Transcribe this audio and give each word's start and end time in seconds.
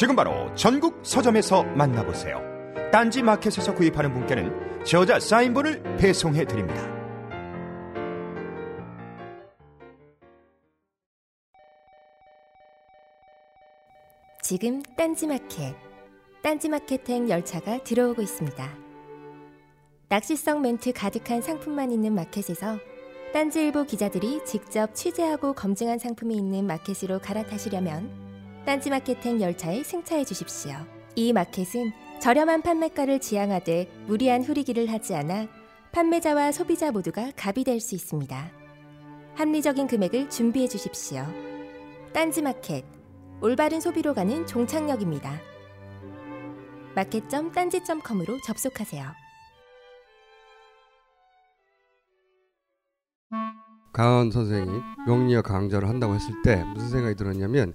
지금 0.00 0.16
바로 0.16 0.50
전국 0.54 0.98
서점에서 1.02 1.62
만나보세요. 1.62 2.40
딴지 2.90 3.22
마켓에서 3.22 3.74
구입하는 3.74 4.14
분께는 4.14 4.82
저자 4.82 5.20
사인본을 5.20 5.98
배송해 5.98 6.46
드립니다. 6.46 6.80
지금 14.40 14.82
딴지 14.96 15.26
마켓, 15.26 15.76
딴지 16.40 16.70
마켓행 16.70 17.28
열차가 17.28 17.84
들어오고 17.84 18.22
있습니다. 18.22 18.70
낚시성 20.08 20.62
멘트 20.62 20.94
가득한 20.94 21.42
상품만 21.42 21.92
있는 21.92 22.14
마켓에서 22.14 22.78
딴지일보 23.34 23.84
기자들이 23.84 24.46
직접 24.46 24.94
취재하고 24.94 25.52
검증한 25.52 25.98
상품이 25.98 26.34
있는 26.34 26.66
마켓으로 26.66 27.18
갈아타시려면 27.18 28.29
딴지마켓행 28.66 29.40
열차에 29.40 29.82
승차해 29.82 30.24
주십시오. 30.24 30.72
이 31.16 31.32
마켓은 31.32 31.92
저렴한 32.20 32.62
판매가를 32.62 33.20
지향하되 33.20 33.90
무리한 34.06 34.42
후리기를 34.44 34.90
하지 34.90 35.14
않아 35.14 35.48
판매자와 35.92 36.52
소비자 36.52 36.92
모두가 36.92 37.32
갑이 37.36 37.64
될 37.64 37.80
수 37.80 37.94
있습니다. 37.94 38.50
합리적인 39.34 39.86
금액을 39.86 40.28
준비해 40.30 40.68
주십시오. 40.68 41.24
딴지마켓 42.12 42.84
올바른 43.40 43.80
소비로 43.80 44.12
가는 44.14 44.46
종착역입니다. 44.46 45.40
마켓점 46.94 47.52
딴지점컴으로 47.52 48.38
접속하세요. 48.44 49.04
강헌 53.92 54.30
선생이 54.30 54.70
명리학 55.06 55.44
강좌를 55.44 55.88
한다고 55.88 56.14
했을 56.14 56.34
때 56.42 56.62
무슨 56.74 56.90
생각이 56.90 57.16
들었냐면 57.16 57.74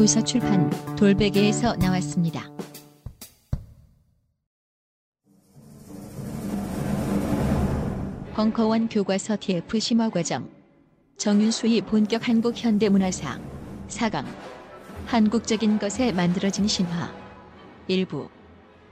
도서 0.00 0.24
출판 0.24 0.70
돌베개에서 0.96 1.76
나왔습니다. 1.76 2.50
벙커원 8.32 8.88
교과서 8.88 9.36
TF 9.38 9.78
심화 9.78 10.08
과정 10.08 10.48
정윤수의 11.18 11.82
본격 11.82 12.26
한국 12.26 12.56
현대 12.56 12.88
문화사 12.88 13.38
4강 13.88 14.24
한국적인 15.04 15.78
것에 15.78 16.12
만들어진 16.12 16.66
신화 16.66 17.14
일부 17.86 18.30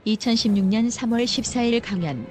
2016년 0.04 0.88
3월 0.88 1.24
14일 1.24 1.80
강연. 1.82 2.26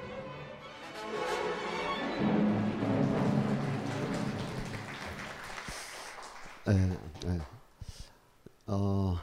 어, 8.70 9.16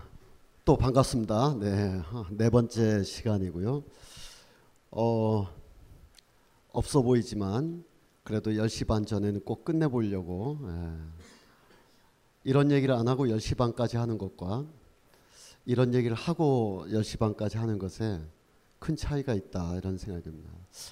또 0.66 0.75
반갑습니다. 0.75 1.57
네, 1.59 2.01
네 2.31 2.50
번째 2.50 3.03
시간이고요. 3.03 3.83
어, 4.89 5.47
없어 6.72 7.03
보이지만 7.03 7.83
그래도 8.23 8.50
10시 8.50 8.88
반 8.88 9.06
전에는 9.06 9.41
꼭 9.41 9.63
끝내보려고 9.63 10.57
예. 10.63 10.97
이런 12.44 12.72
얘기를 12.72 12.95
안 12.95 13.07
하고 13.07 13.28
10시 13.28 13.56
반까지 13.56 13.97
하는 13.97 14.17
것과 14.17 14.66
이런 15.67 15.94
얘기를 15.94 16.16
하고 16.16 16.83
10시 16.88 17.19
반까지 17.19 17.59
하는 17.59 17.77
것에 17.77 18.19
큰 18.79 18.95
차이가 18.95 19.35
있다 19.35 19.75
이런 19.75 20.00
생각이 20.00 20.23
듭니다. 20.23 20.50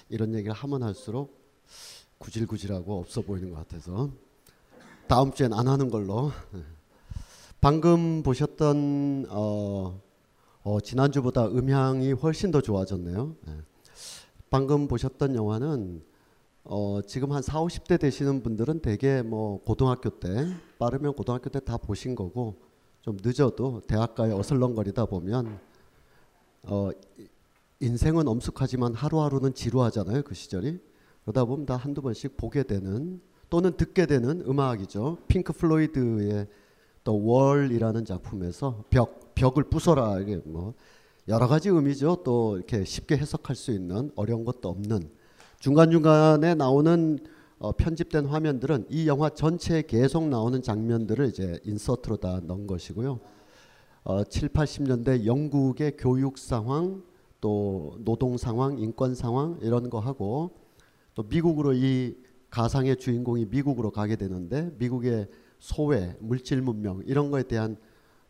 이런 0.08 0.32
얘기를 0.32 0.52
하면 0.52 0.84
할수록 0.84 1.40
구질구질하고 2.18 3.00
없어 3.00 3.20
보이는 3.20 3.50
것 3.50 3.56
같아서 3.56 4.10
다음 5.08 5.32
주엔 5.32 5.52
안 5.52 5.66
하는 5.66 5.90
걸로 5.90 6.30
예. 6.54 6.83
방금 7.64 8.22
보셨던 8.22 9.24
어, 9.30 9.98
어, 10.64 10.80
지난주보다 10.80 11.46
음향이 11.46 12.12
훨씬 12.12 12.50
더 12.50 12.60
좋아졌네요. 12.60 13.34
예. 13.48 13.52
방금 14.50 14.86
보셨던 14.86 15.34
영화는 15.34 16.02
어, 16.64 17.00
지금 17.06 17.32
한 17.32 17.40
4, 17.40 17.62
50대 17.62 17.98
되시는 17.98 18.42
분들은 18.42 18.80
대개 18.80 19.22
뭐 19.22 19.62
고등학교 19.64 20.10
때 20.10 20.46
빠르면 20.78 21.14
고등학교 21.14 21.48
때 21.48 21.58
다 21.58 21.78
보신 21.78 22.14
거고 22.14 22.56
좀 23.00 23.16
늦어도 23.22 23.80
대학가에 23.86 24.32
어슬렁거리다 24.32 25.06
보면 25.06 25.58
어, 26.64 26.90
인생은 27.80 28.28
엄숙하지만 28.28 28.92
하루하루는 28.92 29.54
지루하잖아요. 29.54 30.24
그 30.24 30.34
시절이. 30.34 30.80
그러다 31.22 31.46
보면 31.46 31.64
다 31.64 31.76
한두 31.76 32.02
번씩 32.02 32.36
보게 32.36 32.62
되는 32.62 33.22
또는 33.48 33.74
듣게 33.74 34.04
되는 34.04 34.42
음악이죠. 34.46 35.16
핑크 35.28 35.54
플로이드의 35.54 36.46
The 37.04 37.22
Wall이라는 37.24 38.04
작품에서 38.04 38.84
벽 38.90 39.34
벽을 39.34 39.64
부숴라 39.64 40.22
이게 40.22 40.40
뭐 40.44 40.74
여러 41.28 41.46
가지 41.46 41.68
의미죠. 41.68 42.22
또 42.24 42.56
이렇게 42.56 42.84
쉽게 42.84 43.16
해석할 43.16 43.54
수 43.56 43.70
있는 43.72 44.10
어려운 44.16 44.44
것도 44.44 44.68
없는 44.68 45.10
중간 45.58 45.90
중간에 45.90 46.54
나오는 46.54 47.18
어, 47.58 47.72
편집된 47.72 48.26
화면들은 48.26 48.86
이 48.90 49.06
영화 49.06 49.30
전체에 49.30 49.82
계속 49.82 50.28
나오는 50.28 50.60
장면들을 50.60 51.28
이제 51.28 51.58
인서트로 51.64 52.16
다 52.16 52.40
넣은 52.42 52.66
것이고요. 52.66 53.20
어, 54.04 54.24
7, 54.24 54.50
80년대 54.50 55.24
영국의 55.24 55.96
교육 55.96 56.36
상황, 56.36 57.02
또 57.40 57.96
노동 58.00 58.36
상황, 58.36 58.78
인권 58.78 59.14
상황 59.14 59.58
이런 59.62 59.88
거 59.88 59.98
하고 59.98 60.50
또 61.14 61.22
미국으로 61.22 61.72
이 61.72 62.16
가상의 62.50 62.96
주인공이 62.96 63.46
미국으로 63.46 63.90
가게 63.90 64.16
되는데 64.16 64.70
미국의 64.78 65.28
소외, 65.64 66.14
물질 66.20 66.60
문명 66.60 67.02
이런 67.06 67.30
거에 67.30 67.42
대한 67.42 67.78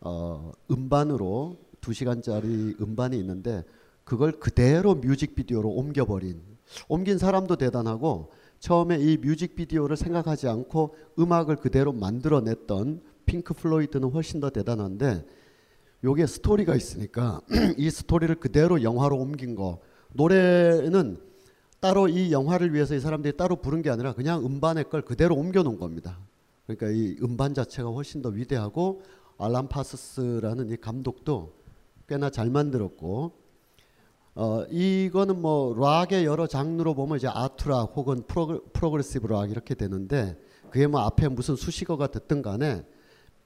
어, 0.00 0.52
음반으로 0.70 1.56
두 1.80 1.92
시간짜리 1.92 2.76
음반이 2.80 3.18
있는데 3.18 3.64
그걸 4.04 4.30
그대로 4.30 4.94
뮤직비디오로 4.94 5.68
옮겨버린 5.68 6.40
옮긴 6.86 7.18
사람도 7.18 7.56
대단하고 7.56 8.30
처음에 8.60 8.98
이 9.00 9.16
뮤직비디오를 9.16 9.96
생각하지 9.96 10.46
않고 10.46 10.94
음악을 11.18 11.56
그대로 11.56 11.92
만들어냈던 11.92 13.02
핑크 13.26 13.52
플로이드는 13.52 14.10
훨씬 14.10 14.38
더 14.38 14.50
대단한데 14.50 15.26
요게 16.04 16.28
스토리가 16.28 16.76
있으니까 16.76 17.40
이 17.76 17.90
스토리를 17.90 18.32
그대로 18.36 18.80
영화로 18.84 19.16
옮긴 19.16 19.56
거 19.56 19.80
노래는 20.12 21.18
따로 21.80 22.06
이 22.06 22.30
영화를 22.30 22.72
위해서 22.72 22.94
이 22.94 23.00
사람들이 23.00 23.36
따로 23.36 23.56
부른 23.56 23.82
게 23.82 23.90
아니라 23.90 24.12
그냥 24.14 24.46
음반의 24.46 24.88
걸 24.88 25.02
그대로 25.02 25.34
옮겨 25.34 25.64
놓은 25.64 25.80
겁니다. 25.80 26.20
그러니까 26.66 26.88
이 26.88 27.16
음반 27.22 27.54
자체가 27.54 27.90
훨씬 27.90 28.22
더 28.22 28.30
위대하고 28.30 29.02
알란 29.38 29.68
파커라는 29.68 30.70
이 30.70 30.76
감독도 30.76 31.52
꽤나 32.08 32.30
잘 32.30 32.50
만들었고 32.50 33.32
어, 34.36 34.64
이거는 34.70 35.40
뭐 35.40 35.74
락의 35.78 36.24
여러 36.24 36.46
장르로 36.46 36.94
보면 36.94 37.18
이제 37.18 37.28
art 37.28 37.57
rock 37.57 37.96
혹은 37.96 38.22
prog, 38.26 38.64
progressive 38.72 39.28
rock 39.28 39.50
이렇게 39.50 39.74
되는데 39.74 40.36
그게 40.70 40.86
뭐 40.86 41.00
앞에 41.00 41.28
무슨 41.28 41.54
수식어가 41.54 42.08
됐든 42.08 42.42
간에 42.42 42.84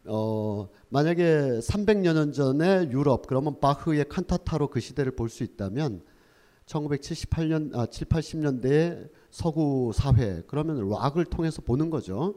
어, 0.06 0.68
만약에 0.88 1.58
300여 1.58 2.14
년 2.14 2.32
전에 2.32 2.88
유럽 2.90 3.26
그러면 3.26 3.60
바흐의 3.60 4.08
칸타타로 4.08 4.68
그 4.68 4.80
시대를 4.80 5.12
볼 5.12 5.28
수 5.28 5.42
있다면 5.42 6.02
1978년 6.64 7.74
아 7.74 7.86
7, 7.86 8.08
80년대의 8.08 9.10
서구 9.30 9.90
사회 9.94 10.42
그러면 10.46 10.88
락을 10.88 11.24
통해서 11.26 11.60
보는 11.62 11.90
거죠. 11.90 12.34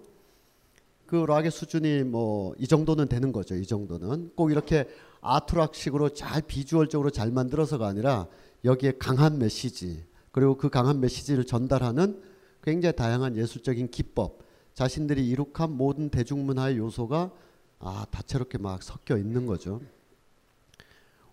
그 1.11 1.25
락의 1.25 1.51
수준이 1.51 2.03
뭐 2.03 2.55
이 2.57 2.67
정도는 2.67 3.09
되는 3.09 3.33
거죠. 3.33 3.53
이 3.55 3.65
정도는 3.65 4.31
꼭 4.33 4.49
이렇게 4.49 4.87
아트락식으로 5.19 6.09
잘 6.13 6.41
비주얼적으로 6.41 7.09
잘 7.09 7.31
만들어서가 7.31 7.85
아니라 7.85 8.27
여기에 8.63 8.93
강한 8.97 9.37
메시지 9.37 10.05
그리고 10.31 10.55
그 10.55 10.69
강한 10.69 11.01
메시지를 11.01 11.43
전달하는 11.45 12.21
굉장히 12.63 12.95
다양한 12.95 13.35
예술적인 13.35 13.89
기법 13.91 14.39
자신들이 14.73 15.27
이룩한 15.27 15.71
모든 15.75 16.07
대중문화의 16.09 16.77
요소가 16.77 17.31
아 17.79 18.05
다채롭게 18.09 18.57
막 18.57 18.81
섞여 18.81 19.17
있는 19.17 19.45
거죠. 19.45 19.81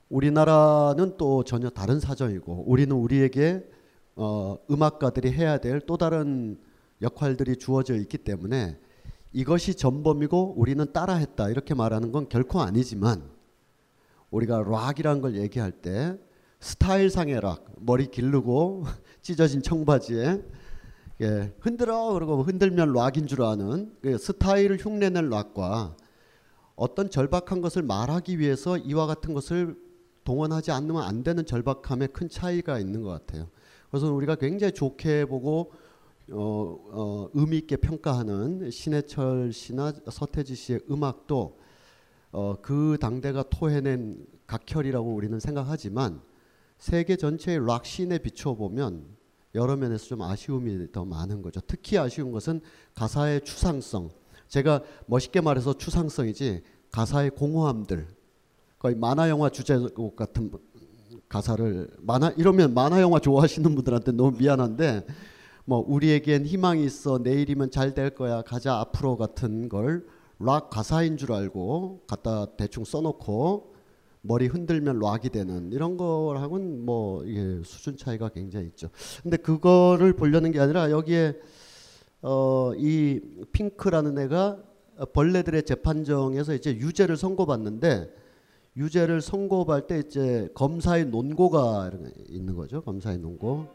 우리나라는 0.09 1.17
또 1.19 1.45
전혀 1.45 1.71
다른 1.71 2.01
사정이고 2.01 2.65
우리는 2.67 2.97
우리에게 2.97 3.65
어, 4.17 4.59
음악가들이 4.69 5.31
해야 5.31 5.59
될 5.59 5.81
또 5.87 5.97
다른 5.97 6.59
역할들이 7.01 7.55
주어져 7.57 7.95
있기 7.95 8.19
때문에 8.19 8.77
이것이 9.33 9.75
전범이고 9.75 10.55
우리는 10.57 10.93
따라했다 10.93 11.51
이렇게 11.51 11.75
말하는 11.75 12.13
건 12.13 12.29
결코 12.29 12.61
아니지만 12.61 13.23
우리가 14.31 14.63
락이라는 14.63 15.21
걸 15.21 15.37
얘기할 15.37 15.73
때 15.73 16.19
스타일상의 16.61 17.41
락 17.41 17.67
머리 17.79 18.07
기르고 18.07 18.85
찢어진 19.23 19.63
청바지에 19.63 20.43
예, 21.21 21.53
흔들어 21.59 22.13
그러고 22.13 22.43
흔들면 22.43 22.93
락인 22.93 23.27
줄 23.27 23.43
아는 23.43 23.93
그 24.01 24.19
스타일을 24.19 24.79
흉내낼 24.79 25.29
락과 25.29 25.97
어떤 26.77 27.11
절박한 27.11 27.61
것을 27.61 27.83
말하기 27.83 28.39
위해서 28.39 28.79
이와 28.79 29.07
같은 29.07 29.35
것을 29.35 29.77
동원하지 30.23 30.71
않으면 30.71 31.03
안 31.03 31.25
되는 31.25 31.45
절박함에 31.45 32.09
큰 32.09 32.29
차이가 32.29 32.79
있는 32.79 33.03
것 33.03 33.09
같아요. 33.09 33.49
그래서 33.91 34.13
우리가 34.13 34.37
굉장히 34.37 34.73
좋게 34.73 35.25
보고 35.25 35.73
어, 36.31 36.79
어, 36.91 37.31
의미 37.33 37.59
있게 37.59 37.77
평가하는 37.77 38.71
신해철 38.71 39.53
씨나 39.53 39.93
서태지 40.11 40.55
씨의 40.55 40.81
음악도 40.91 41.59
어, 42.31 42.57
그 42.61 42.99
당대가 43.01 43.43
토해낸 43.43 44.27
각혈이라고 44.47 45.15
우리는 45.15 45.41
생각하지만 45.41 46.21
세계 46.79 47.17
전체의 47.17 47.67
락 47.67 47.87
씬에 47.87 48.19
비추어 48.19 48.55
보면 48.55 49.05
여러 49.55 49.77
면에서 49.77 50.07
좀 50.07 50.23
아쉬움이 50.23 50.93
더 50.93 51.05
많은 51.05 51.43
거죠. 51.43 51.61
특히 51.67 51.99
아쉬운 51.99 52.31
것은 52.31 52.61
가사의 52.95 53.43
추상성. 53.45 54.11
제가 54.49 54.83
멋있게 55.07 55.41
말해서 55.41 55.77
추상성이지 55.77 56.63
가사의 56.91 57.31
공허함들. 57.31 58.07
거의 58.79 58.95
만화 58.95 59.29
영화 59.29 59.49
주제곡 59.49 60.15
같은 60.15 60.53
가사를 61.29 61.91
만화 62.01 62.31
이러면 62.37 62.75
만화 62.75 63.01
영화 63.01 63.19
좋아하시는 63.19 63.75
분들한테 63.75 64.13
너무 64.13 64.37
미안한데 64.39 65.05
뭐 65.69 65.85
우리에겐 65.87 66.47
희망이 66.47 66.83
있어 66.85 67.19
내일이면 67.19 67.71
잘 67.71 67.93
될 67.95 68.11
거야 68.11 68.41
가자 68.43 68.79
앞으로 68.81 69.17
같은 69.17 69.69
걸 69.69 70.03
락 70.41 70.71
가사인 70.71 71.17
줄 71.17 71.33
알고 71.33 72.05
갖다 72.07 72.47
대충 72.57 72.85
써놓고 72.85 73.75
머리 74.23 74.47
흔들면 74.47 75.01
락이 75.01 75.31
되는 75.31 75.73
이런 75.73 75.97
거랑은 75.97 76.85
뭐 76.85 77.25
이게 77.25 77.61
수준 77.65 77.97
차이가 77.97 78.29
굉장히 78.29 78.67
있죠. 78.69 78.89
근데 79.23 79.37
그거를 79.37 80.13
보려는 80.13 80.53
게 80.53 80.61
아니라 80.61 80.91
여기에 80.91 81.37
어 82.23 82.73
이 82.79 83.21
핑크라는 83.53 84.19
애가 84.19 84.59
벌레들의 85.13 85.65
재판정에서 85.65 86.55
이제 86.55 86.77
유죄를 86.77 87.17
선고받는데 87.17 88.09
유죄를 88.77 89.21
선고받을 89.21 89.87
때 89.89 89.99
이제 90.07 90.49
검사의 90.55 91.07
논고가 91.07 91.91
있는 92.29 92.55
거죠. 92.55 92.81
검사의 92.83 93.19
논고. 93.19 93.67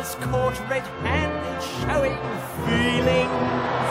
Was 0.00 0.14
caught 0.14 0.58
red-handed 0.70 1.62
showing 1.84 2.16
feelings, 2.64 3.90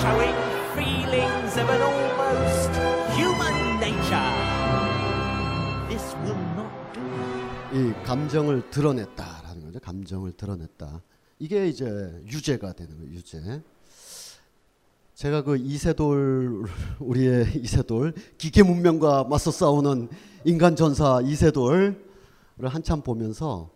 showing 0.00 0.38
feelings 0.72 1.52
of 1.58 1.68
an 1.68 1.82
almost 1.82 2.72
human 3.12 3.56
nature. 3.84 4.32
This 5.90 6.16
will 6.24 6.40
not 6.56 6.72
do. 6.94 7.02
이 7.74 7.92
감정을 8.02 8.70
드러냈다라는 8.70 9.64
거죠. 9.66 9.78
감정을 9.80 10.32
드러냈다. 10.32 11.02
이게 11.38 11.68
이제 11.68 11.84
유죄가 12.26 12.72
되는 12.72 12.96
거예요. 12.96 13.12
유죄. 13.12 13.62
제가 15.16 15.42
그 15.42 15.58
이세돌 15.58 16.64
우리의 16.98 17.56
이세돌 17.56 18.14
기계 18.38 18.62
문명과 18.62 19.24
맞서 19.24 19.50
싸우는 19.50 20.08
인간 20.46 20.76
전사 20.76 21.20
이세돌을 21.22 21.94
한참 22.62 23.02
보면서 23.02 23.73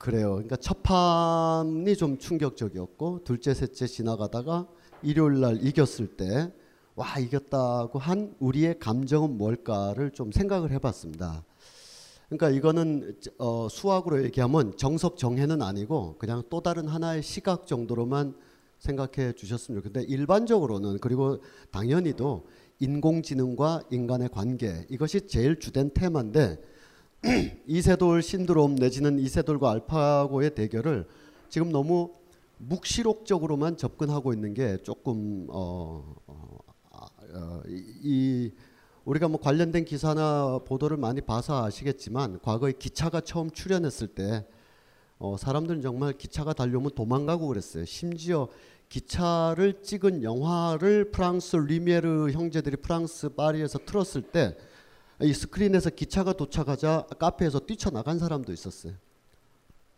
그래요. 0.00 0.30
그러니까 0.32 0.56
첫 0.56 0.82
판이 0.82 1.94
좀 1.94 2.18
충격적이었고 2.18 3.22
둘째 3.22 3.54
셋째 3.54 3.86
지나가다가 3.86 4.66
일요일 5.02 5.40
날 5.40 5.64
이겼을 5.64 6.16
때 6.16 6.50
와 7.00 7.18
이겼다고 7.18 7.98
한 7.98 8.34
우리의 8.40 8.78
감정은 8.78 9.38
뭘까를 9.38 10.10
좀 10.10 10.32
생각을 10.32 10.70
해봤습니다. 10.72 11.44
그러니까 12.28 12.50
이거는 12.50 13.16
어, 13.38 13.68
수학으로 13.70 14.22
얘기하면 14.24 14.76
정석 14.76 15.16
정해는 15.16 15.62
아니고 15.62 16.16
그냥 16.18 16.42
또 16.50 16.60
다른 16.60 16.88
하나의 16.88 17.22
시각 17.22 17.66
정도로만 17.66 18.34
생각해 18.78 19.32
주셨으면 19.32 19.80
좋겠는데 19.80 20.12
일반적으로는 20.12 20.98
그리고 20.98 21.38
당연히도 21.70 22.46
인공지능과 22.80 23.84
인간의 23.90 24.28
관계 24.28 24.86
이것이 24.90 25.26
제일 25.26 25.58
주된 25.58 25.92
테마인데 25.94 26.58
이세돌 27.66 28.22
신드롬 28.22 28.76
내지는 28.76 29.18
이세돌과 29.18 29.70
알파고의 29.70 30.54
대결을 30.54 31.06
지금 31.48 31.70
너무 31.70 32.12
묵시록적으로만 32.58 33.76
접근하고 33.76 34.32
있는 34.32 34.54
게 34.54 34.78
조금 34.78 35.46
어, 35.50 36.14
어, 36.26 36.58
아, 36.90 37.06
어, 37.34 37.62
이, 37.68 37.84
이 38.02 38.52
우리가 39.04 39.28
뭐 39.28 39.40
관련된 39.40 39.84
기사나 39.84 40.60
보도를 40.66 40.96
많이 40.96 41.20
봐서 41.20 41.64
아시겠지만 41.64 42.38
과거에 42.40 42.72
기차가 42.72 43.20
처음 43.20 43.50
출현했을 43.50 44.08
때 44.08 44.46
어, 45.18 45.36
사람들은 45.36 45.82
정말 45.82 46.14
기차가 46.14 46.52
달려오면 46.52 46.92
도망가고 46.94 47.48
그랬어요. 47.48 47.84
심지어 47.84 48.48
기차를 48.88 49.82
찍은 49.82 50.22
영화를 50.22 51.10
프랑스 51.12 51.56
리미에르 51.56 52.30
형제들이 52.30 52.76
프랑스 52.76 53.28
파리에서 53.30 53.78
틀었을 53.86 54.22
때 54.22 54.56
이 55.22 55.32
스크린에서 55.34 55.90
기차가 55.90 56.32
도착하자 56.32 57.06
카페에서 57.18 57.60
뛰쳐나간 57.60 58.18
사람도 58.18 58.52
있었어요. 58.52 58.94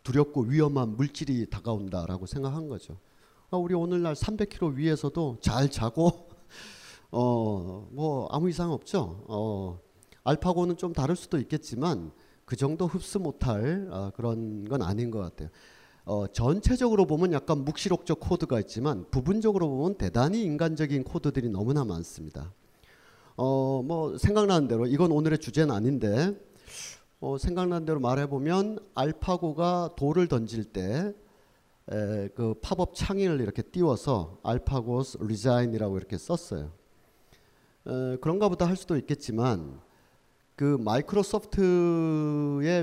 두렵고 0.03 0.41
위험한 0.41 0.97
물질이 0.97 1.49
다가온다라고 1.49 2.25
생각한 2.25 2.67
거죠. 2.67 2.97
아, 3.49 3.57
우리 3.57 3.73
오늘날 3.73 4.15
300km 4.15 4.75
위에서도 4.75 5.37
잘 5.41 5.69
자고 5.69 6.27
어 7.11 7.85
뭐 7.91 8.27
아무 8.31 8.49
이상 8.49 8.71
없죠. 8.71 9.23
어 9.27 9.79
알파고는 10.23 10.77
좀 10.77 10.93
다를 10.93 11.15
수도 11.15 11.37
있겠지만 11.39 12.11
그 12.45 12.55
정도 12.55 12.87
흡수 12.87 13.19
못할 13.19 13.87
아, 13.91 14.11
그런 14.15 14.65
건 14.67 14.81
아닌 14.81 15.11
것 15.11 15.19
같아요. 15.19 15.49
어, 16.05 16.27
전체적으로 16.27 17.05
보면 17.05 17.31
약간 17.31 17.63
묵시록적 17.63 18.19
코드가 18.19 18.59
있지만 18.61 19.05
부분적으로 19.09 19.69
보면 19.69 19.95
대단히 19.95 20.43
인간적인 20.43 21.03
코드들이 21.05 21.49
너무나 21.49 21.85
많습니다. 21.85 22.51
어, 23.35 23.81
뭐 23.83 24.17
생각나는 24.17 24.67
대로 24.67 24.85
이건 24.85 25.11
오늘의 25.11 25.39
주제는 25.39 25.73
아닌데 25.73 26.37
어, 27.19 27.37
생각나는 27.37 27.85
대로 27.85 27.99
말해 27.99 28.27
보면 28.27 28.79
알파고가 28.95 29.95
돌을 29.97 30.27
던질 30.27 30.65
때 30.65 31.13
그 31.85 32.55
팝업 32.61 32.95
창을 32.95 33.41
이렇게 33.41 33.61
띄워서 33.61 34.39
AlphaGo 34.43 35.17
resigns이라고 35.21 35.97
이렇게 35.97 36.17
썼어요. 36.17 36.71
어, 37.85 37.91
어, 37.91 38.17
그런가 38.21 38.47
보다 38.47 38.65
할 38.65 38.77
수도 38.77 38.95
있겠지만 38.97 39.81
그 40.55 40.77
마이크로소프트의 40.79 42.13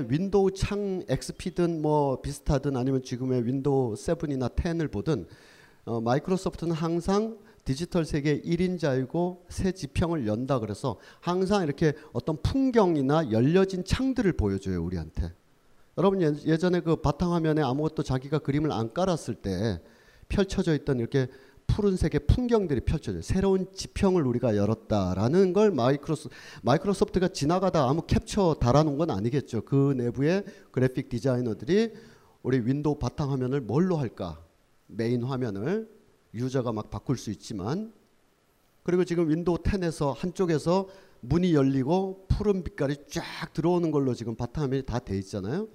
윈도우 0.09 0.51
창 0.51 1.01
XP든 1.07 1.81
뭐 1.81 2.21
비슷하든 2.21 2.77
아니면 2.77 3.01
지금의 3.01 3.45
윈도우 3.45 3.93
7이나 3.95 4.53
10을 4.55 4.91
보든 4.91 5.25
어, 5.85 5.99
마이크로소프트는 6.01 6.73
항상 6.73 7.39
디지털 7.63 8.05
세계 8.05 8.41
1인자이고 8.41 9.41
새 9.49 9.71
지평을 9.71 10.27
연다 10.27 10.59
그래서 10.59 10.97
항상 11.19 11.63
이렇게 11.63 11.93
어떤 12.13 12.41
풍경이나 12.41 13.31
열려진 13.31 13.83
창들을 13.83 14.33
보여줘요 14.33 14.83
우리한테. 14.83 15.33
여러분 15.97 16.21
예- 16.21 16.33
예전에 16.45 16.79
그 16.81 16.95
바탕화면에 16.95 17.61
아무것도 17.61 18.03
자기가 18.03 18.39
그림을 18.39 18.71
안 18.71 18.93
깔았을 18.93 19.35
때 19.35 19.81
펼쳐져 20.29 20.73
있던 20.75 20.99
이렇게 20.99 21.27
푸른색의 21.67 22.21
풍경들이 22.27 22.81
펼쳐져요. 22.81 23.21
새로운 23.21 23.67
지평을 23.73 24.25
우리가 24.25 24.57
열었다라는 24.57 25.53
걸 25.53 25.71
마이크로소, 25.71 26.29
마이크로소프트가 26.63 27.29
지나가다 27.29 27.87
아무 27.87 28.01
캡처 28.01 28.55
달아놓은 28.59 28.97
건 28.97 29.09
아니겠죠. 29.11 29.61
그 29.61 29.93
내부에 29.95 30.43
그래픽 30.71 31.07
디자이너들이 31.09 31.93
우리 32.43 32.59
윈도우 32.59 32.97
바탕화면을 32.99 33.61
뭘로 33.61 33.97
할까? 33.97 34.43
메인 34.87 35.23
화면을 35.23 35.87
유저가 36.33 36.71
막 36.71 36.89
바꿀 36.89 37.17
수 37.17 37.31
있지만 37.31 37.93
그리고 38.83 39.03
지금 39.03 39.29
윈도우 39.29 39.57
10에서 39.57 40.15
한쪽에서 40.15 40.87
문이 41.21 41.53
열리고 41.53 42.25
푸른 42.29 42.63
빛깔이 42.63 42.95
쫙 43.09 43.53
들어오는 43.53 43.91
걸로 43.91 44.13
지금 44.13 44.35
바탕화면이 44.35 44.83
다 44.83 44.99
돼 44.99 45.17
있잖아요. 45.19 45.67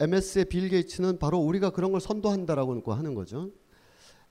MS의 0.00 0.46
빌 0.46 0.68
게이츠는 0.68 1.18
바로 1.18 1.38
우리가 1.38 1.70
그런 1.70 1.92
걸 1.92 2.00
선도한다라고 2.00 2.82
하는 2.92 3.14
거죠. 3.14 3.50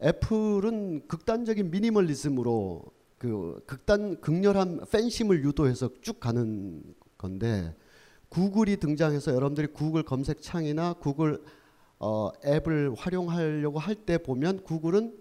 애플은 0.02 1.08
극단적인 1.08 1.72
미니멀리즘으로 1.72 2.84
그 3.18 3.62
극단 3.66 4.20
극렬한 4.22 4.82
팬심을 4.92 5.44
유도해서 5.44 5.90
쭉 6.02 6.20
가는 6.20 6.84
건데 7.18 7.74
구글이 8.30 8.78
등장해서 8.78 9.34
여러분들이 9.34 9.68
구글 9.68 10.04
검색창이나 10.04 10.94
구글 10.94 11.42
어, 12.00 12.30
앱을 12.46 12.94
활용하려고 12.96 13.80
할 13.80 13.96
때 13.96 14.18
보면 14.20 14.64
구글은 14.64 15.18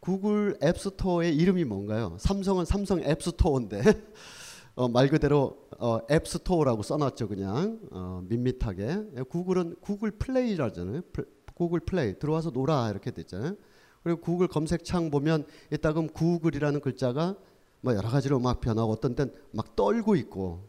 구글 0.00 0.56
앱스토어의 0.62 1.36
이름이 1.36 1.64
뭔가요? 1.64 2.16
삼성은 2.18 2.64
삼성 2.64 3.00
앱스토어인데. 3.02 3.82
어, 4.76 4.88
말 4.88 5.08
그대로 5.08 5.58
어, 5.78 6.00
앱스토어라고 6.10 6.82
써놨죠 6.82 7.28
그냥. 7.28 7.78
어, 7.90 8.22
밋밋하게. 8.26 9.24
구글은 9.28 9.76
구글 9.80 10.10
플레이라잖아요. 10.12 11.02
플- 11.12 11.28
구글 11.54 11.80
플레이. 11.80 12.18
들어와서 12.18 12.50
놀아 12.50 12.88
이렇게 12.90 13.10
됐잖아요. 13.10 13.56
그리고 14.02 14.20
구글 14.20 14.48
검색창 14.48 15.10
보면 15.10 15.44
이따금 15.70 16.08
구글이라는 16.08 16.80
글자가 16.80 17.36
뭐 17.82 17.94
여러 17.94 18.08
가지로 18.08 18.38
막 18.38 18.60
변하고 18.60 18.90
어떤 18.92 19.14
때는 19.14 19.34
막 19.52 19.76
떨고 19.76 20.16
있고 20.16 20.68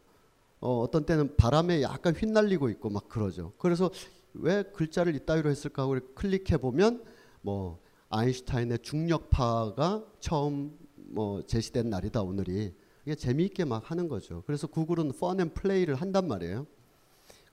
어, 0.60 0.82
어떤 0.82 1.06
때는 1.06 1.38
바람에 1.38 1.82
약간 1.82 2.14
휘날리고 2.14 2.70
있고 2.70 2.90
막 2.90 3.08
그러죠. 3.08 3.54
그래서 3.58 3.90
왜 4.34 4.64
글자를 4.64 5.16
이따위로 5.16 5.50
했을까 5.50 5.88
클릭해 6.16 6.58
보면 6.58 7.02
뭐 7.42 7.80
아인슈타인의 8.12 8.80
중력파가 8.80 10.04
처음 10.20 10.78
뭐 10.96 11.42
제시된 11.42 11.90
날이다 11.90 12.22
오늘이 12.22 12.74
이게 13.06 13.16
재미있게 13.16 13.66
막 13.66 13.90
하는 13.90 14.08
거죠. 14.08 14.44
그래서 14.46 14.68
구글은 14.68 15.14
fun 15.20 15.40
and 15.40 15.54
play를 15.54 15.96
한단 15.96 16.28
말이에요. 16.28 16.68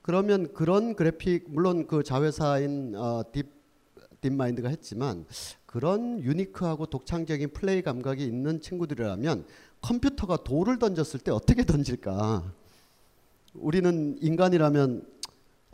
그러면 0.03 0.53
그런 0.53 0.95
그래픽 0.95 1.47
물론 1.49 1.87
그 1.87 2.03
자회사인 2.03 2.95
어, 2.97 3.23
딥 3.33 3.47
딥마인드가 4.21 4.69
했지만 4.69 5.27
그런 5.65 6.21
유니크하고 6.21 6.87
독창적인 6.87 7.53
플레이 7.53 7.83
감각이 7.83 8.25
있는 8.25 8.61
친구들이라면 8.61 9.47
컴퓨터가 9.81 10.39
돌을 10.43 10.79
던졌을 10.79 11.21
때 11.21 11.31
어떻게 11.31 11.65
던질까? 11.65 12.53
우리는 13.55 14.19
인간이라면 14.21 15.07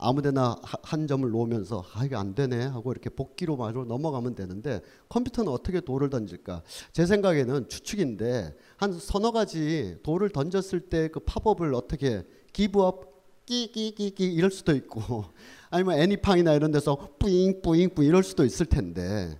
아무데나 0.04 0.56
하- 0.62 0.78
한 0.82 1.06
점을 1.06 1.28
놓으면서 1.28 1.84
아 1.94 2.04
이게 2.04 2.14
안 2.16 2.34
되네 2.34 2.64
하고 2.66 2.92
이렇게 2.92 3.10
복기로 3.10 3.56
바로 3.56 3.84
넘어가면 3.84 4.34
되는데 4.34 4.80
컴퓨터는 5.08 5.50
어떻게 5.50 5.80
돌을 5.80 6.10
던질까? 6.10 6.62
제 6.92 7.06
생각에는 7.06 7.68
추측인데 7.68 8.54
한 8.76 8.92
서너 8.98 9.30
가지 9.32 9.96
돌을 10.02 10.30
던졌을 10.30 10.80
때 10.80 11.08
그 11.08 11.20
팝업을 11.20 11.74
어떻게 11.74 12.22
give 12.52 12.92
up 12.92 13.12
끼끼끼끼 13.46 14.32
이럴 14.32 14.50
수도 14.50 14.74
있고 14.74 15.24
아니면 15.70 15.98
애니팡이나 15.98 16.54
이런 16.54 16.70
데서 16.72 16.96
뿌잉 17.18 17.60
뿌잉 17.62 17.90
뿌잉 17.94 18.08
이럴 18.08 18.22
수도 18.22 18.44
있을 18.44 18.66
텐데 18.66 19.38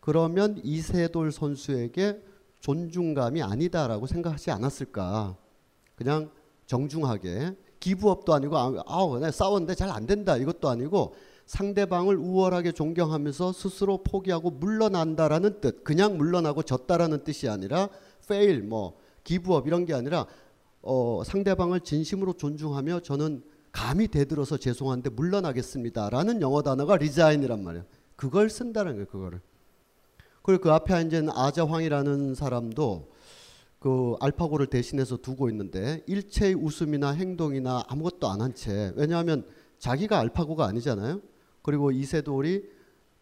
그러면 0.00 0.60
이세돌 0.64 1.32
선수에게 1.32 2.22
존중감이 2.60 3.42
아니다라고 3.42 4.06
생각하지 4.06 4.50
않았을까? 4.50 5.36
그냥 5.94 6.30
정중하게 6.66 7.54
기부업도 7.80 8.32
아니고 8.34 8.56
아, 8.56 8.72
아우 8.86 9.18
내 9.18 9.30
싸웠는데 9.30 9.74
잘 9.74 9.90
안 9.90 10.06
된다. 10.06 10.36
이것도 10.36 10.68
아니고 10.68 11.14
상대방을 11.46 12.16
우월하게 12.16 12.72
존경하면서 12.72 13.52
스스로 13.52 13.98
포기하고 14.04 14.50
물러난다라는 14.50 15.60
뜻 15.60 15.82
그냥 15.82 16.16
물러나고 16.16 16.62
졌다라는 16.62 17.24
뜻이 17.24 17.48
아니라 17.48 17.88
fail 18.22 18.62
뭐 18.62 18.96
기부업 19.24 19.66
이런 19.66 19.84
게 19.84 19.94
아니라 19.94 20.26
어, 20.82 21.22
상대방을 21.24 21.80
진심으로 21.80 22.34
존중하며 22.34 23.00
저는 23.00 23.42
감히 23.72 24.08
대들어서 24.08 24.56
죄송한데 24.56 25.10
물러나겠습니다라는 25.10 26.40
영어 26.40 26.62
단어가 26.62 26.96
리자인이란 26.96 27.64
말이에요. 27.64 27.84
그걸 28.16 28.48
쓴다는 28.50 28.92
거예요 28.92 29.06
그거를. 29.06 29.40
그리고 30.42 30.62
그 30.62 30.72
앞에 30.72 30.94
앉은 30.94 31.30
아자황이라는 31.30 32.34
사람도 32.34 33.09
그 33.80 34.14
알파고를 34.20 34.66
대신해서 34.66 35.16
두고 35.16 35.48
있는데 35.50 36.04
일체의 36.06 36.54
웃음이나 36.54 37.10
행동이나 37.12 37.82
아무것도 37.88 38.28
안 38.28 38.40
한 38.42 38.54
채 38.54 38.92
왜냐하면 38.94 39.44
자기가 39.78 40.18
알파고가 40.20 40.66
아니잖아요. 40.66 41.20
그리고 41.62 41.90
이세돌이 41.90 42.62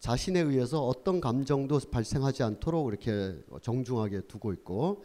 자신에 0.01 0.41
의해서 0.41 0.85
어떤 0.85 1.21
감정도 1.21 1.79
발생하지 1.91 2.43
않도록 2.43 2.89
이렇게 2.89 3.37
정중하게 3.63 4.23
두고 4.23 4.53
있고 4.53 5.05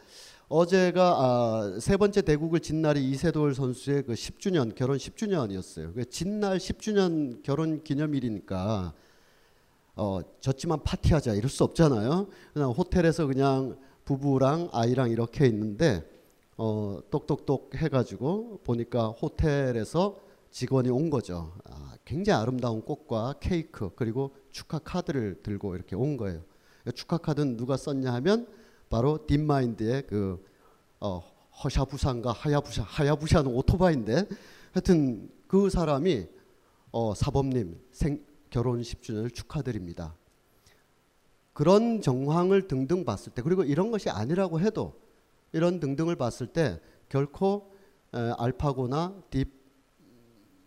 어제가 0.50 1.16
아, 1.20 1.78
세 1.80 1.98
번째 1.98 2.22
대국을 2.24 2.60
진 2.60 2.82
날이 2.82 3.04
이세돌 3.10 3.56
선수의 3.56 4.04
그 4.04 4.14
10주년 4.14 4.74
결혼 4.76 4.98
10주년이었어요. 4.98 5.94
그 5.96 6.10
진날 6.10 6.58
10주년 6.58 7.42
결혼 7.44 7.84
기념일이니까 7.84 8.94
어, 9.96 10.20
졌지만 10.40 10.82
파티하자 10.84 11.34
이럴 11.36 11.50
수 11.50 11.64
없잖아요. 11.64 12.28
그냥 12.54 12.72
호텔에서 12.72 13.28
그냥 13.28 13.78
부부랑 14.06 14.70
아이랑 14.72 15.10
이렇게 15.10 15.48
있는데 15.48 16.04
어, 16.58 17.00
똑똑똑 17.10 17.76
해가지고 17.76 18.62
보니까 18.64 19.08
호텔에서 19.08 20.20
직원이 20.52 20.90
온 20.90 21.10
거죠. 21.10 21.52
아, 21.66 21.96
굉장히 22.06 22.40
아름다운 22.42 22.82
꽃과 22.82 23.36
케이크 23.40 23.90
그리고 23.96 24.36
축하 24.52 24.78
카드를 24.80 25.42
들고 25.42 25.76
이렇게 25.76 25.96
온 25.96 26.16
거예요. 26.16 26.42
축하 26.94 27.18
카드는 27.18 27.58
누가 27.58 27.78
썼냐 27.78 28.14
하면 28.14 28.48
바로 28.90 29.26
딥마인드의 29.26 30.06
그 30.08 30.46
어, 31.00 31.24
허샤부산가 31.64 32.32
하야부샤 32.32 32.84
하야부샤는 32.84 33.52
오토바이인데 33.52 34.28
하여튼 34.74 35.30
그 35.48 35.70
사람이 35.70 36.28
어, 36.92 37.14
사범님 37.16 37.80
생, 37.92 38.24
결혼 38.50 38.82
10주년을 38.82 39.34
축하드립니다. 39.34 40.16
그런 41.54 42.02
정황을 42.02 42.68
등등 42.68 43.06
봤을 43.06 43.32
때 43.32 43.42
그리고 43.42 43.64
이런 43.64 43.92
것이 43.92 44.10
아니라고 44.10 44.60
해도 44.60 45.00
이런 45.52 45.80
등등을 45.80 46.16
봤을 46.16 46.48
때 46.48 46.80
결코 47.10 47.72
에, 48.14 48.18
알파고나 48.38 49.24
딥 49.30 49.48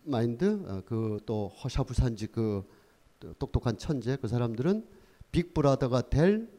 마인드 0.03 0.45
어, 0.67 0.81
그또 0.85 1.49
허샤부산지 1.49 2.27
그 2.27 2.63
똑똑한 3.39 3.77
천재 3.77 4.15
그 4.15 4.27
사람들은 4.27 4.87
빅브라더가 5.31 6.09
될 6.09 6.49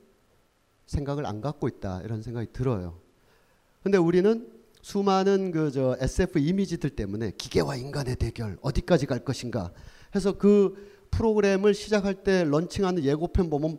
생각을 0.87 1.25
안 1.25 1.40
갖고 1.40 1.68
있다 1.68 2.02
이런 2.02 2.23
생각이 2.23 2.49
들어요. 2.52 3.00
근데 3.82 3.97
우리는 3.97 4.52
수많은 4.82 5.50
그 5.50 5.70
저 5.70 5.97
SF 6.00 6.38
이미지들 6.38 6.90
때문에 6.90 7.32
기계와 7.37 7.76
인간의 7.76 8.16
대결 8.16 8.58
어디까지 8.62 9.06
갈 9.06 9.20
것인가 9.25 9.73
해서 10.14 10.37
그 10.37 11.06
프로그램을 11.11 11.75
시작할 11.75 12.23
때 12.23 12.44
런칭하는 12.44 13.04
예고편 13.04 13.50
보면 13.50 13.78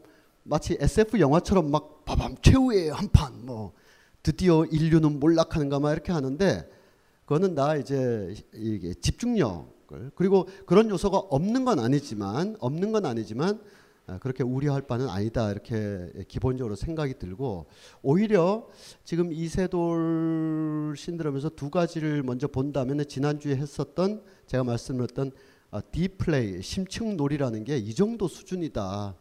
마치 0.49 0.75
SF 0.79 1.19
영화처럼 1.19 1.69
막 1.69 2.03
바밤 2.05 2.35
최후의 2.41 2.89
한판 2.89 3.45
뭐 3.45 3.73
드디어 4.23 4.65
인류는 4.65 5.19
몰락하는가 5.19 5.79
막 5.79 5.91
이렇게 5.93 6.11
하는데 6.11 6.67
그거는 7.25 7.53
나 7.53 7.75
이제 7.75 8.35
이게 8.55 8.95
집중력을 8.95 10.11
그리고 10.15 10.47
그런 10.65 10.89
요소가 10.89 11.19
없는 11.19 11.65
건 11.65 11.79
아니지만 11.79 12.55
없는 12.59 12.91
건 12.91 13.05
아니지만 13.05 13.61
아, 14.07 14.17
그렇게 14.17 14.43
우려할 14.43 14.81
바는 14.81 15.07
아니다 15.07 15.51
이렇게 15.51 16.11
기본적으로 16.27 16.75
생각이 16.75 17.19
들고 17.19 17.67
오히려 18.01 18.67
지금 19.03 19.31
이세돌 19.31 20.95
신드롬에서 20.97 21.49
두 21.49 21.69
가지를 21.69 22.23
먼저 22.23 22.47
본다면 22.47 23.05
지난주에 23.07 23.55
했었던 23.55 24.23
제가 24.47 24.63
말씀드렸던 24.63 25.31
아, 25.69 25.81
디플레이 25.81 26.63
심층놀이라는 26.63 27.63
게 27.65 27.77
이 27.77 27.93
정도 27.93 28.27
수준이다. 28.27 29.15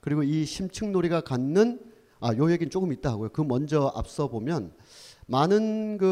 그리고 0.00 0.22
이 0.22 0.44
심층놀이가 0.44 1.22
갖는 1.22 1.80
아, 2.20 2.34
요 2.36 2.50
얘기는 2.50 2.68
조금 2.70 2.92
있다 2.92 3.10
하고요. 3.12 3.28
그 3.30 3.42
먼저 3.42 3.92
앞서 3.94 4.28
보면 4.28 4.72
많은 5.26 5.98
그 5.98 6.06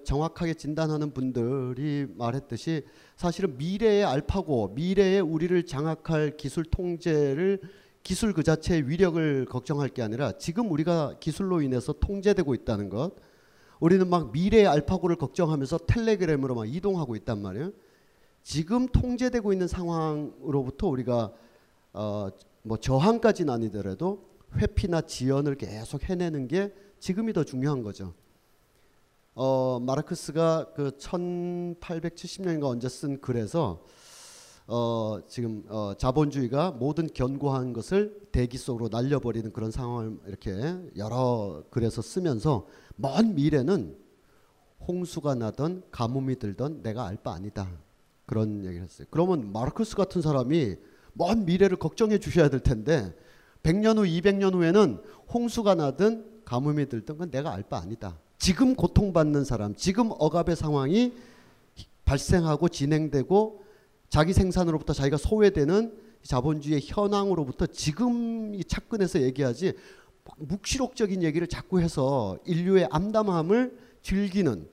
어, 0.00 0.04
정확하게 0.04 0.54
진단하는 0.54 1.12
분들이 1.12 2.06
말했듯이 2.16 2.84
사실은 3.16 3.56
미래의 3.56 4.04
알파고, 4.04 4.72
미래의 4.74 5.20
우리를 5.20 5.64
장악할 5.66 6.36
기술 6.36 6.64
통제를 6.64 7.60
기술 8.02 8.34
그 8.34 8.42
자체의 8.42 8.88
위력을 8.88 9.46
걱정할 9.46 9.88
게 9.88 10.02
아니라 10.02 10.32
지금 10.32 10.70
우리가 10.70 11.16
기술로 11.20 11.62
인해서 11.62 11.94
통제되고 11.94 12.54
있다는 12.54 12.90
것. 12.90 13.12
우리는 13.80 14.08
막 14.08 14.32
미래의 14.32 14.66
알파고를 14.66 15.16
걱정하면서 15.16 15.78
텔레그램으로 15.86 16.54
막 16.54 16.68
이동하고 16.68 17.16
있단 17.16 17.40
말이에요. 17.40 17.70
지금 18.42 18.86
통제되고 18.88 19.52
있는 19.52 19.68
상황으로부터 19.68 20.88
우리가 20.88 21.32
어, 21.94 22.28
뭐 22.64 22.78
저항까지는 22.78 23.52
아니더라도 23.52 24.24
회피나 24.56 25.02
지연을 25.02 25.56
계속 25.56 26.08
해내는 26.08 26.48
게 26.48 26.72
지금이 26.98 27.34
더 27.34 27.44
중요한 27.44 27.82
거죠. 27.82 28.14
어, 29.34 29.78
마르크스가 29.80 30.72
그 30.74 30.92
1870년인가 30.96 32.64
언제 32.64 32.88
쓴 32.88 33.20
글에서 33.20 33.84
어, 34.66 35.18
지금 35.28 35.64
어, 35.68 35.92
자본주의가 35.98 36.70
모든 36.70 37.06
견고한 37.06 37.74
것을 37.74 38.28
대기 38.32 38.56
속으로 38.56 38.88
날려버리는 38.88 39.52
그런 39.52 39.70
상황을 39.70 40.18
이렇게 40.26 40.52
여러 40.96 41.64
글에서 41.70 42.00
쓰면서 42.00 42.66
먼 42.96 43.34
미래는 43.34 43.98
홍수가 44.88 45.34
나던 45.34 45.82
가뭄이 45.90 46.36
들던 46.36 46.82
내가 46.82 47.06
알 47.06 47.16
바 47.16 47.34
아니다. 47.34 47.68
그런 48.24 48.64
얘기를 48.64 48.84
했어요. 48.84 49.06
그러면 49.10 49.52
마르크스 49.52 49.96
같은 49.96 50.22
사람이 50.22 50.76
먼 51.14 51.44
미래를 51.44 51.78
걱정해 51.78 52.18
주셔야 52.18 52.48
될 52.48 52.60
텐데 52.60 53.14
100년 53.62 53.96
후, 53.98 54.02
200년 54.02 54.54
후에는 54.54 54.98
홍수가 55.32 55.74
나든 55.74 56.42
가뭄이 56.44 56.86
들든 56.88 57.16
건 57.16 57.30
내가 57.30 57.52
알 57.52 57.62
바 57.62 57.78
아니다. 57.78 58.18
지금 58.38 58.74
고통받는 58.74 59.44
사람, 59.44 59.74
지금 59.74 60.10
억압의 60.10 60.54
상황이 60.54 61.14
발생하고 62.04 62.68
진행되고 62.68 63.64
자기 64.10 64.34
생산으로부터 64.34 64.92
자기가 64.92 65.16
소외되는 65.16 65.96
자본주의의 66.22 66.82
현황으로부터 66.84 67.66
지금 67.66 68.54
이 68.54 68.62
착근해서 68.64 69.22
얘기하지 69.22 69.72
묵시록적인 70.38 71.22
얘기를 71.22 71.46
자꾸 71.46 71.80
해서 71.80 72.38
인류의 72.46 72.88
암담함을 72.90 73.78
즐기는 74.02 74.68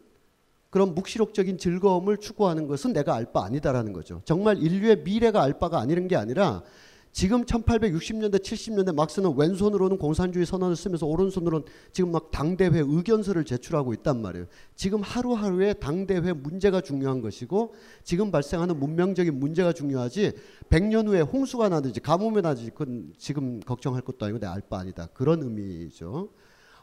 그런 0.72 0.96
묵시록적인 0.96 1.58
즐거움을 1.60 2.18
추구하는 2.18 2.66
것은 2.68 2.94
내가 2.94 3.14
알 3.14 3.26
바 3.32 3.46
아니다라는 3.46 3.94
거죠. 3.94 4.22
정말 4.26 4.58
인류의 4.58 5.04
미래가 5.04 5.44
알 5.44 5.60
바가 5.60 5.80
아니는 5.80 6.08
게 6.08 6.16
아니라 6.16 6.64
지금 7.14 7.44
1860년대 7.44 8.40
70년대 8.42 8.96
막 8.96 9.10
쓰는 9.12 9.36
왼손으로는 9.36 9.98
공산주의 9.98 10.46
선언을 10.46 10.78
쓰면서 10.78 11.06
오른손으로는 11.06 11.66
지금 11.92 12.14
막 12.14 12.32
당대회 12.32 12.72
의견서를 12.80 13.44
제출하고 13.44 13.94
있단 13.96 14.22
말이에요. 14.22 14.48
지금 14.78 15.02
하루하루의 15.02 15.82
당대회 15.82 16.32
문제가 16.32 16.80
중요한 16.80 17.20
것이고 17.22 17.74
지금 18.06 18.32
발생하는 18.32 18.80
문명적인 18.80 19.38
문제가 19.38 19.74
중요하지 19.74 20.32
100년 20.70 21.08
후에 21.08 21.20
홍수가 21.20 21.68
나든지 21.68 22.00
가뭄이 22.00 22.42
나든지 22.42 22.72
그건 22.72 23.14
지금 23.18 23.60
걱정할 23.60 24.02
것도 24.04 24.26
아니고 24.26 24.40
내 24.40 24.48
알 24.48 24.62
바 24.70 24.80
아니다. 24.80 25.10
그런 25.14 25.44
의미죠. 25.44 26.30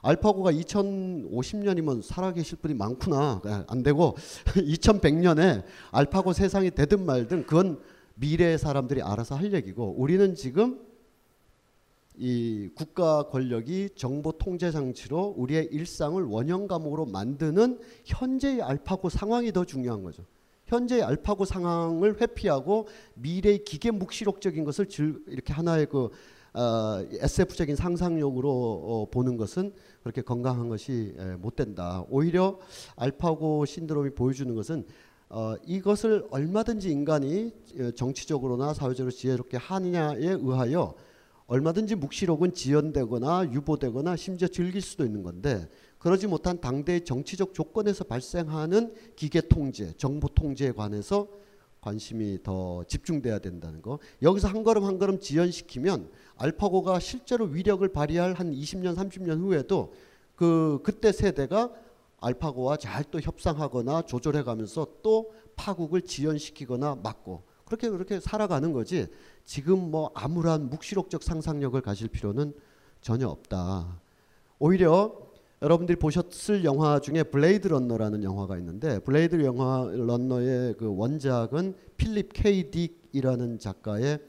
알파고가 0.02 0.52
2050년이면 0.52 2.02
살아계실 2.02 2.58
분이 2.58 2.74
많구나. 2.74 3.40
안 3.66 3.82
되고 3.82 4.16
2100년에 4.54 5.64
알파고 5.90 6.32
세상이 6.32 6.70
되든 6.70 7.04
말든 7.04 7.46
그건 7.46 7.80
미래의 8.14 8.58
사람들이 8.58 9.02
알아서 9.02 9.36
할 9.36 9.52
얘기고 9.52 9.94
우리는 9.96 10.34
지금 10.34 10.80
이 12.16 12.68
국가 12.74 13.28
권력이 13.28 13.90
정보 13.94 14.32
통제 14.32 14.72
장치로 14.72 15.34
우리의 15.36 15.68
일상을 15.70 16.20
원형 16.20 16.66
감옥으로 16.66 17.06
만드는 17.06 17.78
현재의 18.04 18.60
알파고 18.60 19.08
상황이 19.08 19.52
더 19.52 19.64
중요한 19.64 20.02
거죠. 20.02 20.24
현재의 20.66 21.02
알파고 21.02 21.44
상황을 21.44 22.20
회피하고 22.20 22.88
미래의 23.14 23.64
기계 23.64 23.92
묵시록적인 23.92 24.64
것을 24.64 24.88
이렇게 25.28 25.52
하나의 25.52 25.86
그 25.86 26.10
어, 26.54 27.04
SF적인 27.10 27.76
상상력으로 27.76 28.50
어, 28.50 29.10
보는 29.10 29.36
것은 29.36 29.72
그렇게 30.02 30.22
건강한 30.22 30.68
것이 30.68 31.14
에, 31.18 31.36
못 31.36 31.56
된다. 31.56 32.04
오히려 32.08 32.58
알파고 32.96 33.66
신드롬이 33.66 34.10
보여주는 34.10 34.54
것은 34.54 34.86
어, 35.30 35.54
이것을 35.66 36.26
얼마든지 36.30 36.90
인간이 36.90 37.52
어, 37.78 37.90
정치적으로나 37.90 38.72
사회적으로 38.72 39.10
지혜롭게 39.10 39.58
하느냐에 39.58 40.20
의하여 40.20 40.94
얼마든지 41.46 41.94
묵시록은 41.96 42.52
지연되거나 42.52 43.50
유보되거나 43.52 44.16
심지어 44.16 44.48
즐길 44.48 44.82
수도 44.82 45.04
있는 45.04 45.22
건데 45.22 45.68
그러지 45.98 46.26
못한 46.26 46.60
당대의 46.60 47.04
정치적 47.04 47.54
조건에서 47.54 48.04
발생하는 48.04 48.94
기계 49.16 49.40
통제, 49.40 49.92
정보 49.96 50.28
통제에 50.28 50.72
관해서 50.72 51.28
관심이 51.80 52.42
더 52.42 52.84
집중돼야 52.84 53.38
된다는 53.38 53.82
거. 53.82 53.98
여기서 54.22 54.48
한 54.48 54.62
걸음 54.62 54.84
한 54.84 54.98
걸음 54.98 55.18
지연시키면 55.18 56.10
알파고가 56.38 57.00
실제로 57.00 57.44
위력을 57.44 57.86
발휘할 57.86 58.34
한 58.34 58.52
20년, 58.52 58.96
30년 58.96 59.40
후에도 59.40 59.92
그 60.34 60.80
그때 60.82 61.12
세대가 61.12 61.70
알파고와 62.20 62.76
잘 62.76 63.04
또 63.10 63.20
협상하거나 63.20 64.02
조절해 64.02 64.42
가면서 64.42 64.86
또 65.02 65.32
파국을 65.56 66.02
지연시키거나 66.02 66.96
막고 67.02 67.42
그렇게 67.64 67.88
그렇게 67.90 68.20
살아가는 68.20 68.72
거지 68.72 69.06
지금 69.44 69.90
뭐 69.90 70.10
암울한 70.14 70.70
묵시록적 70.70 71.22
상상력을 71.22 71.80
가질 71.80 72.08
필요는 72.08 72.54
전혀 73.00 73.28
없다. 73.28 74.00
오히려 74.58 75.16
여러분들이 75.60 75.98
보셨을 75.98 76.64
영화 76.64 77.00
중에 77.00 77.24
블레이드 77.24 77.68
런너라는 77.68 78.22
영화가 78.22 78.58
있는데 78.58 79.00
블레이드 79.00 79.44
영화 79.44 79.88
런너의 79.90 80.74
그 80.78 80.94
원작은 80.96 81.74
필립 81.96 82.32
케이 82.32 82.70
딕이라는 82.70 83.58
작가의 83.58 84.20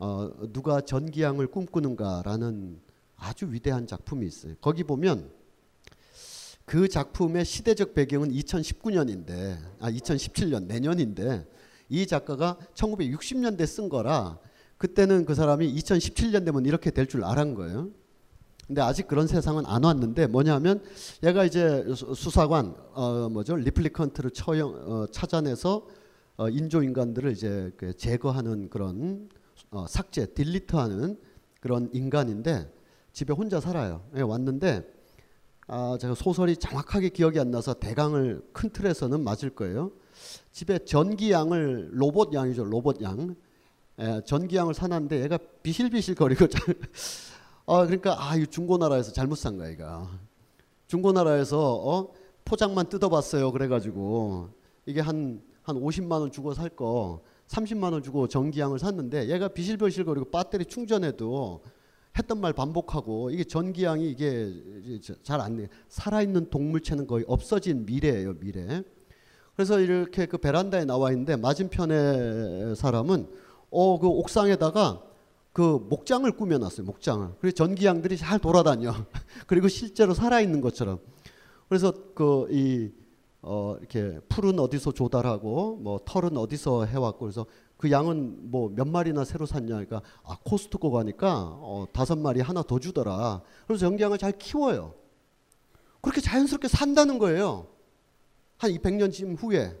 어, 0.00 0.30
누가 0.50 0.80
전기양을 0.80 1.48
꿈꾸는가라는 1.48 2.80
아주 3.16 3.52
위대한 3.52 3.86
작품이 3.86 4.26
있어요. 4.26 4.54
거기 4.62 4.82
보면 4.82 5.30
그 6.64 6.88
작품의 6.88 7.44
시대적 7.44 7.92
배경은 7.92 8.30
2019년인데 8.32 9.58
아 9.78 9.90
2017년 9.90 10.64
내년인데 10.64 11.46
이 11.90 12.06
작가가 12.06 12.56
1960년대 12.74 13.66
쓴 13.66 13.90
거라 13.90 14.38
그때는 14.78 15.26
그 15.26 15.34
사람이 15.34 15.70
2017년 15.74 16.46
되면 16.46 16.64
이렇게 16.64 16.90
될 16.90 17.06
줄 17.06 17.22
알은 17.22 17.54
거예요. 17.54 17.90
근데 18.66 18.80
아직 18.80 19.06
그런 19.06 19.26
세상은 19.26 19.66
안 19.66 19.84
왔는데 19.84 20.28
뭐냐면 20.28 20.82
얘가 21.22 21.44
이제 21.44 21.84
수사관 21.94 22.74
어 22.94 23.28
뭐죠 23.28 23.56
리플리컨트를 23.56 24.30
처형 24.30 24.68
어 24.86 25.06
찾아내서 25.10 25.86
어 26.36 26.48
인조 26.48 26.84
인간들을 26.84 27.32
이제 27.32 27.70
그 27.76 27.94
제거하는 27.94 28.70
그런 28.70 29.28
어 29.72 29.86
삭제 29.86 30.26
딜리트하는 30.26 31.18
그런 31.60 31.88
인간인데 31.92 32.72
집에 33.12 33.32
혼자 33.32 33.60
살아요. 33.60 34.02
예, 34.16 34.22
왔는데 34.22 34.82
아, 35.68 35.96
제가 36.00 36.14
소설이 36.14 36.56
정확하게 36.56 37.10
기억이 37.10 37.38
안 37.38 37.50
나서 37.52 37.74
대강을 37.74 38.42
큰 38.52 38.70
틀에서는 38.70 39.22
맞을 39.22 39.50
거예요. 39.50 39.92
집에 40.50 40.78
전기양을 40.80 41.90
로봇 41.92 42.34
양이죠. 42.34 42.64
로봇 42.64 43.00
양. 43.02 43.36
예, 44.00 44.20
전기양을 44.24 44.74
사놨는데 44.74 45.22
얘가 45.22 45.38
비실비실 45.62 46.16
거리고 46.16 46.48
잘, 46.48 46.74
아, 47.66 47.84
그러니까 47.84 48.16
아, 48.18 48.34
이 48.36 48.46
중고나라에서 48.46 49.12
잘못 49.12 49.36
산 49.36 49.58
거야, 49.58 49.70
얘가. 49.70 50.08
중고나라에서 50.88 51.74
어? 51.76 52.12
포장만 52.44 52.88
뜯어봤어요. 52.88 53.52
그래가지고 53.52 54.48
이게 54.86 55.00
한, 55.00 55.40
한 55.62 55.76
50만 55.76 56.12
원 56.20 56.32
주고 56.32 56.54
살 56.54 56.68
거 56.70 57.22
30만 57.50 57.92
원 57.92 58.02
주고 58.02 58.28
전기양을 58.28 58.78
샀는데 58.78 59.28
얘가 59.28 59.48
비실비실거리고 59.48 60.30
배터리 60.30 60.64
충전해도 60.64 61.62
했던 62.16 62.40
말 62.40 62.52
반복하고 62.52 63.30
이게 63.30 63.44
전기양이 63.44 64.08
이게 64.10 64.52
잘 65.22 65.40
안 65.40 65.56
돼. 65.56 65.68
살아있는 65.88 66.50
동물체는 66.50 67.06
거의 67.06 67.24
없어진 67.28 67.86
미래예요, 67.86 68.34
미래. 68.38 68.82
그래서 69.54 69.80
이렇게 69.80 70.26
그 70.26 70.38
베란다에 70.38 70.84
나와 70.84 71.10
있는데 71.12 71.36
맞은편에 71.36 72.74
사람은 72.76 73.28
어 73.70 73.98
그 73.98 74.06
옥상에다가 74.08 75.02
그 75.52 75.84
목장을 75.88 76.30
꾸며놨어요, 76.32 76.86
목장을. 76.86 77.28
그리고 77.40 77.54
전기양들이 77.54 78.16
잘 78.16 78.38
돌아다녀. 78.38 78.92
그리고 79.46 79.68
실제로 79.68 80.14
살아있는 80.14 80.60
것처럼. 80.60 80.98
그래서 81.68 81.92
그 82.14 82.46
이 82.50 82.90
어 83.42 83.76
이렇게 83.78 84.20
풀은 84.28 84.58
어디서 84.58 84.92
조달하고 84.92 85.76
뭐 85.76 85.98
털은 86.04 86.36
어디서 86.36 86.84
해왔고 86.84 87.20
그래서 87.20 87.46
그 87.76 87.90
양은 87.90 88.50
뭐 88.50 88.68
몇 88.68 88.86
마리나 88.86 89.24
새로 89.24 89.46
샀냐 89.46 89.68
그러니까 89.68 90.02
아 90.24 90.36
코스트코 90.44 90.90
가니까 90.90 91.56
어 91.60 91.86
다섯 91.92 92.16
마리 92.18 92.40
하나 92.40 92.62
더 92.62 92.78
주더라. 92.78 93.42
그래서 93.66 93.80
전기양을 93.86 94.18
잘 94.18 94.32
키워요. 94.32 94.94
그렇게 96.02 96.20
자연스럽게 96.20 96.68
산다는 96.68 97.18
거예요. 97.18 97.68
한 98.58 98.70
200년 98.70 99.12
쯤 99.12 99.34
후에 99.34 99.74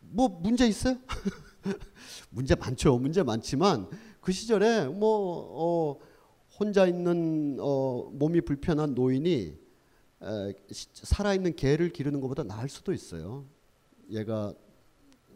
뭐 0.00 0.28
문제 0.28 0.66
있어요? 0.66 0.96
문제 2.30 2.54
많죠. 2.54 2.98
문제 2.98 3.22
많지만 3.22 3.88
그 4.20 4.32
시절에 4.32 4.86
뭐 4.86 5.48
어, 5.52 5.98
혼자 6.58 6.86
있는 6.86 7.58
어, 7.60 8.10
몸이 8.12 8.40
불편한 8.40 8.94
노인이 8.94 9.63
살아있는 10.92 11.56
개를 11.56 11.90
기르는 11.90 12.20
것보다 12.20 12.42
나을 12.42 12.68
수도 12.68 12.92
있어요. 12.92 13.44
얘가 14.10 14.54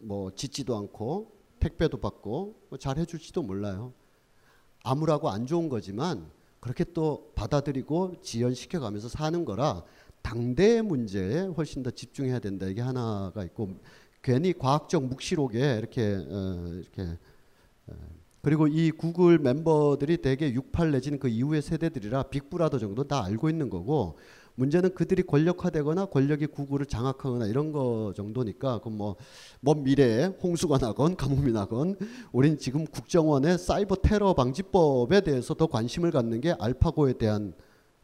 뭐 0.01 0.31
짖지도 0.35 0.77
않고 0.77 1.33
택배도 1.61 1.98
받고 1.98 2.61
뭐 2.70 2.79
잘 2.79 2.98
해줄지도 2.98 3.42
몰라요. 3.42 3.92
아무라고 4.85 5.29
안 5.29 5.46
좋은 5.46 5.68
거지만 5.68 6.31
그렇게 6.61 6.85
또 6.94 7.33
받아들이고 7.35 8.20
지연시켜 8.22 8.81
가면서 8.81 9.09
사는 9.09 9.44
거라 9.44 9.85
당대의 10.22 10.83
문제에 10.83 11.40
훨씬 11.57 11.83
더 11.83 11.90
집중해야 11.90 12.38
된다. 12.38 12.66
이게 12.66 12.81
하나가 12.81 13.44
있고 13.44 13.70
괜히 14.22 14.53
과학적 14.53 15.05
묵시록에 15.05 15.79
이렇게 15.79 16.14
어, 16.29 16.70
이렇게 16.74 17.03
어, 17.87 17.92
그리고 18.42 18.66
이 18.66 18.90
구글 18.90 19.38
멤버들이 19.38 20.18
대개 20.18 20.53
68 20.53 20.92
내지는 20.92 21.18
그 21.18 21.29
이후의 21.29 21.62
세대들이라 21.62 22.24
빅브라더 22.24 22.79
정도 22.79 23.05
다 23.05 23.24
알고 23.24 23.51
있는 23.51 23.68
거고 23.68 24.18
문제는 24.59 24.92
그들이 24.92 25.23
권력화되거나 25.23 26.07
권력이 26.07 26.47
구글을 26.47 26.87
장악하거나 26.87 27.47
이런 27.47 27.71
거 27.71 28.12
정도니까 28.16 28.81
그뭐 28.81 29.14
먼 29.61 29.85
미래에 29.85 30.27
홍수가 30.42 30.79
나건 30.79 31.14
가뭄이 31.14 31.53
나건 31.53 31.97
우린 32.33 32.59
지금 32.59 32.85
국정원의 32.85 33.57
사이버 33.57 33.97
테러 33.97 34.35
방지법에 34.35 35.21
대해서 35.21 35.55
더 35.55 35.68
관심을 35.68 36.11
갖는 36.11 36.40
게 36.40 36.57
알파고에 36.59 37.12
대한 37.14 37.55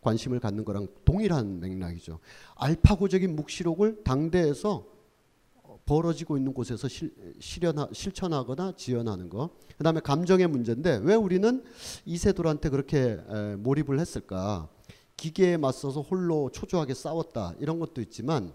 관심을 0.00 0.38
갖는 0.38 0.64
거랑 0.64 0.86
동일한 1.04 1.58
맥락이죠. 1.58 2.20
알파고적인 2.54 3.34
묵시록을 3.34 4.04
당대에서 4.04 4.86
벌어지고 5.86 6.36
있는 6.36 6.54
곳에서 6.54 6.86
실, 6.86 7.12
실현하, 7.40 7.88
실천하거나 7.92 8.74
지연하는 8.76 9.28
거. 9.28 9.50
그다음에 9.76 10.00
감정의 10.00 10.46
문제인데 10.46 11.00
왜 11.02 11.14
우리는 11.14 11.64
이세돌한테 12.04 12.68
그렇게 12.68 13.18
에, 13.28 13.56
몰입을 13.56 13.98
했을까? 13.98 14.68
기계에 15.16 15.56
맞서서 15.56 16.00
홀로 16.00 16.50
초조하게 16.50 16.94
싸웠다 16.94 17.54
이런 17.58 17.78
것도 17.78 18.00
있지만 18.00 18.52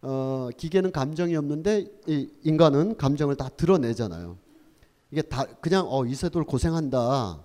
어, 0.00 0.48
기계는 0.56 0.92
감정이 0.92 1.34
없는데 1.36 1.86
이 2.06 2.30
인간은 2.44 2.96
감정을 2.96 3.36
다 3.36 3.48
드러내잖아요. 3.48 4.38
이게 5.10 5.22
다 5.22 5.44
그냥 5.60 5.86
어 5.88 6.04
이세돌 6.04 6.44
고생한다. 6.44 7.44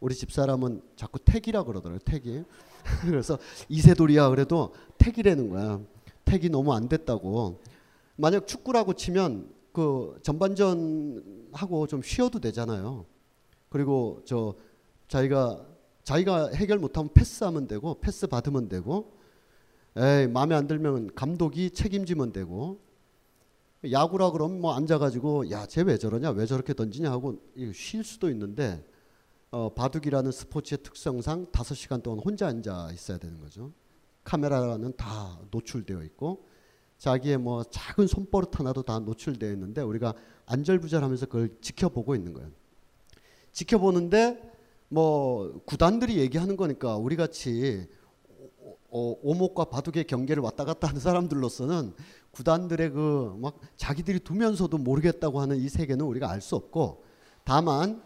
우리 0.00 0.14
집 0.14 0.32
사람은 0.32 0.82
자꾸 0.96 1.18
택이라 1.18 1.64
그러더라고요. 1.64 2.00
택이. 2.04 2.44
그래서 3.06 3.38
이세돌이야 3.68 4.28
그래도 4.28 4.74
택이라는 4.98 5.48
거야. 5.48 5.80
택이 6.24 6.50
너무 6.50 6.74
안 6.74 6.88
됐다고. 6.88 7.60
만약 8.16 8.46
축구라고 8.46 8.92
치면 8.94 9.48
그 9.72 10.18
전반전 10.22 11.48
하고 11.52 11.86
좀 11.86 12.02
쉬어도 12.02 12.38
되잖아요. 12.38 13.06
그리고 13.70 14.22
저 14.26 14.54
자기가 15.08 15.64
자기가 16.04 16.50
해결 16.50 16.78
못하면 16.78 17.10
패스하면 17.12 17.66
되고 17.66 17.98
패스 18.00 18.26
받으면 18.26 18.68
되고 18.68 19.12
에이 19.96 20.26
마음에 20.28 20.54
안 20.54 20.66
들면 20.66 21.14
감독이 21.14 21.70
책임지면 21.70 22.32
되고 22.32 22.80
야구라 23.90 24.30
그러면 24.30 24.60
뭐 24.60 24.74
앉아가지고 24.74 25.50
야 25.50 25.66
쟤 25.66 25.82
왜 25.82 25.98
저러냐 25.98 26.30
왜 26.30 26.46
저렇게 26.46 26.74
던지냐 26.74 27.10
하고 27.10 27.38
쉴 27.74 28.02
수도 28.04 28.30
있는데 28.30 28.84
어, 29.50 29.72
바둑이라는 29.72 30.32
스포츠의 30.32 30.78
특성상 30.82 31.52
다섯 31.52 31.74
시간 31.74 32.02
동안 32.02 32.18
혼자 32.24 32.48
앉아 32.48 32.90
있어야 32.92 33.18
되는 33.18 33.38
거죠. 33.38 33.72
카메라는 34.24 34.94
다 34.96 35.38
노출되어 35.50 36.02
있고 36.04 36.46
자기의 36.98 37.38
뭐 37.38 37.62
작은 37.62 38.06
손버릇 38.06 38.58
하나도 38.58 38.82
다 38.82 38.98
노출되어 38.98 39.52
있는데 39.52 39.82
우리가 39.82 40.14
안절부절하면서 40.46 41.26
그걸 41.26 41.50
지켜보고 41.60 42.14
있는 42.14 42.32
거예요. 42.32 42.50
지켜보는데 43.52 44.53
뭐 44.94 45.60
구단들이 45.66 46.18
얘기하는 46.18 46.56
거니까 46.56 46.96
우리 46.96 47.16
같이 47.16 47.88
어, 48.90 49.16
오목과 49.22 49.64
바둑의 49.64 50.04
경계를 50.06 50.40
왔다 50.40 50.64
갔다 50.64 50.86
하는 50.86 51.00
사람들로서는 51.00 51.94
구단들의 52.30 52.90
그 52.92 53.34
막 53.40 53.58
자기들이 53.76 54.20
두면서도 54.20 54.78
모르겠다고 54.78 55.40
하는 55.40 55.56
이 55.56 55.68
세계는 55.68 56.04
우리가 56.06 56.30
알 56.30 56.40
수 56.40 56.54
없고 56.54 57.02
다만 57.42 58.02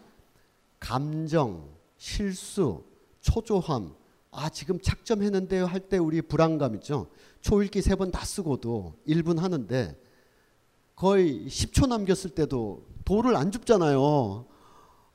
감정, 0.79 1.69
실수, 1.97 2.83
초조함 3.21 3.93
아 4.31 4.49
지금 4.49 4.79
착점했는데요 4.81 5.65
할 5.67 5.81
때 5.89 5.97
우리 5.99 6.23
불안감 6.23 6.73
있죠. 6.75 7.07
초읽기 7.41 7.81
세 7.83 7.95
번 7.95 8.09
다 8.09 8.25
쓰고도 8.25 8.95
1분 9.07 9.37
하는데 9.37 9.95
거의 10.95 11.45
10초 11.45 11.87
남겼을 11.87 12.31
때도 12.31 12.83
돌을 13.05 13.35
안 13.35 13.51
줍잖아요. 13.51 14.45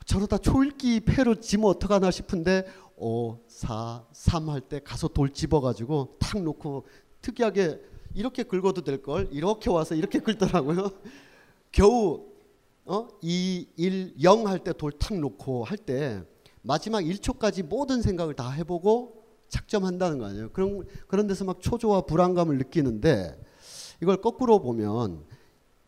저러다 0.05 0.39
초읽기 0.39 1.01
패로 1.01 1.37
지면 1.41 1.71
어떡하나 1.71 2.11
싶은데 2.11 2.67
5, 2.97 3.39
4, 3.49 4.05
3 4.13 4.49
할 4.51 4.61
때 4.61 4.81
가서 4.81 5.09
돌 5.09 5.31
집어가지고 5.33 6.17
탁 6.21 6.43
놓고 6.43 6.87
특이하게 7.23 7.81
이렇게 8.15 8.43
긁어도 8.45 8.83
될 8.85 9.03
걸 9.03 9.29
이렇게 9.33 9.71
와서 9.71 9.95
이렇게 9.95 10.21
긁더라고요. 10.21 10.91
겨우 11.73 12.27
어? 12.85 13.09
2, 13.23 13.67
1, 13.77 14.15
0 14.23 14.47
할 14.47 14.59
때 14.61 14.73
돌 14.75 14.93
탁 14.93 15.19
놓고 15.19 15.65
할 15.65 15.79
때 15.79 16.23
마지막 16.63 17.01
1초까지 17.01 17.63
모든 17.65 18.03
생각을 18.03 18.35
다 18.35 18.51
해보고 18.51 19.25
착점한다는 19.49 20.19
거 20.19 20.27
아니에요. 20.27 20.51
그런 20.53 20.85
그런 21.09 21.27
데서 21.27 21.45
막 21.45 21.61
초조와 21.61 22.03
불안감을 22.03 22.59
느끼는데 22.59 23.39
이걸 24.03 24.21
거꾸로 24.21 24.61
보면 24.61 25.25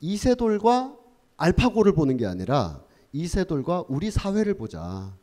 이세돌과 0.01 0.97
알파고를 1.37 1.93
보는 1.93 2.17
게 2.17 2.27
아니라 2.27 2.83
이세돌과 3.17 3.87
우리 3.89 4.11
사회를 4.11 4.55
보자. 4.55 5.17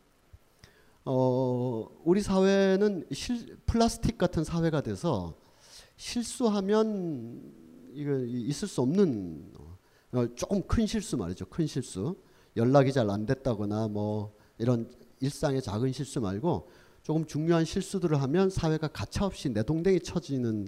어, 1.05 1.87
우리 2.03 2.21
사회는 2.21 3.05
실, 3.11 3.57
플라스틱 3.67 4.17
같은 4.17 4.43
사회가 4.43 4.81
돼서 4.81 5.35
실수하면 5.95 7.53
이거 7.93 8.17
있을 8.17 8.67
수 8.67 8.81
없는 8.81 9.53
어, 10.13 10.27
조금 10.35 10.63
큰 10.63 10.87
실수 10.87 11.17
말이죠. 11.17 11.45
큰 11.45 11.67
실수. 11.67 12.15
연락이 12.57 12.91
잘 12.91 13.09
안 13.09 13.27
됐다거나 13.27 13.89
뭐 13.89 14.33
이런 14.57 14.89
일상의 15.19 15.61
작은 15.61 15.91
실수 15.91 16.19
말고 16.19 16.69
조금 17.03 17.25
중요한 17.25 17.63
실수들을 17.63 18.19
하면 18.23 18.49
사회가 18.49 18.87
가차없이 18.87 19.49
내동댕이 19.49 19.99
쳐지는 20.01 20.67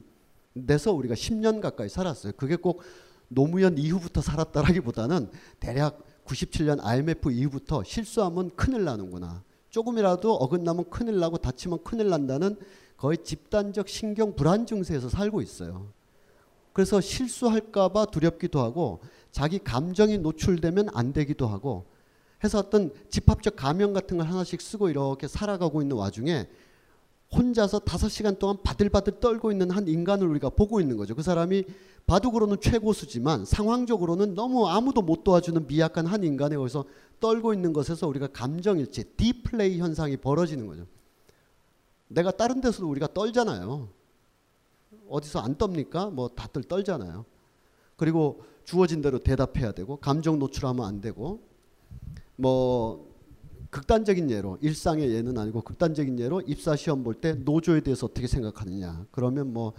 데서 0.67 0.93
우리가 0.93 1.15
10년 1.15 1.59
가까이 1.59 1.89
살았어요. 1.89 2.33
그게 2.37 2.55
꼭 2.55 2.81
노무현 3.29 3.79
이후부터 3.79 4.21
살았다라기보다는 4.21 5.31
대략 5.59 6.03
97년 6.25 6.83
IMF 6.83 7.31
이후부터 7.31 7.83
실수하면 7.83 8.51
큰일 8.55 8.83
나는구나. 8.83 9.43
조금이라도 9.69 10.33
어긋나면 10.33 10.89
큰일 10.89 11.19
나고 11.19 11.37
다치면 11.37 11.83
큰일 11.83 12.09
난다는 12.09 12.57
거의 12.97 13.17
집단적 13.23 13.89
신경 13.89 14.35
불안 14.35 14.65
증세에서 14.65 15.09
살고 15.09 15.41
있어요. 15.41 15.91
그래서 16.73 16.99
실수할까봐 16.99 18.05
두렵기도 18.05 18.59
하고 18.59 18.99
자기 19.31 19.59
감정이 19.59 20.17
노출되면 20.17 20.89
안 20.93 21.13
되기도 21.13 21.47
하고 21.47 21.85
해서 22.43 22.59
어떤 22.59 22.91
집합적 23.09 23.55
가면 23.55 23.93
같은 23.93 24.17
걸 24.17 24.27
하나씩 24.27 24.61
쓰고 24.61 24.89
이렇게 24.89 25.27
살아가고 25.27 25.81
있는 25.81 25.95
와중에 25.97 26.47
혼자서 27.31 27.79
다섯 27.79 28.09
시간 28.09 28.37
동안 28.37 28.57
바들바들 28.63 29.19
떨고 29.19 29.51
있는 29.51 29.71
한 29.71 29.87
인간을 29.87 30.27
우리가 30.27 30.49
보고 30.49 30.79
있는 30.79 30.97
거죠. 30.97 31.15
그 31.15 31.21
사람이 31.21 31.63
바둑으로는 32.07 32.57
최고수지만 32.61 33.45
상황적으로는 33.45 34.35
너무 34.35 34.67
아무도 34.67 35.01
못 35.01 35.23
도와주는 35.23 35.67
미약한 35.67 36.05
한 36.05 36.23
인간에 36.23 36.55
거기서 36.55 36.85
떨고 37.19 37.53
있는 37.53 37.73
것에서 37.73 38.07
우리가 38.07 38.27
감정일치, 38.27 39.15
디플레이 39.17 39.79
현상이 39.79 40.17
벌어지는 40.17 40.67
거죠. 40.67 40.85
내가 42.07 42.31
다른 42.31 42.61
데서도 42.61 42.87
우리가 42.87 43.07
떨잖아요. 43.13 43.89
어디서 45.09 45.39
안 45.39 45.55
떱니까? 45.57 46.11
뭐 46.11 46.29
다들 46.29 46.63
떨잖아요. 46.63 47.25
그리고 47.95 48.43
주어진 48.63 49.01
대로 49.01 49.19
대답해야 49.19 49.71
되고 49.71 49.97
감정 49.97 50.37
노출하면 50.39 50.85
안 50.85 51.01
되고 51.01 51.39
뭐 52.35 53.14
극단적인 53.69 54.29
예로 54.29 54.57
일상의 54.61 55.13
예는 55.13 55.37
아니고 55.37 55.61
극단적인 55.61 56.19
예로 56.19 56.41
입사 56.41 56.75
시험 56.75 57.03
볼 57.03 57.15
때 57.15 57.33
노조에 57.33 57.81
대해서 57.81 58.05
어떻게 58.05 58.27
생각하느냐 58.27 59.05
그러면 59.11 59.53
뭐 59.53 59.73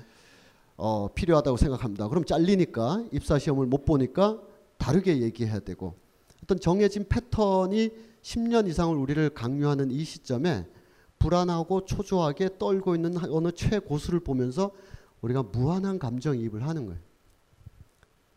어, 0.77 1.09
필요하다고 1.15 1.57
생각합니다. 1.57 2.09
그럼 2.09 2.25
잘리니까 2.25 3.05
입사 3.13 3.39
시험을 3.39 3.67
못 3.67 3.85
보니까 3.85 4.41
다르게 4.77 5.23
얘기해야 5.23 5.61
되고 5.61 5.95
어떤 6.43 6.61
정해진 6.61 7.07
패턴이 7.09 7.91
10년 8.23 8.69
이상을 8.69 8.95
우리를 8.97 9.31
강요하는 9.31 9.91
이 9.91 10.05
시점에 10.05 10.67
불안하고 11.19 11.87
초조하게 11.87 12.59
떨고 12.59 12.95
있는 12.95 13.17
어느 13.31 13.53
최고수를 13.53 14.21
보면서 14.21 14.71
우리가 15.23 15.45
무한한 15.45 15.99
감정이입을 15.99 16.67
하는 16.67 16.87
거예요. 16.87 17.01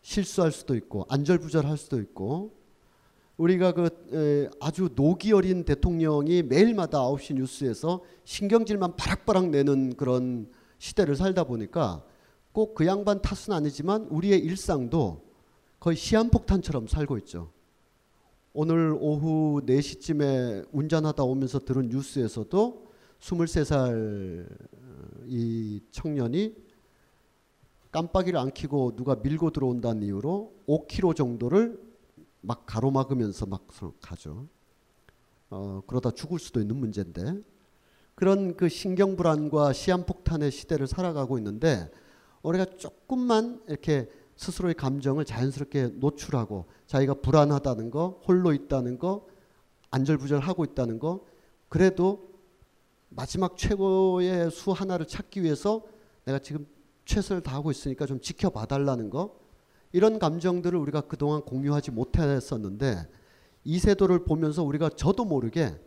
실수할 0.02 0.50
수도 0.50 0.74
있고 0.76 1.04
안절부절할 1.10 1.76
수도 1.76 2.00
있고 2.00 2.54
우리가 3.40 3.72
그 3.72 3.88
에, 4.12 4.50
아주 4.60 4.90
노기 4.94 5.32
어린 5.32 5.64
대통령이 5.64 6.42
매일마다 6.42 6.98
9시 6.98 7.36
뉴스에서 7.36 8.02
신경질만 8.24 8.96
바락바락 8.96 9.48
내는 9.48 9.94
그런 9.96 10.46
시대를 10.78 11.16
살다 11.16 11.44
보니까 11.44 12.04
꼭 12.52 12.74
그 12.74 12.86
양반 12.86 13.22
탓은 13.22 13.54
아니지만 13.54 14.06
우리의 14.10 14.40
일상도 14.40 15.22
거의 15.78 15.96
시한폭탄처럼 15.96 16.86
살고 16.86 17.16
있죠. 17.18 17.50
오늘 18.52 18.94
오후 19.00 19.62
4시쯤에 19.64 20.68
운전하다 20.72 21.22
오면서 21.22 21.60
들은 21.60 21.88
뉴스에서도 21.88 22.90
23살 23.20 24.46
이 25.28 25.80
청년이 25.92 26.56
깜빡이를 27.90 28.38
안 28.38 28.52
켜고 28.52 28.94
누가 28.94 29.16
밀고 29.16 29.50
들어온다는 29.50 30.02
이유로 30.02 30.52
5km 30.66 31.16
정도를 31.16 31.89
막 32.40 32.64
가로막으면서 32.66 33.46
막 33.46 33.66
가죠. 34.00 34.46
어, 35.50 35.82
그러다 35.86 36.12
죽을 36.12 36.38
수도 36.38 36.60
있는 36.60 36.76
문제인데 36.76 37.42
그런 38.14 38.56
그 38.56 38.68
신경 38.68 39.16
불안과 39.16 39.72
시한 39.72 40.06
폭탄의 40.06 40.50
시대를 40.50 40.86
살아가고 40.86 41.38
있는데 41.38 41.90
우리가 42.42 42.66
조금만 42.76 43.62
이렇게 43.68 44.08
스스로의 44.36 44.74
감정을 44.74 45.24
자연스럽게 45.24 45.88
노출하고 45.96 46.66
자기가 46.86 47.14
불안하다는 47.14 47.90
거, 47.90 48.20
홀로 48.26 48.54
있다는 48.54 48.98
거, 48.98 49.26
안절부절하고 49.90 50.64
있다는 50.64 50.98
거, 50.98 51.26
그래도 51.68 52.30
마지막 53.10 53.56
최고의 53.56 54.50
수 54.50 54.72
하나를 54.72 55.06
찾기 55.06 55.42
위해서 55.42 55.82
내가 56.24 56.38
지금 56.38 56.66
최선을 57.04 57.42
다하고 57.42 57.70
있으니까 57.70 58.06
좀 58.06 58.20
지켜봐 58.20 58.66
달라는 58.66 59.10
거, 59.10 59.38
이런 59.92 60.18
감정들을 60.18 60.78
우리가 60.78 61.02
그동안 61.02 61.42
공유하지 61.42 61.90
못했었는데 61.90 63.06
이세도를 63.64 64.24
보면서 64.24 64.62
우리가 64.62 64.90
저도 64.90 65.24
모르게 65.24 65.78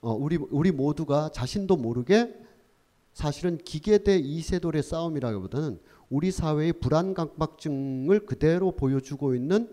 어, 0.00 0.12
우리 0.12 0.36
우리 0.36 0.72
모두가 0.72 1.30
자신도 1.30 1.76
모르게 1.76 2.34
사실은 3.12 3.58
기계 3.58 3.98
대 3.98 4.16
이세돌의 4.16 4.82
싸움이라기보다는 4.82 5.78
우리 6.08 6.30
사회의 6.30 6.72
불안 6.72 7.12
강박증을 7.12 8.26
그대로 8.26 8.72
보여주고 8.72 9.34
있는 9.34 9.70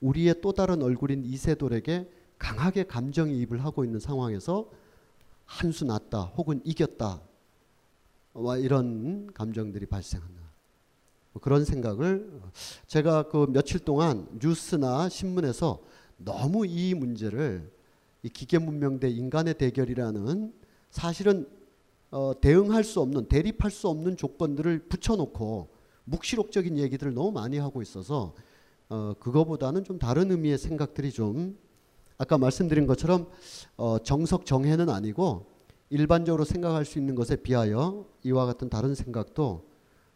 우리의 0.00 0.40
또 0.40 0.52
다른 0.52 0.82
얼굴인 0.82 1.24
이세돌에게 1.24 2.10
강하게 2.38 2.84
감정이입을 2.84 3.64
하고 3.64 3.84
있는 3.84 4.00
상황에서 4.00 4.70
한 5.44 5.72
수 5.72 5.84
났다 5.84 6.22
혹은 6.36 6.60
이겼다 6.64 7.20
와 8.34 8.56
이런 8.56 9.32
감정들이 9.34 9.86
발생한다. 9.86 10.39
뭐 11.32 11.40
그런 11.40 11.64
생각을 11.64 12.40
제가 12.86 13.24
그 13.24 13.46
며칠 13.50 13.80
동안 13.80 14.26
뉴스나 14.40 15.08
신문에서 15.08 15.80
너무 16.16 16.66
이 16.66 16.94
문제를 16.94 17.70
이 18.22 18.28
기계 18.28 18.58
문명 18.58 18.98
대 18.98 19.08
인간의 19.08 19.54
대결이라는 19.54 20.52
사실은 20.90 21.48
어, 22.10 22.32
대응할 22.40 22.82
수 22.82 23.00
없는 23.00 23.26
대립할 23.26 23.70
수 23.70 23.88
없는 23.88 24.16
조건들을 24.16 24.88
붙여놓고 24.88 25.68
묵시록적인 26.04 26.76
얘기들을 26.76 27.14
너무 27.14 27.30
많이 27.30 27.58
하고 27.58 27.82
있어서 27.82 28.34
어, 28.88 29.14
그거보다는 29.20 29.84
좀 29.84 29.98
다른 29.98 30.32
의미의 30.32 30.58
생각들이 30.58 31.12
좀 31.12 31.56
아까 32.18 32.36
말씀드린 32.36 32.86
것처럼 32.86 33.28
어, 33.76 33.98
정석 34.00 34.44
정해는 34.44 34.90
아니고 34.90 35.46
일반적으로 35.88 36.44
생각할 36.44 36.84
수 36.84 36.98
있는 36.98 37.14
것에 37.14 37.36
비하여 37.36 38.06
이와 38.24 38.46
같은 38.46 38.68
다른 38.68 38.94
생각도 38.94 39.69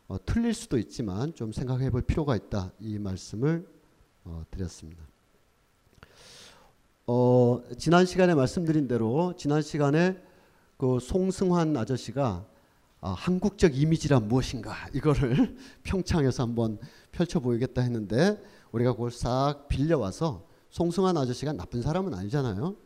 어, 0.06 0.16
틀릴 0.24 0.52
수도 0.52 0.78
있지만 0.78 1.34
좀 1.34 1.52
생각해 1.52 1.90
볼 1.90 2.02
필요가 2.02 2.36
있다 2.36 2.72
이 2.80 2.98
말씀을 2.98 3.66
어, 4.24 4.44
드렸습니다. 4.50 5.02
어, 7.06 7.62
지난 7.78 8.06
시간에 8.06 8.34
말씀드린 8.34 8.88
대로 8.88 9.34
지난 9.36 9.62
시간에 9.62 10.20
그 10.76 10.98
송승환 11.00 11.76
아저씨가 11.76 12.46
아, 13.00 13.10
한국적 13.10 13.76
이미지란 13.76 14.28
무엇인가 14.28 14.74
이거를 14.94 15.56
평창에서 15.84 16.42
한번 16.42 16.78
펼쳐 17.12 17.38
보이겠다 17.38 17.82
했는데 17.82 18.42
우리가 18.72 18.92
그걸 18.92 19.10
싹 19.10 19.68
빌려와서 19.68 20.46
송승환 20.70 21.16
아저씨가 21.16 21.52
나쁜 21.52 21.82
사람은 21.82 22.14
아니잖아요. 22.14 22.76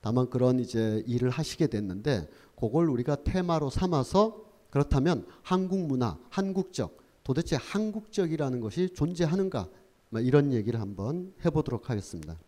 다만 0.00 0.30
그런 0.30 0.60
이제 0.60 1.02
일을 1.06 1.28
하시게 1.28 1.66
됐는데 1.66 2.28
그걸 2.58 2.88
우리가 2.88 3.16
테마로 3.24 3.68
삼아서 3.68 4.45
그렇다면 4.76 5.26
한국 5.42 5.86
문화, 5.86 6.18
한국적 6.28 6.98
도대체 7.24 7.56
한국적이라는 7.56 8.60
것이 8.60 8.90
존재하는가 8.92 9.70
뭐 10.10 10.20
이런 10.20 10.52
얘기를 10.52 10.82
한번 10.82 11.32
해보도록 11.42 11.88
하겠습니다. 11.88 12.38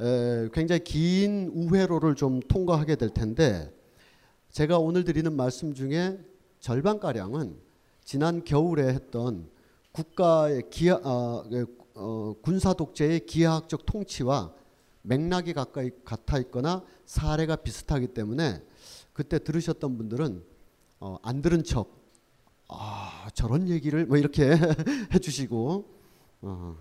에, 0.00 0.50
굉장히 0.52 0.84
긴 0.84 1.50
우회로를 1.54 2.14
좀 2.14 2.40
통과하게 2.40 2.96
될 2.96 3.08
텐데 3.08 3.74
제가 4.50 4.78
오늘 4.78 5.04
드리는 5.04 5.34
말씀 5.34 5.72
중에 5.72 6.22
절반가량은 6.58 7.56
지난 8.04 8.44
겨울에 8.44 8.88
했던 8.88 9.48
국가의 9.92 10.68
기하, 10.68 10.96
어, 11.02 11.42
어, 11.94 12.34
군사 12.42 12.74
독재의 12.74 13.24
기하학적 13.24 13.86
통치와 13.86 14.52
맥락이 15.00 15.54
가까이 15.54 15.90
같아 16.04 16.38
있거나 16.38 16.84
사례가 17.06 17.56
비슷하기 17.56 18.08
때문에 18.08 18.62
그때 19.14 19.38
들으셨던 19.38 19.96
분들은 19.96 20.49
어, 21.00 21.16
안 21.22 21.40
들은 21.40 21.64
척, 21.64 21.88
아 22.68 23.28
저런 23.32 23.68
얘기를 23.68 24.04
뭐 24.04 24.18
이렇게 24.18 24.52
해주시고 25.14 25.86
어, 26.42 26.76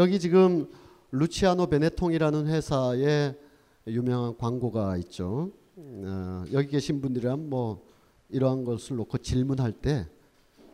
여기 0.00 0.18
지금 0.18 0.68
루치아노 1.12 1.68
베네통이라는 1.68 2.48
회사의 2.48 3.38
유명한 3.86 4.36
광고가 4.36 4.96
있죠. 4.98 5.52
어, 5.76 6.44
여기 6.52 6.66
계신 6.66 7.00
분들이란 7.00 7.48
뭐 7.48 7.86
이러한 8.30 8.64
것을 8.64 8.96
놓고 8.96 9.18
질문할 9.18 9.70
때 9.72 10.08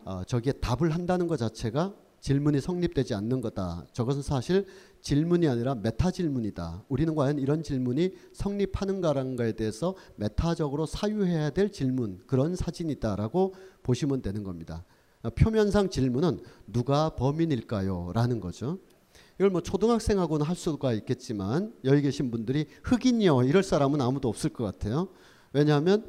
어, 0.07 0.25
저기에 0.25 0.55
답을 0.55 0.95
한다는 0.95 1.27
것 1.29 1.37
자체가 1.37 1.95
질문이 2.21 2.63
성립되지 2.63 3.15
않는 3.15 3.43
거다. 3.43 3.87
저것은 3.93 4.23
사실 4.23 4.67
질문이 5.03 5.49
아니라 5.49 5.75
메타 5.75 6.12
질문이다. 6.12 6.85
우리는 6.88 7.15
과연 7.15 7.38
이런 7.38 7.62
질문이 7.62 8.15
성립하는가라는 8.33 9.37
것에 9.37 9.53
대해서 9.53 9.95
메타적으로 10.17 10.87
사유해야 10.87 11.51
될 11.51 11.71
질문 11.71 12.21
그런 12.27 12.57
사진이다라고 12.57 13.55
보시면 13.83 14.23
되는 14.23 14.45
겁니다. 14.45 14.85
어, 15.23 15.31
표면상 15.31 15.91
질문은 15.91 16.41
누가 16.67 17.11
범인일까요? 17.11 18.12
라는 18.15 18.41
거죠. 18.41 18.79
이걸 19.35 19.51
뭐 19.51 19.61
초등학생하고는 19.61 20.47
할 20.47 20.55
수가 20.55 20.93
있겠지만 20.93 21.75
여기 21.85 22.01
계신 22.03 22.31
분들이 22.31 22.67
흑인이요 22.85 23.43
이럴 23.43 23.62
사람은 23.65 24.01
아무도 24.01 24.29
없을 24.29 24.51
것 24.51 24.65
같아요. 24.65 25.09
왜냐하면 25.53 26.07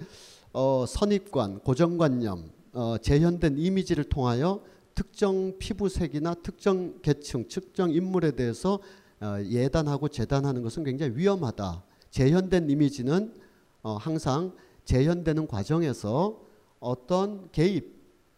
어, 0.51 0.86
선입관, 0.88 1.60
고정관념, 1.62 2.51
어, 2.73 2.97
재현된 2.99 3.58
이미지를 3.58 4.03
통하여 4.03 4.62
특정 4.95 5.58
피부색이나 5.58 6.36
특정 6.36 6.99
계층, 7.01 7.47
특정 7.47 7.91
인물에 7.91 8.32
대해서 8.32 8.79
어, 9.19 9.38
예단하고 9.43 10.10
재단하는 10.10 10.62
것은 10.63 10.84
굉장히 10.84 11.15
위험하다. 11.15 11.84
재현된 12.12 12.69
이미지는 12.69 13.34
어, 13.82 13.95
항상 13.95 14.53
재현되는 14.86 15.47
과정에서 15.47 16.41
어떤 16.79 17.49
개입, 17.51 17.93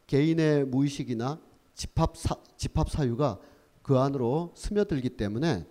개인의 0.08 0.66
무의식이나 0.66 1.40
집합 1.74 2.16
사, 2.16 2.36
집합 2.58 2.90
사유가 2.90 3.40
그 3.82 3.98
안으로 3.98 4.52
스며들기 4.56 5.10
때문에 5.10 5.66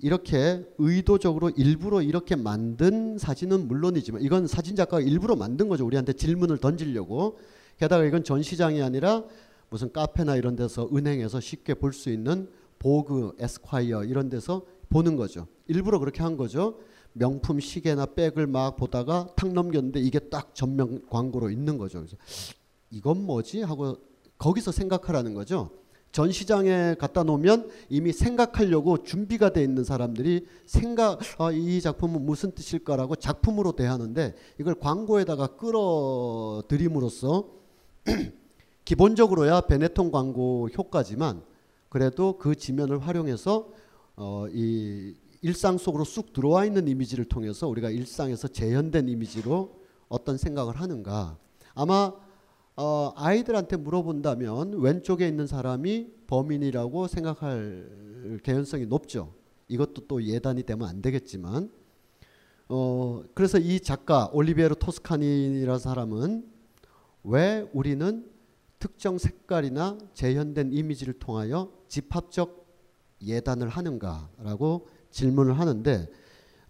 이렇게 0.00 0.64
의도적으로 0.78 1.50
일부러 1.50 2.02
이렇게 2.02 2.36
만든 2.36 3.18
사진은 3.18 3.66
물론이지만 3.66 4.22
이건 4.22 4.46
사진 4.46 4.76
작가가 4.76 5.00
일부러 5.00 5.34
만든 5.34 5.68
거죠. 5.68 5.84
우리한테 5.84 6.12
질문을 6.12 6.58
던지려고. 6.58 7.38
게다가 7.78 8.04
이건 8.04 8.24
전시장이 8.24 8.82
아니라 8.82 9.24
무슨 9.70 9.92
카페나 9.92 10.36
이런 10.36 10.56
데서 10.56 10.88
은행에서 10.92 11.40
쉽게 11.40 11.74
볼 11.74 11.92
수 11.92 12.10
있는 12.10 12.48
보그, 12.78 13.34
에스콰이어 13.38 14.04
이런 14.04 14.28
데서 14.28 14.62
보는 14.88 15.16
거죠. 15.16 15.46
일부러 15.66 15.98
그렇게 15.98 16.22
한 16.22 16.36
거죠. 16.36 16.78
명품 17.12 17.58
시계나 17.60 18.06
백을 18.06 18.46
막 18.46 18.76
보다가 18.76 19.32
탁 19.36 19.52
넘겼는데 19.52 20.00
이게 20.00 20.18
딱 20.18 20.54
전면 20.54 21.02
광고로 21.10 21.50
있는 21.50 21.76
거죠. 21.78 21.98
그래서 21.98 22.16
이건 22.90 23.24
뭐지 23.24 23.62
하고 23.62 23.96
거기서 24.38 24.72
생각하라는 24.72 25.34
거죠. 25.34 25.70
전시장에 26.12 26.94
갖다 26.94 27.22
놓으면 27.22 27.68
이미 27.90 28.12
생각하려고 28.12 29.02
준비가 29.02 29.52
돼 29.52 29.62
있는 29.62 29.84
사람들이 29.84 30.46
생각 30.64 31.18
아, 31.38 31.50
이 31.52 31.80
작품은 31.80 32.24
무슨 32.24 32.52
뜻일까라고 32.52 33.16
작품으로 33.16 33.72
대하는데 33.72 34.34
이걸 34.58 34.74
광고에다가 34.76 35.48
끌어들임으로써 35.58 37.48
기본적으로야 38.88 39.60
베네통 39.60 40.10
광고 40.10 40.70
효과지만 40.70 41.42
그래도 41.90 42.38
그 42.38 42.54
지면을 42.54 43.00
활용해서 43.00 43.68
어, 44.16 44.46
이 44.50 45.14
일상 45.42 45.76
속으로 45.76 46.04
쑥 46.04 46.32
들어와 46.32 46.64
있는 46.64 46.88
이미지를 46.88 47.26
통해서 47.26 47.68
우리가 47.68 47.90
일상에서 47.90 48.48
재현된 48.48 49.10
이미지로 49.10 49.78
어떤 50.08 50.38
생각을 50.38 50.76
하는가 50.76 51.36
아마 51.74 52.14
어, 52.76 53.12
아이들한테 53.14 53.76
물어본다면 53.76 54.80
왼쪽에 54.80 55.28
있는 55.28 55.46
사람이 55.46 56.08
범인이라고 56.26 57.08
생각할 57.08 58.40
개연성이 58.42 58.86
높죠. 58.86 59.34
이것도 59.68 60.06
또 60.08 60.24
예단이 60.24 60.62
되면 60.62 60.88
안 60.88 61.02
되겠지만 61.02 61.70
어, 62.70 63.22
그래서 63.34 63.58
이 63.58 63.80
작가 63.80 64.30
올리비에로 64.32 64.76
토스카니라는 64.76 65.78
사람은 65.78 66.46
왜 67.24 67.68
우리는 67.74 68.37
특정 68.78 69.18
색깔이나 69.18 69.98
재현된 70.14 70.72
이미지를 70.72 71.14
통하여 71.14 71.72
집합적 71.88 72.66
예단을 73.22 73.68
하는가라고 73.68 74.88
질문을 75.10 75.58
하는데 75.58 76.08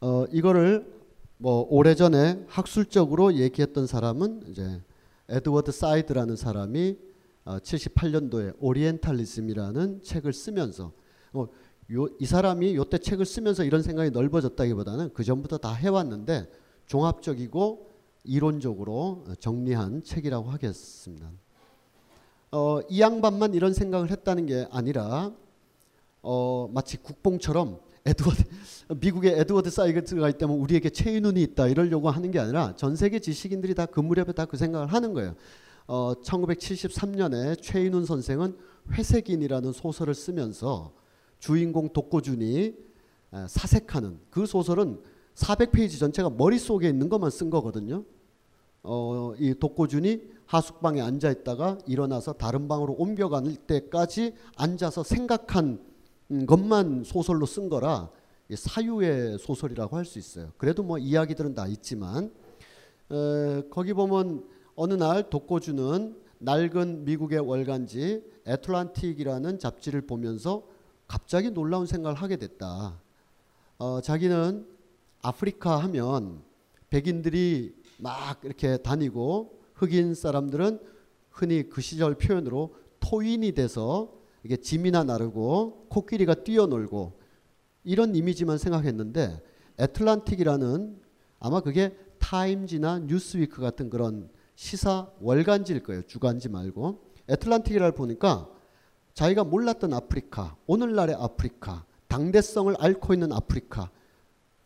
어, 0.00 0.24
이거를 0.32 0.98
뭐 1.36 1.66
오래전에 1.68 2.44
학술적으로 2.48 3.34
얘기했던 3.34 3.86
사람은 3.86 4.44
이제 4.48 4.82
에드워드 5.28 5.72
사이드라는 5.72 6.36
사람이 6.36 6.96
어, 7.44 7.58
78년도에 7.58 8.56
오리엔탈리즘이라는 8.58 10.02
책을 10.02 10.32
쓰면서 10.32 10.92
어, 11.32 11.46
요, 11.92 12.06
이 12.20 12.26
사람이 12.26 12.76
요때 12.76 12.98
책을 12.98 13.24
쓰면서 13.24 13.64
이런 13.64 13.82
생각이 13.82 14.10
넓어졌다기보다는 14.10 15.12
그 15.14 15.24
전부터 15.24 15.58
다 15.58 15.72
해왔는데 15.72 16.50
종합적이고 16.86 17.90
이론적으로 18.24 19.24
정리한 19.38 20.02
책이라고 20.02 20.50
하겠습니다. 20.50 21.30
어, 22.50 22.80
이 22.88 23.00
양반만 23.00 23.54
이런 23.54 23.74
생각을 23.74 24.10
했다는 24.10 24.46
게 24.46 24.66
아니라 24.70 25.32
어, 26.22 26.68
마치 26.72 26.96
국뽕처럼 26.96 27.78
에드워드 28.06 28.42
미국의 29.00 29.38
에드워드 29.40 29.70
사이거트가 29.70 30.28
있다면 30.30 30.56
우리에게 30.58 30.88
최인훈이 30.90 31.42
있다 31.42 31.68
이러려고 31.68 32.08
하는 32.10 32.30
게 32.30 32.38
아니라 32.38 32.74
전 32.76 32.96
세계 32.96 33.18
지식인들이 33.18 33.74
다 33.74 33.86
그 33.86 34.00
무렵에 34.00 34.32
다 34.32 34.46
그 34.46 34.56
생각을 34.56 34.86
하는 34.92 35.12
거예요. 35.12 35.34
어, 35.86 36.14
1973년에 36.22 37.60
최인훈 37.60 38.06
선생은 38.06 38.56
회색인이라는 38.92 39.72
소설을 39.72 40.14
쓰면서 40.14 40.92
주인공 41.38 41.90
독고준이 41.92 42.74
사색하는 43.46 44.18
그 44.30 44.46
소설은 44.46 45.00
400페이지 45.34 45.98
전체가 45.98 46.30
머릿속에 46.30 46.88
있는 46.88 47.08
것만 47.10 47.30
쓴 47.30 47.50
거거든요. 47.50 48.04
어, 48.82 49.34
이 49.38 49.54
독고준이 49.54 50.37
하숙방에 50.48 51.00
앉아 51.02 51.30
있다가 51.30 51.78
일어나서 51.86 52.32
다른 52.32 52.68
방으로 52.68 52.94
옮겨갈 52.94 53.54
때까지 53.66 54.34
앉아서 54.56 55.02
생각한 55.02 55.78
것만 56.46 57.04
소설로 57.04 57.44
쓴 57.46 57.68
거라 57.68 58.10
사유의 58.54 59.38
소설이라고 59.38 59.96
할 59.96 60.06
수 60.06 60.18
있어요. 60.18 60.50
그래도 60.56 60.82
뭐 60.82 60.96
이야기들은 60.96 61.54
다 61.54 61.66
있지만 61.66 62.32
에, 63.10 63.62
거기 63.68 63.92
보면 63.92 64.46
어느 64.74 64.94
날 64.94 65.28
독고주는 65.28 66.16
낡은 66.38 67.04
미국의 67.04 67.40
월간지 67.40 68.24
애틀란틱이라는 68.46 69.58
잡지를 69.58 70.06
보면서 70.06 70.62
갑자기 71.06 71.50
놀라운 71.50 71.84
생각을 71.84 72.16
하게 72.16 72.36
됐다. 72.36 72.98
어, 73.76 74.00
자기는 74.00 74.66
아프리카 75.20 75.76
하면 75.78 76.42
백인들이 76.88 77.74
막 77.98 78.40
이렇게 78.44 78.78
다니고 78.78 79.57
흑인 79.78 80.14
사람들은 80.14 80.80
흔히 81.30 81.68
그 81.68 81.80
시절 81.80 82.16
표현으로 82.16 82.74
토인이 83.00 83.52
돼서 83.52 84.12
이게 84.42 84.56
짐이나 84.56 85.04
나르고 85.04 85.86
코끼리가 85.88 86.34
뛰어놀고 86.42 87.18
이런 87.84 88.14
이미지만 88.14 88.58
생각했는데 88.58 89.40
애틀란틱이라는 89.78 91.00
아마 91.38 91.60
그게 91.60 91.96
타임지나 92.18 93.00
뉴스위크 93.00 93.60
같은 93.60 93.88
그런 93.88 94.28
시사 94.56 95.10
월간지일 95.20 95.84
거예요. 95.84 96.02
주간지 96.02 96.48
말고 96.48 97.00
애틀란틱이라를 97.28 97.92
보니까 97.92 98.50
자기가 99.14 99.44
몰랐던 99.44 99.94
아프리카, 99.94 100.56
오늘날의 100.66 101.14
아프리카, 101.18 101.84
당대성을 102.08 102.74
앓고 102.78 103.14
있는 103.14 103.32
아프리카, 103.32 103.90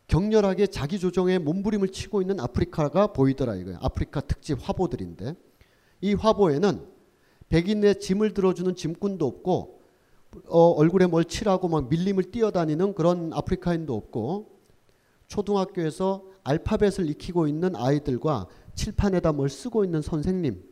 격렬하게 0.07 0.67
자기 0.67 0.99
조정에 0.99 1.37
몸부림을 1.39 1.89
치고 1.89 2.21
있는 2.21 2.39
아프리카가 2.39 3.07
보이더라 3.07 3.55
이거예요. 3.55 3.79
아프리카 3.81 4.21
특집 4.21 4.57
화보들인데 4.61 5.35
이 6.01 6.13
화보에는 6.13 6.85
백인의 7.49 7.99
짐을 7.99 8.33
들어주는 8.33 8.75
짐꾼도 8.75 9.25
없고 9.25 9.81
어, 10.47 10.59
얼굴에 10.71 11.05
뭘 11.07 11.25
칠하고 11.25 11.67
막 11.67 11.89
밀림을 11.89 12.31
뛰어다니는 12.31 12.95
그런 12.95 13.31
아프리카인도 13.33 13.95
없고 13.95 14.59
초등학교에서 15.27 16.23
알파벳을 16.43 17.09
익히고 17.09 17.47
있는 17.47 17.75
아이들과 17.75 18.47
칠판에다 18.75 19.31
뭘 19.31 19.49
쓰고 19.49 19.83
있는 19.83 20.01
선생님 20.01 20.63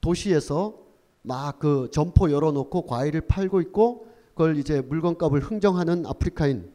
도시에서 0.00 0.80
막 1.22 1.60
그 1.60 1.88
점포 1.92 2.30
열어놓고 2.32 2.86
과일을 2.86 3.22
팔고 3.22 3.60
있고 3.60 4.06
그걸 4.30 4.56
이제 4.56 4.80
물건값을 4.80 5.38
흥정하는 5.40 6.06
아프리카인 6.06 6.72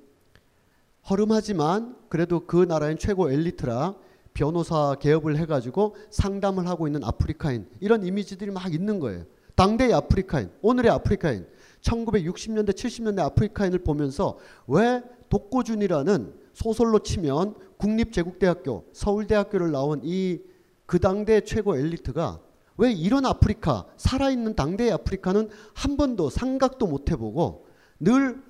허름하지만 1.10 1.96
그래도 2.10 2.46
그 2.46 2.58
나라의 2.58 2.98
최고 2.98 3.32
엘리트라 3.32 3.96
변호사 4.34 4.96
개업을 4.96 5.38
해가지고 5.38 5.96
상담을 6.10 6.68
하고 6.68 6.88
있는 6.88 7.04
아프리카인 7.04 7.68
이런 7.80 8.06
이미지들이 8.06 8.52
막 8.52 8.74
있는 8.74 9.00
거예요. 9.00 9.26
당대의 9.56 9.94
아프리카인, 9.94 10.52
오늘의 10.62 10.92
아프리카인, 10.92 11.48
1960년대, 11.82 12.72
70년대 12.72 13.20
아프리카인을 13.20 13.80
보면서 13.80 14.38
왜 14.68 15.02
독고준이라는 15.30 16.34
소설로 16.54 17.00
치면 17.00 17.56
국립제국대학교, 17.78 18.86
서울대학교를 18.94 19.72
나온 19.72 20.02
이 20.04 20.40
그 20.88 21.00
당대 21.00 21.42
최고 21.42 21.78
엘리트가 21.78 22.40
왜 22.78 22.92
이런 22.92 23.26
아프리카, 23.26 23.86
살아있는 23.98 24.56
당대의 24.56 24.92
아프리카는 24.94 25.50
한 25.74 25.98
번도 25.98 26.30
생각도 26.30 26.88
못 26.88 27.12
해보고 27.12 27.68
늘 28.00 28.42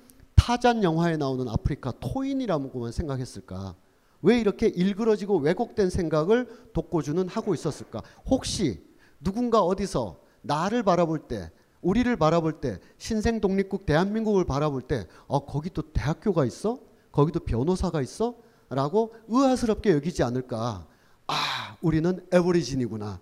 타잔 0.48 0.82
영화에 0.82 1.18
나오는 1.18 1.46
아프리카 1.46 1.92
토인이라고만 2.00 2.90
생각했을까? 2.90 3.74
왜 4.22 4.40
이렇게 4.40 4.66
일그러지고 4.66 5.36
왜곡된 5.40 5.90
생각을 5.90 6.48
독고주는 6.72 7.28
하고 7.28 7.52
있었을까? 7.52 8.00
혹시 8.24 8.82
누군가 9.20 9.60
어디서 9.60 10.18
나를 10.40 10.82
바라볼 10.82 11.18
때, 11.28 11.52
우리를 11.82 12.16
바라볼 12.16 12.62
때, 12.62 12.78
신생 12.96 13.42
독립국 13.42 13.84
대한민국을 13.84 14.46
바라볼 14.46 14.80
때, 14.80 15.06
어 15.26 15.44
거기도 15.44 15.82
대학교가 15.92 16.46
있어? 16.46 16.78
거기도 17.12 17.40
변호사가 17.40 18.00
있어? 18.00 18.34
라고 18.70 19.12
의아스럽게 19.28 19.92
여기지 19.92 20.22
않을까? 20.22 20.86
아, 21.26 21.76
우리는 21.82 22.24
에버리진이구나. 22.32 23.20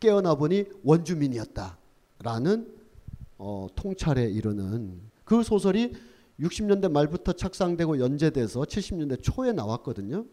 깨어나 0.00 0.34
보니 0.34 0.64
원주민이었다. 0.82 1.78
라는 2.18 2.74
어, 3.38 3.68
통찰에 3.76 4.24
이르는 4.24 5.00
그 5.24 5.44
소설이 5.44 5.94
60년대 6.40 6.90
말부터 6.90 7.32
착상되고 7.32 8.00
연재돼서 8.00 8.62
70년대 8.62 9.22
초에 9.22 9.52
나왔거든요. 9.52 10.26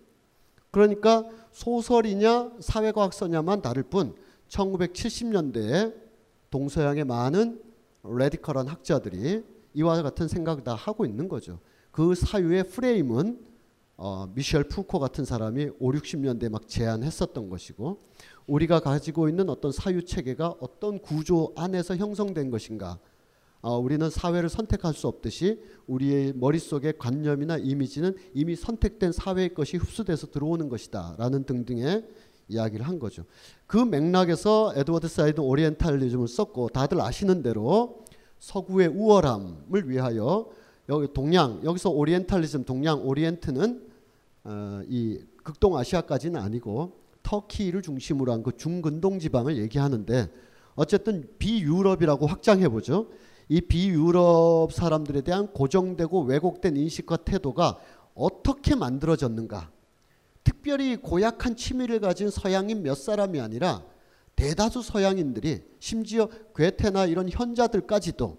그러니까 0.71 1.25
소설이냐 1.51 2.53
사회과학서냐만 2.59 3.61
다를 3.61 3.83
뿐 3.83 4.15
1970년대에 4.47 5.93
동서양의 6.49 7.05
많은 7.05 7.61
레디컬한 8.03 8.67
학자들이 8.67 9.43
이와 9.73 10.01
같은 10.01 10.27
생각을 10.27 10.63
다 10.63 10.73
하고 10.75 11.05
있는 11.05 11.27
거죠. 11.27 11.59
그 11.91 12.15
사유의 12.15 12.69
프레임은 12.69 13.51
어, 13.97 14.27
미셸 14.33 14.63
푸코 14.63 14.97
같은 14.99 15.25
사람이 15.25 15.69
5, 15.79 15.91
60년대 15.91 16.49
막 16.49 16.67
제안했었던 16.67 17.49
것이고 17.49 17.99
우리가 18.47 18.79
가지고 18.79 19.29
있는 19.29 19.49
어떤 19.49 19.71
사유 19.71 20.03
체계가 20.03 20.55
어떤 20.59 20.99
구조 20.99 21.53
안에서 21.55 21.95
형성된 21.95 22.49
것인가 22.49 22.97
어, 23.61 23.77
우리는 23.77 24.09
사회를 24.09 24.49
선택할 24.49 24.93
수 24.93 25.07
없듯이 25.07 25.61
우리의 25.87 26.33
머릿속의 26.35 26.97
관념이나 26.97 27.57
이미지는 27.57 28.15
이미 28.33 28.55
선택된 28.55 29.11
사회의 29.11 29.53
것이 29.53 29.77
흡수돼서 29.77 30.27
들어오는 30.27 30.67
것이다 30.67 31.15
라는 31.17 31.43
등등의 31.43 32.05
이야기를 32.47 32.87
한 32.87 32.99
거죠. 32.99 33.23
그 33.67 33.77
맥락에서 33.77 34.73
에드워드 34.75 35.07
사이드 35.07 35.39
오리엔탈리즘을 35.39 36.27
썼고 36.27 36.69
다들 36.69 36.99
아시는 36.99 37.43
대로 37.43 38.03
서구의 38.39 38.87
우월함을 38.87 39.89
위하여 39.89 40.49
여기 40.89 41.07
동양 41.13 41.61
여기서 41.63 41.91
오리엔탈리즘 41.91 42.65
동양 42.65 43.07
오리엔트는 43.07 43.89
어, 44.43 44.81
이 44.87 45.19
극동아시아까지는 45.43 46.41
아니고 46.41 46.99
터키를 47.23 47.83
중심으로 47.83 48.31
한 48.31 48.41
그 48.43 48.57
중근동 48.57 49.19
지방을 49.19 49.57
얘기하는데 49.57 50.29
어쨌든 50.75 51.29
비유럽이라고 51.37 52.25
확장해 52.25 52.67
보죠. 52.69 53.07
이 53.51 53.59
비유럽 53.59 54.71
사람들에 54.71 55.19
대한 55.23 55.47
고정되고 55.47 56.21
왜곡된 56.21 56.77
인식과 56.77 57.17
태도가 57.17 57.79
어떻게 58.15 58.75
만들어졌는가? 58.75 59.69
특별히 60.45 60.95
고약한 60.95 61.57
취미를 61.57 61.99
가진 61.99 62.29
서양인 62.29 62.81
몇 62.81 62.95
사람이 62.95 63.41
아니라 63.41 63.83
대다수 64.37 64.81
서양인들이 64.81 65.65
심지어 65.79 66.29
괴테나 66.55 67.07
이런 67.07 67.27
현자들까지도 67.29 68.37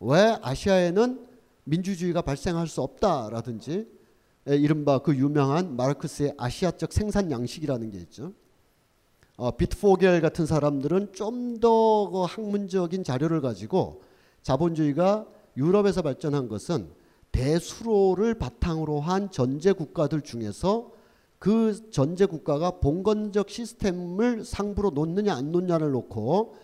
왜 0.00 0.36
아시아에는 0.42 1.26
민주주의가 1.64 2.20
발생할 2.20 2.66
수 2.68 2.82
없다라든지 2.82 3.88
이른바 4.44 4.98
그 4.98 5.16
유명한 5.16 5.74
마르크스의 5.74 6.34
아시아적 6.36 6.92
생산 6.92 7.30
양식이라는 7.30 7.90
게 7.92 7.96
있죠. 8.00 8.34
어, 9.38 9.52
비트포겔 9.52 10.20
같은 10.20 10.44
사람들은 10.44 11.14
좀더그 11.14 12.24
학문적인 12.28 13.04
자료를 13.04 13.40
가지고 13.40 14.06
자본주의가 14.42 15.26
유럽에서 15.56 16.02
발전한 16.02 16.48
것은 16.48 16.88
대수로를 17.32 18.34
바탕으로 18.34 19.00
한 19.00 19.30
전제 19.30 19.72
국가들 19.72 20.22
중에서 20.22 20.92
그 21.38 21.90
전제 21.90 22.26
국가가 22.26 22.80
봉건적 22.80 23.48
시스템을 23.48 24.44
상부로 24.44 24.90
놓느냐 24.90 25.34
안 25.34 25.52
놓느냐를 25.52 25.92
놓고 25.92 26.56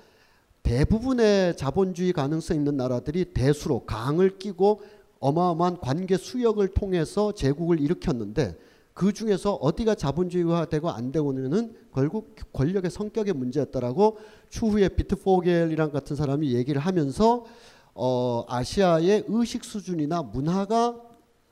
대부분의 0.64 1.56
자본주의 1.56 2.12
가능성 2.12 2.56
있는 2.56 2.76
나라들이 2.76 3.26
대수로 3.26 3.84
강을 3.84 4.38
끼고 4.38 4.80
어마어마한 5.20 5.80
관계 5.80 6.16
수역을 6.16 6.68
통해서 6.68 7.32
제국을 7.32 7.80
일으켰는데 7.80 8.56
그 8.94 9.12
중에서 9.12 9.54
어디가 9.54 9.96
자본주의화되고 9.96 10.88
안 10.88 11.10
되고는 11.10 11.74
결국 11.92 12.36
권력의 12.52 12.90
성격의 12.90 13.34
문제였다라고 13.34 14.18
추후에 14.48 14.88
비트 14.88 15.16
포겔이랑 15.16 15.90
같은 15.90 16.14
사람이 16.14 16.54
얘기를 16.54 16.80
하면서 16.80 17.44
어, 17.92 18.44
아시아의 18.48 19.24
의식 19.28 19.64
수준이나 19.64 20.22
문화가 20.22 21.00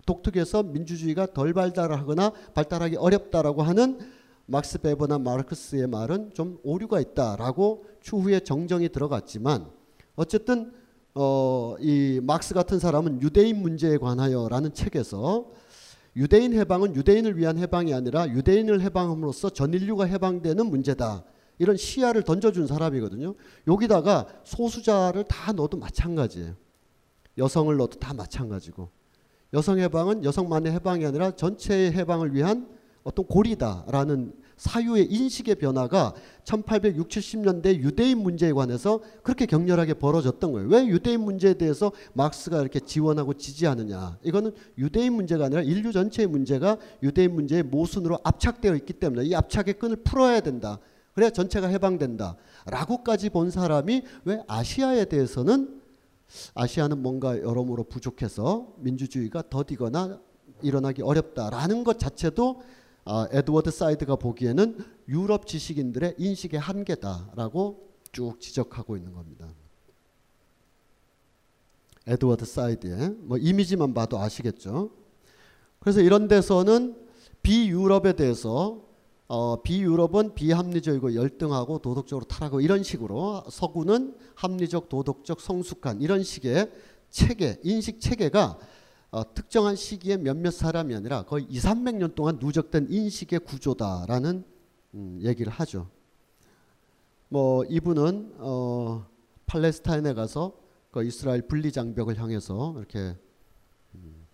독특해서 0.06 0.62
민주주의가 0.62 1.26
덜 1.26 1.52
발달하거나 1.52 2.32
발달하기 2.54 2.96
어렵다라고 2.96 3.62
하는 3.62 3.98
막스 4.46 4.80
베버나 4.80 5.18
마르크스의 5.18 5.86
말은 5.86 6.32
좀 6.34 6.58
오류가 6.62 7.00
있다라고 7.00 7.84
추후에 8.00 8.40
정정이 8.40 8.88
들어갔지만 8.88 9.66
어쨌든 10.14 10.72
어, 11.14 11.76
이 11.80 12.20
막스 12.22 12.54
같은 12.54 12.78
사람은 12.78 13.20
유대인 13.22 13.62
문제에 13.62 13.98
관하여라는 13.98 14.74
책에서 14.74 15.50
유대인 16.16 16.52
해방은 16.52 16.94
유대인을 16.94 17.38
위한 17.38 17.58
해방이 17.58 17.94
아니라 17.94 18.28
유대인을 18.28 18.80
해방함으로써 18.82 19.50
전 19.50 19.72
인류가 19.72 20.04
해방되는 20.04 20.66
문제다. 20.66 21.24
이런 21.58 21.76
시야를 21.76 22.22
던져준 22.22 22.66
사람이거든요. 22.66 23.34
여기다가 23.66 24.26
소수자를 24.44 25.24
다 25.24 25.52
넣어도 25.52 25.76
마찬가지예요. 25.78 26.54
여성을 27.38 27.74
넣어도 27.76 27.98
다 27.98 28.12
마찬가지고. 28.14 28.90
여성 29.54 29.78
해방은 29.78 30.24
여성만의 30.24 30.72
해방이 30.72 31.04
아니라 31.06 31.30
전체의 31.32 31.92
해방을 31.92 32.34
위한 32.34 32.68
어떤 33.04 33.26
고리다라는 33.26 34.32
사유의 34.56 35.06
인식의 35.10 35.56
변화가 35.56 36.14
1860, 36.44 37.08
70년대 37.08 37.76
유대인 37.78 38.18
문제에 38.18 38.52
관해서 38.52 39.00
그렇게 39.24 39.44
격렬하게 39.46 39.94
벌어졌던 39.94 40.52
거예요. 40.52 40.68
왜 40.68 40.86
유대인 40.86 41.22
문제에 41.22 41.54
대해서 41.54 41.90
막스가 42.12 42.60
이렇게 42.60 42.78
지원하고 42.78 43.34
지지하느냐. 43.34 44.18
이거는 44.22 44.52
유대인 44.78 45.14
문제가 45.14 45.46
아니라 45.46 45.62
인류 45.62 45.90
전체의 45.90 46.28
문제가 46.28 46.76
유대인 47.02 47.34
문제의 47.34 47.64
모순으로 47.64 48.20
압착되어 48.22 48.76
있기 48.76 48.92
때문에 48.92 49.24
이 49.24 49.34
압착의 49.34 49.74
끈을 49.80 49.96
풀어야 49.96 50.40
된다. 50.40 50.78
그래야 51.14 51.30
전체가 51.30 51.66
해방된다. 51.66 52.36
라고까지 52.66 53.30
본 53.30 53.50
사람이 53.50 54.02
왜 54.24 54.42
아시아에 54.46 55.06
대해서는 55.06 55.80
아시아는 56.54 57.02
뭔가 57.02 57.36
여러모로 57.36 57.84
부족해서 57.84 58.74
민주주의가 58.78 59.42
더디거나 59.50 60.20
일어나기 60.62 61.02
어렵다라는 61.02 61.84
것 61.84 61.98
자체도 61.98 62.62
아, 63.04 63.26
에드워드 63.32 63.70
사이드가 63.70 64.16
보기에는 64.16 64.78
유럽 65.08 65.46
지식인들의 65.46 66.14
인식의 66.18 66.60
한계다라고 66.60 67.88
쭉 68.12 68.40
지적하고 68.40 68.96
있는 68.96 69.12
겁니다. 69.12 69.48
에드워드 72.06 72.44
사이드의 72.44 73.16
뭐 73.20 73.38
이미지만 73.38 73.94
봐도 73.94 74.18
아시겠죠. 74.18 74.90
그래서 75.78 76.00
이런 76.00 76.28
데서는 76.28 76.96
비유럽에 77.42 78.12
대해서 78.14 78.84
어, 79.26 79.62
비유럽은 79.62 80.34
비합리적이고 80.34 81.14
열등하고 81.14 81.78
도덕적으로 81.78 82.26
타락하고 82.26 82.60
이런 82.60 82.82
식으로 82.82 83.44
서구는 83.50 84.14
합리적 84.34 84.88
도덕적 84.88 85.40
성숙한 85.40 86.02
이런 86.02 86.22
식의 86.22 86.70
체계 87.10 87.58
인식 87.62 88.00
체계가 88.00 88.58
어, 89.12 89.34
특정한 89.34 89.76
시기에 89.76 90.16
몇몇 90.16 90.50
사람이 90.50 90.94
아니라 90.94 91.22
거의 91.24 91.44
2, 91.44 91.58
300년 91.58 92.14
동안 92.14 92.38
누적된 92.40 92.86
인식의 92.88 93.40
구조다라는 93.40 94.42
음, 94.94 95.18
얘기를 95.22 95.52
하죠. 95.52 95.90
뭐 97.28 97.62
이분은 97.66 98.36
어, 98.38 99.06
팔레스타인에 99.44 100.14
가서 100.14 100.54
그 100.90 101.04
이스라엘 101.04 101.42
분리 101.42 101.72
장벽을 101.72 102.18
향해서 102.18 102.74
이렇게 102.78 103.14
음, 103.94 104.26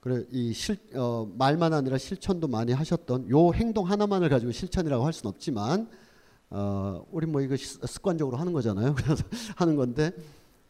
그래 0.00 0.24
이 0.30 0.54
실, 0.54 0.78
어, 0.94 1.30
말만 1.36 1.74
아니라 1.74 1.98
실천도 1.98 2.48
많이 2.48 2.72
하셨던 2.72 3.28
요 3.28 3.52
행동 3.52 3.86
하나만을 3.90 4.30
가지고 4.30 4.52
실천이라고 4.52 5.04
할 5.04 5.12
수는 5.12 5.28
없지만 5.28 5.90
어, 6.48 7.04
우리 7.10 7.26
뭐 7.26 7.42
이거 7.42 7.54
습관적으로 7.54 8.38
하는 8.38 8.54
거잖아요. 8.54 8.94
그래서 8.96 9.22
하는 9.56 9.76
건데 9.76 10.10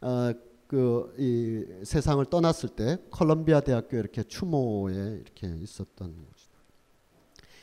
어, 0.01 0.33
그 0.67 1.14
이 1.19 1.64
세상을 1.85 2.25
떠났을 2.27 2.71
때 2.71 2.99
컬럼비아 3.11 3.61
대학교 3.61 3.97
이렇게 3.97 4.23
추모에 4.23 4.95
이렇게 4.95 5.49
있었던 5.61 5.97
거죠. 5.97 6.47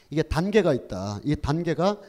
이게 0.10 0.22
단계가 0.22 0.74
있다. 0.74 1.20
이 1.24 1.36
단계가 1.36 2.00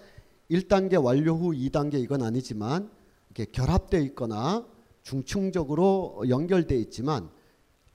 1단계 0.51 1.03
완료 1.03 1.35
후 1.35 1.53
2단계 1.53 1.95
이건 1.95 2.23
아니지만 2.23 2.91
이렇게 3.31 3.51
결합되어 3.51 4.01
있거나 4.01 4.67
중층적으로 5.03 6.25
연결되어 6.29 6.79
있지만 6.79 7.31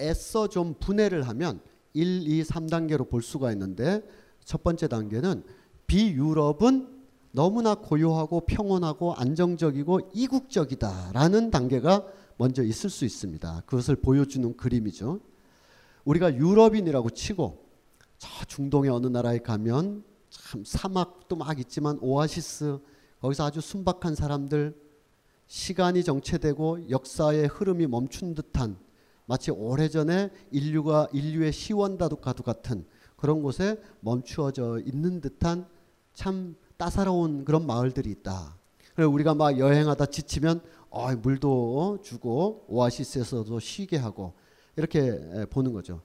애써 0.02 0.48
좀 0.48 0.76
분해를 0.80 1.28
하면 1.28 1.62
1, 1.94 2.28
2, 2.28 2.44
3단계로 2.44 3.10
볼 3.10 3.22
수가 3.22 3.52
있는데 3.52 4.02
첫 4.44 4.64
번째 4.64 4.88
단계는 4.88 5.44
비유럽은 5.88 7.00
너무나 7.32 7.76
고요하고 7.76 8.42
평온하고 8.42 9.14
안정적이고 9.14 10.12
이국적이다라는 10.14 11.52
단계가 11.52 12.06
먼저 12.40 12.64
있을 12.64 12.90
수 12.90 13.04
있습니다. 13.04 13.64
그것을 13.66 13.98
보여주는 13.98 14.56
그림이죠. 14.56 15.20
우리가 16.06 16.34
유럽인이라고 16.34 17.10
치고 17.10 17.66
저 18.18 18.46
중동의 18.46 18.90
어느 18.90 19.08
나라에 19.08 19.40
가면 19.40 20.06
참 20.30 20.64
사막도 20.64 21.36
막 21.36 21.60
있지만 21.60 21.98
오아시스 22.00 22.80
거기서 23.20 23.46
아주 23.46 23.60
순박한 23.60 24.16
사람들 24.16 24.74
시간이 25.48 26.06
정체되고 26.06 26.90
역사의 26.90 27.48
흐름이 27.48 27.88
멈춘 27.88 28.36
듯한 28.36 28.78
마치 29.26 29.52
오래전에 29.52 30.30
인류가 30.52 31.10
인류의 31.12 31.52
시원다도가도 31.52 32.44
같은 32.44 32.86
그런 33.18 33.44
곳에 33.44 33.82
멈추어져 34.00 34.80
있는 34.86 35.20
듯한 35.20 35.68
참 36.14 36.56
따사로운 36.78 37.44
그런 37.44 37.68
마을들이 37.68 38.10
있다. 38.12 38.56
그래서 38.96 39.10
우리가 39.10 39.34
막 39.34 39.58
여행하다 39.58 40.06
지치면 40.06 40.62
어, 40.90 41.16
물도 41.16 42.00
주고 42.04 42.66
오아시스에서도 42.68 43.60
쉬게 43.60 43.98
하고 43.98 44.34
이렇게 44.76 45.46
보는 45.50 45.74
거죠. 45.74 46.02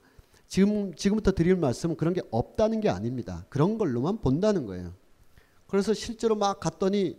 지금 0.46 0.94
지금부터 0.94 1.32
드릴 1.32 1.56
말씀은 1.56 1.96
그런 1.96 2.14
게 2.14 2.22
없다는 2.30 2.80
게 2.80 2.88
아닙니다. 2.88 3.46
그런 3.48 3.78
걸로만 3.78 4.18
본다는 4.18 4.66
거예요. 4.66 4.92
그래서 5.66 5.94
실제로 5.94 6.36
막 6.36 6.60
갔더니 6.60 7.16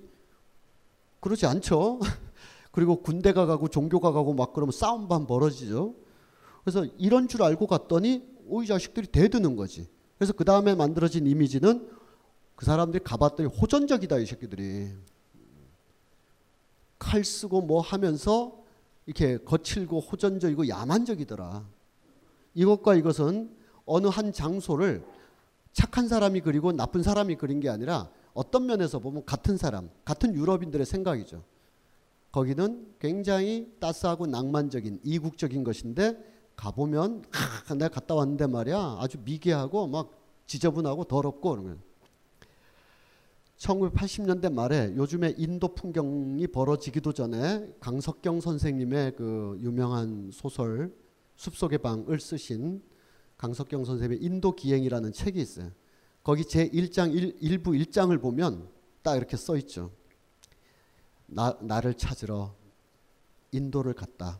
그러지 1.19 1.45
않죠. 1.45 1.99
그리고 2.71 3.01
군대가 3.01 3.45
가고 3.45 3.67
종교가 3.67 4.11
가고 4.11 4.33
막 4.33 4.53
그러면 4.53 4.71
싸움반 4.71 5.27
벌어지죠. 5.27 5.95
그래서 6.63 6.85
이런 6.97 7.27
줄 7.27 7.43
알고 7.43 7.67
갔더니 7.67 8.23
오이 8.47 8.67
자식들이 8.67 9.07
대드는 9.07 9.55
거지. 9.55 9.87
그래서 10.17 10.33
그 10.33 10.45
다음에 10.45 10.75
만들어진 10.75 11.25
이미지는 11.25 11.89
그 12.55 12.65
사람들이 12.65 13.03
가봤더니 13.03 13.49
호전적이다 13.49 14.19
이 14.19 14.25
새끼들이. 14.25 14.91
칼 17.05 17.23
쓰고 17.23 17.61
뭐 17.61 17.81
하면서 17.81 18.57
이렇게 19.05 19.37
거칠고 19.37 19.99
호전적이고 19.99 20.67
야만적이더라. 20.67 21.63
이것과 22.55 22.95
이것은 22.95 23.55
어느 23.85 24.07
한 24.07 24.33
장소를 24.33 25.05
착한 25.71 26.07
사람이 26.07 26.41
그리고 26.41 26.71
나쁜 26.71 27.03
사람이 27.03 27.35
그린 27.35 27.59
게 27.59 27.69
아니라 27.69 28.09
어떤 28.33 28.65
면에서 28.65 28.97
보면 28.97 29.23
같은 29.23 29.55
사람, 29.55 29.91
같은 30.03 30.33
유럽인들의 30.33 30.83
생각이죠. 30.83 31.43
거기는 32.31 32.95
굉장히 32.99 33.71
따스하고 33.79 34.25
낭만적인 34.25 35.01
이국적인 35.03 35.63
것인데 35.63 36.17
가보면 36.55 37.23
아, 37.69 37.73
내가 37.75 37.89
갔다 37.89 38.15
왔는데 38.15 38.47
말이야 38.47 38.97
아주 38.99 39.19
미개하고 39.23 39.87
막 39.87 40.09
지저분하고 40.47 41.03
더럽고 41.03 41.51
그러면 41.51 41.79
1980년대 43.65 44.53
말에 44.53 44.93
요즘에 44.95 45.33
인도 45.37 45.73
풍경이 45.73 46.45
벌어지기도 46.47 47.13
전에 47.13 47.67
강석경 47.79 48.39
선생님의 48.41 49.15
그 49.15 49.57
유명한 49.61 50.29
소설 50.31 50.95
숲속의 51.35 51.79
방을 51.79 52.19
쓰신 52.19 52.83
강석경 53.37 53.85
선생님의 53.85 54.23
인도 54.23 54.55
기행이라는 54.55 55.11
책이 55.11 55.41
있어요. 55.41 55.71
거기 56.23 56.45
제 56.45 56.69
1장 56.69 57.13
1, 57.13 57.63
부 57.63 57.71
1장을 57.71 58.19
보면 58.21 58.69
딱 59.01 59.15
이렇게 59.15 59.35
써 59.35 59.57
있죠. 59.57 59.91
나, 61.25 61.57
나를 61.61 61.95
찾으러 61.95 62.55
인도를 63.51 63.93
갔다. 63.93 64.39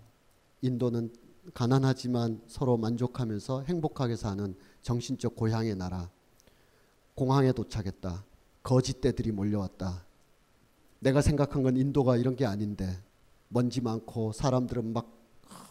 인도는 0.62 1.12
가난하지만 1.54 2.42
서로 2.48 2.78
만족하면서 2.78 3.64
행복하게 3.64 4.16
사는 4.16 4.56
정신적 4.82 5.36
고향의 5.36 5.76
나라. 5.76 6.10
공항에 7.16 7.52
도착했다. 7.52 8.26
거짓대들이 8.66 9.32
몰려왔다. 9.32 10.04
내가 11.00 11.22
생각한 11.22 11.62
건 11.62 11.78
인도가 11.78 12.18
이런 12.18 12.36
게 12.36 12.48
아닌데 12.48 13.00
먼지 13.48 13.80
많고 13.80 14.32
사람들은 14.32 14.92
막 14.92 15.08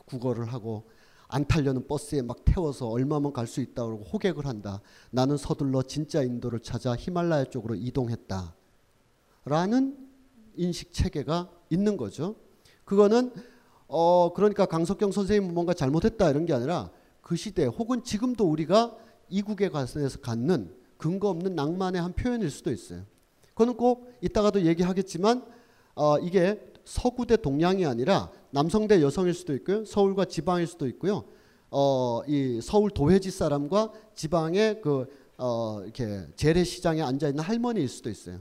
구걸을 0.07 0.53
하고 0.53 0.89
안 1.27 1.45
타려는 1.45 1.89
버스에 1.89 2.23
막 2.23 2.45
태워서 2.45 2.89
얼마만 2.89 3.33
갈 3.33 3.49
수 3.49 3.61
있다고 3.61 4.05
호객을 4.05 4.47
한다. 4.47 4.81
나는 5.11 5.37
서둘러 5.37 5.83
진짜 5.83 6.23
인도를 6.23 6.61
찾아 6.61 6.95
히말라야 6.95 7.47
쪽으로 7.47 7.75
이동했다. 7.75 8.55
라는 9.45 9.99
인식 10.55 10.93
체계가 10.93 11.51
있는 11.71 11.97
거죠. 11.97 12.37
그거는 12.85 13.33
어 13.89 14.33
그러니까 14.35 14.67
강석경 14.67 15.11
선생님 15.11 15.53
뭔가 15.53 15.75
잘못했다 15.75 16.31
이런 16.31 16.47
게 16.47 16.53
아니라 16.53 16.93
그 17.23 17.35
시대 17.35 17.65
혹은 17.65 18.05
지금도 18.05 18.49
우리가 18.49 18.97
이국에 19.31 19.69
가서 19.69 19.99
갖는 20.21 20.84
근거 21.05 21.29
없는 21.29 21.55
낭만의 21.55 22.01
한 22.01 22.15
표현일 22.15 22.51
수도 22.51 22.73
있어요. 22.73 23.03
그거는 23.49 23.77
꼭 23.77 24.11
이따가도 24.23 24.63
얘기하겠지만 24.63 25.45
어, 25.95 26.19
이게 26.19 26.73
서구 26.87 27.27
대 27.27 27.37
동양이 27.37 27.85
아니라 27.85 28.31
남성 28.51 28.89
대 28.89 29.03
여성일 29.03 29.35
수도 29.35 29.53
있고요. 29.57 29.85
서울과 29.85 30.25
지방일 30.25 30.67
수도 30.67 30.87
있고요. 30.89 31.25
어, 31.71 32.23
이 32.27 32.59
서울 32.63 32.89
도회지 32.91 33.31
사람과 33.31 33.93
지방의 34.15 34.81
그 34.81 35.07
어, 35.37 35.81
이렇게 35.83 36.27
재래시장에 36.37 37.03
앉아 37.03 37.29
있는 37.29 37.45
할머니일 37.45 37.87
수도 37.87 38.09
있어요. 38.09 38.39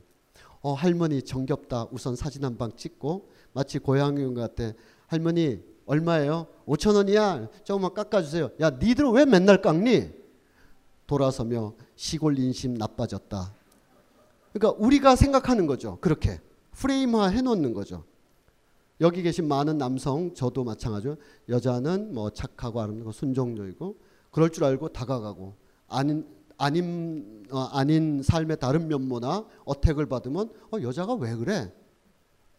어, 0.61 0.71
할머니 0.71 1.21
정겹다. 1.21 1.87
우선 1.91 2.15
사진 2.15 2.45
한 2.45 2.57
방 2.57 2.71
찍고 2.77 3.27
마치 3.51 3.77
고향인 3.77 4.33
것 4.35 4.39
같아. 4.55 4.71
할머니 5.07 5.59
얼마예요? 5.85 6.47
5천 6.65 6.95
원이야. 6.95 7.49
조금만 7.65 7.93
깎아주세요. 7.93 8.51
야, 8.61 8.69
니들 8.69 9.05
왜 9.11 9.25
맨날 9.25 9.61
깎니? 9.61 10.22
돌아서며 11.07 11.73
시골 11.95 12.37
인심 12.39 12.73
나빠졌다. 12.73 13.53
그러니까 14.53 14.83
우리가 14.83 15.15
생각하는 15.15 15.65
거죠. 15.65 15.97
그렇게 15.99 16.39
프레임화 16.71 17.27
해놓는 17.27 17.73
거죠. 17.73 18.03
여기 19.01 19.21
계신 19.21 19.47
많은 19.47 19.77
남성, 19.77 20.33
저도 20.33 20.63
마찬가지로 20.63 21.17
여자는 21.49 22.13
뭐 22.13 22.29
착하고 22.29 22.79
아름다고 22.79 23.11
순종적이고 23.11 23.97
그럴 24.31 24.49
줄 24.49 24.63
알고 24.63 24.89
다가가고 24.89 25.55
아닌 25.87 26.25
아닌 26.57 27.45
어, 27.51 27.59
아닌 27.71 28.21
삶의 28.23 28.57
다른 28.59 28.87
면모나 28.87 29.45
어택을 29.65 30.05
받으면 30.05 30.51
어, 30.71 30.81
여자가 30.81 31.15
왜 31.15 31.35
그래? 31.35 31.73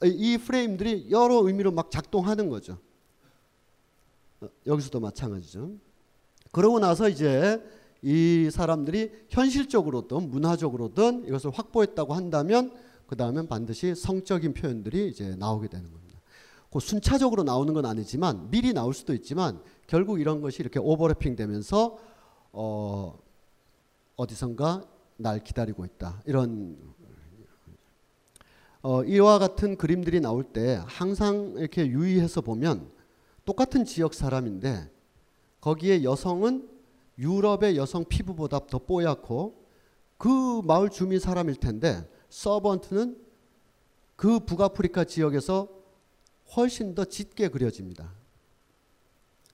이 0.03 0.36
프레임들이 0.36 1.11
여러 1.11 1.47
의미로 1.47 1.70
막 1.70 1.90
작동하는 1.90 2.49
거죠. 2.49 2.78
어, 4.40 4.49
여기서도 4.66 5.01
마찬가지죠. 5.01 5.70
그러고 6.53 6.78
나서 6.78 7.09
이제 7.09 7.62
이 8.07 8.50
사람들이 8.50 9.11
현실적으로든 9.30 10.28
문화적으로든 10.30 11.24
이것을 11.26 11.50
확보했다고 11.50 12.12
한다면 12.12 12.70
그 13.07 13.16
다음엔 13.16 13.48
반드시 13.48 13.94
성적인 13.94 14.52
표현들이 14.52 15.09
이제 15.09 15.34
나오게 15.36 15.68
되는 15.68 15.90
겁니다. 15.90 16.20
그 16.70 16.80
순차적으로 16.80 17.44
나오는 17.44 17.72
건 17.72 17.86
아니지만 17.86 18.50
미리 18.50 18.74
나올 18.74 18.92
수도 18.92 19.14
있지만 19.14 19.59
결국 19.86 20.20
이런 20.20 20.42
것이 20.42 20.61
이렇게 20.61 20.78
오버래핑 20.78 21.34
되면서 21.34 21.96
어 22.52 23.18
어디선가 24.16 24.84
날 25.16 25.42
기다리고 25.42 25.86
있다. 25.86 26.20
이런 26.26 26.76
어, 28.82 29.02
이와 29.02 29.38
같은 29.38 29.78
그림들이 29.78 30.20
나올 30.20 30.44
때 30.44 30.78
항상 30.84 31.55
이렇게 31.57 31.86
유의해서 31.86 32.42
보면 32.42 32.90
똑같은 33.46 33.86
지역 33.86 34.12
사람인데 34.12 34.90
거기에 35.62 36.02
여성은 36.02 36.74
유럽의 37.19 37.77
여성 37.77 38.05
피부보다 38.05 38.67
더 38.67 38.79
뽀얗고 38.79 39.65
그 40.19 40.62
마을 40.65 40.91
주민 40.91 41.19
사람일 41.19 41.57
텐데 41.57 42.09
서번트는 42.29 43.17
그 44.17 44.41
북아프리카 44.41 45.05
지역에서 45.05 45.69
훨씬 46.57 46.95
더 46.95 47.05
짙게 47.05 47.49
그려집니다. 47.49 48.12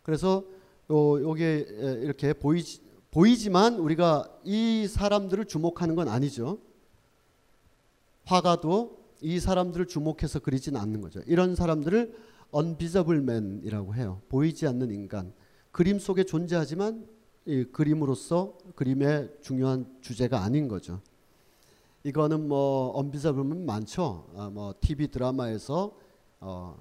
그래서 0.02 0.44
요, 0.90 1.20
요게 1.20 1.98
이렇게 2.02 2.32
보이지, 2.32 2.80
보이지만 3.10 3.76
우리가 3.76 4.28
이 4.44 4.86
사람들을 4.88 5.44
주목하는 5.46 5.94
건 5.94 6.08
아니죠. 6.08 6.58
화가도 8.24 8.98
이 9.20 9.40
사람들을 9.40 9.86
주목해서 9.86 10.40
그리진 10.40 10.76
않는 10.76 11.00
거죠. 11.00 11.20
이런 11.26 11.54
사람들을 11.54 12.14
unvisible 12.54 13.20
man이라고 13.20 13.94
해요. 13.94 14.22
보이지 14.28 14.66
않는 14.66 14.90
인간. 14.90 15.32
그림 15.72 15.98
속에 15.98 16.24
존재하지만 16.24 17.06
이 17.50 17.64
그림으로서 17.64 18.56
그림의 18.76 19.38
중요한 19.42 19.84
주제가 20.00 20.44
아닌 20.44 20.68
거죠. 20.68 21.00
이거는 22.04 22.46
뭐 22.46 22.92
언비서블은 22.96 23.66
많죠. 23.66 24.30
아, 24.36 24.48
뭐 24.50 24.72
TV 24.80 25.08
드라마에서 25.08 25.92
어, 26.38 26.78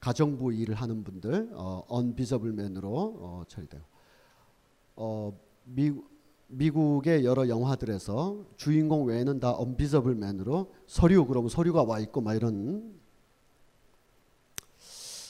가정부 0.00 0.52
일을 0.52 0.74
하는 0.74 1.02
분들 1.02 1.48
어, 1.54 1.82
언비서블맨으로 1.88 2.90
어, 2.90 3.44
처리돼요. 3.48 3.80
어, 4.96 5.32
미, 5.64 5.92
미국의 6.48 7.24
여러 7.24 7.48
영화들에서 7.48 8.44
주인공 8.58 9.06
외에는 9.06 9.40
다 9.40 9.52
언비서블맨으로 9.52 10.74
서류 10.86 11.26
그러면 11.26 11.48
서류가 11.48 11.84
와 11.84 12.00
있고 12.00 12.20
막 12.20 12.34
이런 12.34 12.92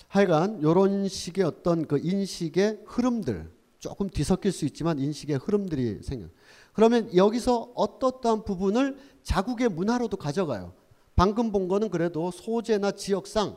하여간 0.09 0.59
이런 0.59 1.07
식의 1.07 1.45
어떤 1.45 1.87
그 1.87 1.99
인식의 1.99 2.83
흐름들 2.85 3.49
조금 3.85 4.09
뒤섞일 4.09 4.51
수 4.51 4.65
있지만 4.65 4.99
인식의 4.99 5.37
흐름들이 5.37 6.03
생겨. 6.03 6.29
그러면 6.73 7.15
여기서 7.15 7.73
어떠한 7.75 8.45
부분을 8.45 8.97
자국의 9.23 9.69
문화로도 9.69 10.17
가져가요. 10.17 10.73
방금 11.15 11.53
본 11.53 11.69
거는 11.69 11.91
그래도 11.91 12.31
소재나 12.31 12.93
지역상 12.93 13.57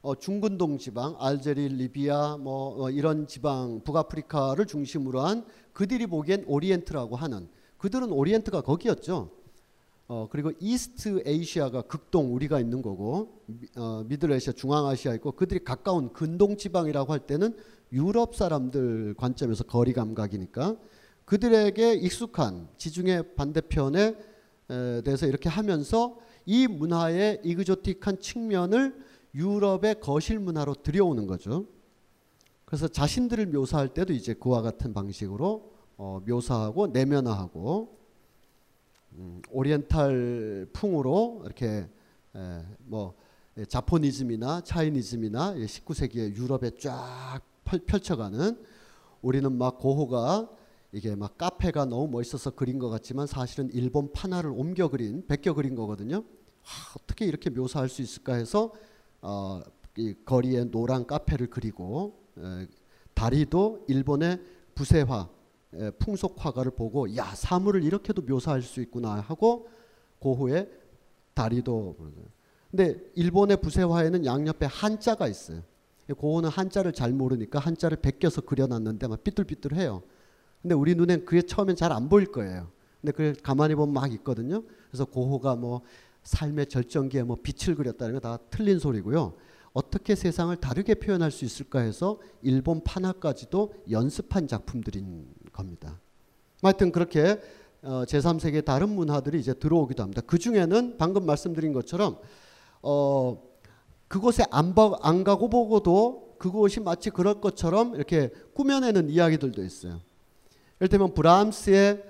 어, 0.00 0.16
중근동 0.16 0.78
지방, 0.78 1.14
알제리, 1.20 1.68
리비아 1.68 2.38
뭐 2.38 2.82
어, 2.82 2.90
이런 2.90 3.28
지방, 3.28 3.80
북아프리카를 3.84 4.66
중심으로 4.66 5.20
한 5.20 5.44
그들이 5.72 6.08
보기엔 6.08 6.42
오리엔트라고 6.48 7.14
하는 7.14 7.48
그들은 7.76 8.10
오리엔트가 8.10 8.62
거기였죠. 8.62 9.30
어, 10.08 10.26
그리고 10.28 10.50
East 10.58 11.22
Asia가 11.24 11.82
극동 11.82 12.34
우리가 12.34 12.58
있는 12.58 12.82
거고 12.82 13.44
어, 13.76 14.02
미들아시아, 14.08 14.54
중앙아시아 14.54 15.14
있고 15.14 15.30
그들이 15.32 15.62
가까운 15.62 16.12
근동 16.12 16.56
지방이라고 16.56 17.12
할 17.12 17.20
때는 17.20 17.56
유럽 17.92 18.34
사람들 18.34 19.14
관점에서 19.16 19.64
거리 19.64 19.92
감각이니까 19.92 20.76
그들에게 21.24 21.94
익숙한 21.94 22.68
지중해 22.76 23.34
반대편에 23.34 24.16
대해서 25.04 25.26
이렇게 25.26 25.48
하면서 25.48 26.18
이 26.46 26.66
문화의 26.66 27.40
이그조틱한 27.44 28.20
측면을 28.20 28.98
유럽의 29.34 30.00
거실 30.00 30.38
문화로 30.38 30.74
들여오는 30.76 31.26
거죠. 31.26 31.66
그래서 32.64 32.88
자신들을 32.88 33.46
묘사할 33.46 33.88
때도 33.94 34.12
이제 34.12 34.34
그와 34.34 34.62
같은 34.62 34.92
방식으로 34.92 35.72
어, 35.96 36.20
묘사하고 36.26 36.88
내면화하고 36.88 37.98
음, 39.12 39.42
오리엔탈 39.50 40.68
풍으로 40.72 41.42
이렇게 41.44 41.88
에, 42.36 42.62
뭐 42.80 43.14
자포니즘이나 43.68 44.60
차이니즘이나 44.62 45.54
19세기의 45.54 46.36
유럽에 46.36 46.70
쫙 46.78 47.40
펼쳐가는 47.86 48.62
우리는 49.22 49.52
막 49.52 49.78
고호가 49.78 50.48
이게 50.92 51.14
막 51.14 51.36
카페가 51.36 51.84
너무 51.84 52.08
멋있어서 52.08 52.50
그린 52.50 52.78
것 52.78 52.88
같지만 52.88 53.26
사실은 53.26 53.68
일본 53.72 54.12
판화를 54.12 54.50
옮겨 54.50 54.88
그린 54.88 55.26
베껴 55.26 55.54
그린 55.54 55.74
거거든요. 55.74 56.24
하, 56.62 56.98
어떻게 57.00 57.26
이렇게 57.26 57.50
묘사할 57.50 57.88
수 57.88 58.00
있을까 58.02 58.34
해서 58.34 58.72
어, 59.20 59.60
이 59.96 60.14
거리에 60.24 60.64
노란 60.64 61.06
카페를 61.06 61.50
그리고 61.50 62.20
에, 62.38 62.66
다리도 63.14 63.84
일본의 63.88 64.40
부세화 64.74 65.28
에, 65.74 65.90
풍속 65.92 66.36
화가를 66.38 66.72
보고 66.72 67.14
야 67.16 67.34
사물을 67.34 67.82
이렇게도 67.84 68.22
묘사할 68.22 68.62
수 68.62 68.80
있구나 68.80 69.20
하고 69.20 69.68
고흐의 70.20 70.70
다리도 71.34 71.96
근데 72.70 72.98
일본의 73.14 73.60
부세화에는 73.60 74.24
양옆에 74.24 74.66
한자가 74.66 75.26
있어요. 75.28 75.62
고흐는 76.14 76.48
한자를 76.48 76.92
잘 76.92 77.12
모르니까 77.12 77.58
한자를 77.58 77.98
베껴서 77.98 78.42
그려놨는데 78.42 79.08
막 79.08 79.24
삐뚤삐뚤해요. 79.24 80.02
근데 80.62 80.74
우리 80.74 80.94
눈엔 80.94 81.24
그게 81.24 81.42
처음엔 81.42 81.76
잘 81.76 81.92
안 81.92 82.08
보일 82.08 82.26
거예요. 82.32 82.70
근데 83.00 83.12
그걸 83.12 83.34
가만히 83.34 83.74
보면 83.74 83.92
막 83.92 84.12
있거든요. 84.14 84.62
그래서 84.90 85.04
고흐가 85.04 85.56
뭐 85.56 85.82
삶의 86.24 86.66
절정기에 86.66 87.22
뭐 87.22 87.36
빛을 87.42 87.76
그렸다는 87.76 88.14
거 88.14 88.20
다 88.20 88.38
틀린 88.50 88.78
소리고요. 88.78 89.34
어떻게 89.72 90.14
세상을 90.14 90.54
다르게 90.56 90.94
표현할 90.94 91.30
수 91.30 91.44
있을까 91.44 91.80
해서 91.80 92.18
일본 92.42 92.82
판화까지도 92.82 93.74
연습한 93.90 94.48
작품들인 94.48 95.26
겁니다. 95.52 96.00
하여튼 96.62 96.90
그렇게 96.90 97.40
어, 97.82 98.02
제3세계 98.08 98.64
다른 98.64 98.88
문화들이 98.88 99.38
이제 99.38 99.54
들어오기도 99.54 100.02
합니다. 100.02 100.20
그 100.26 100.38
중에는 100.38 100.96
방금 100.98 101.24
말씀드린 101.26 101.72
것처럼 101.72 102.18
어, 102.82 103.40
그곳에 104.08 104.44
안, 104.50 104.74
봐, 104.74 104.92
안 105.02 105.22
가고 105.22 105.48
보고도 105.48 106.36
그곳이 106.38 106.80
마치 106.80 107.10
그럴 107.10 107.40
것처럼 107.40 107.94
이렇게 107.94 108.30
꾸며내는 108.54 109.10
이야기들도 109.10 109.62
있어요. 109.62 110.00
이를테면 110.80 111.12
브람스의 111.12 112.04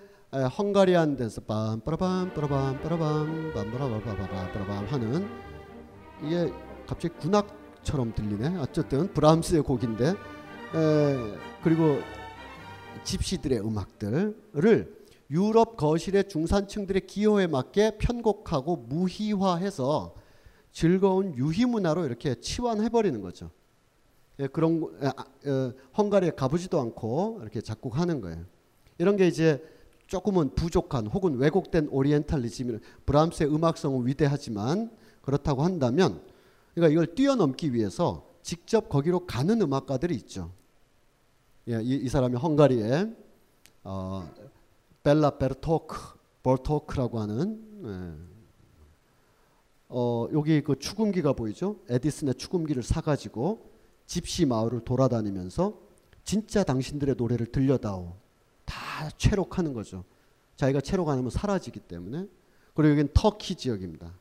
헝가리안 0.58 1.16
댄스 1.16 1.40
빰 1.40 1.82
빠라밤 1.84 2.34
빠라밤 2.34 2.82
빠라밤 2.84 3.52
빠라밤 3.52 4.86
하는 4.86 5.28
이게 6.22 6.52
갑자기 6.86 7.14
군악처럼 7.14 8.14
들리네. 8.14 8.58
어쨌든 8.58 9.12
브람스의 9.12 9.62
곡인데 9.62 10.08
에, 10.08 10.14
그리고 11.62 11.98
집시들의 13.04 13.60
음악들을 13.60 14.98
유럽 15.30 15.76
거실의 15.76 16.28
중산층들의 16.28 17.06
기호에 17.06 17.46
맞게 17.46 17.98
편곡하고 17.98 18.76
무희화해서 18.76 20.14
즐거운 20.78 21.34
유희 21.34 21.64
문화로 21.64 22.04
이렇게 22.06 22.36
치환해 22.36 22.88
버리는 22.88 23.20
거죠. 23.20 23.50
예, 24.38 24.46
그런 24.46 24.78
거- 24.78 24.92
아, 25.02 25.08
어, 25.08 25.72
헝가리에 25.96 26.30
가보지도 26.36 26.80
않고 26.80 27.40
이렇게 27.42 27.60
작곡하는 27.60 28.20
거예요. 28.20 28.44
이런 28.98 29.16
게 29.16 29.26
이제 29.26 29.60
조금은 30.06 30.54
부족한 30.54 31.08
혹은 31.08 31.34
왜곡된 31.34 31.88
오리엔탈리즘이 31.90 32.78
브람스의 33.06 33.52
음악성은 33.52 34.06
위대하지만 34.06 34.96
그렇다고 35.20 35.64
한다면 35.64 36.22
그러니까 36.76 36.92
이걸 36.92 37.12
뛰어넘기 37.12 37.74
위해서 37.74 38.24
직접 38.42 38.88
거기로 38.88 39.26
가는 39.26 39.60
음악가들이 39.60 40.14
있죠. 40.14 40.52
예, 41.66 41.82
이, 41.82 41.96
이 41.96 42.08
사람이 42.08 42.36
헝가리에 42.36 43.16
어, 43.82 44.32
벨라 45.02 45.38
바르토크 45.38 45.96
바르토크라고 46.44 47.18
하는 47.18 47.64
예. 47.84 48.27
어, 49.88 50.28
여기 50.32 50.62
그 50.62 50.78
축음기가 50.78 51.32
보이죠? 51.32 51.76
에디슨의 51.88 52.34
축음기를 52.34 52.82
사가지고 52.82 53.70
집시 54.06 54.44
마을을 54.46 54.80
돌아다니면서 54.80 55.78
진짜 56.24 56.62
당신들의 56.62 57.14
노래를 57.16 57.46
들려다오. 57.46 58.14
다 58.64 59.08
채록하는 59.16 59.72
거죠. 59.72 60.04
자기가 60.56 60.80
채록 60.80 61.08
안 61.08 61.18
하면 61.18 61.30
사라지기 61.30 61.80
때문에. 61.80 62.26
그리고 62.74 62.92
여기는 62.92 63.10
터키 63.14 63.54
지역입니다. 63.54 64.12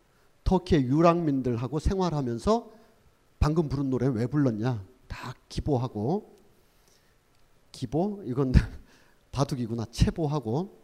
터키의 0.43 0.83
유랑민들하고 0.85 1.79
생활하면서 1.79 2.71
방금 3.39 3.67
부른 3.67 3.89
노래 3.89 4.07
왜 4.07 4.25
불렀냐? 4.25 4.85
다 5.07 5.33
기보하고 5.49 6.37
기보 7.71 8.23
이건 8.25 8.53
바둑이구나 9.31 9.85
체보하고 9.91 10.81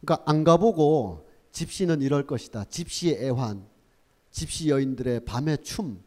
그러니까 0.00 0.30
안 0.30 0.44
가보고 0.44 1.26
집시는 1.52 2.02
이럴 2.02 2.26
것이다. 2.26 2.64
집시의 2.64 3.24
애환, 3.24 3.66
집시 4.36 4.68
여인들의 4.68 5.24
밤의 5.24 5.62
춤 5.62 5.98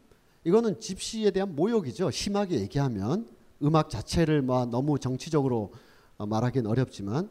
이거는 0.43 0.79
집시에 0.79 1.31
대한 1.31 1.55
모욕이죠. 1.55 2.11
심하게 2.11 2.59
얘기하면 2.59 3.27
음악 3.63 3.89
자체를 3.89 4.43
막 4.43 4.69
너무 4.69 4.99
정치적으로 4.99 5.73
어, 6.19 6.27
말하기는 6.27 6.69
어렵지만 6.69 7.27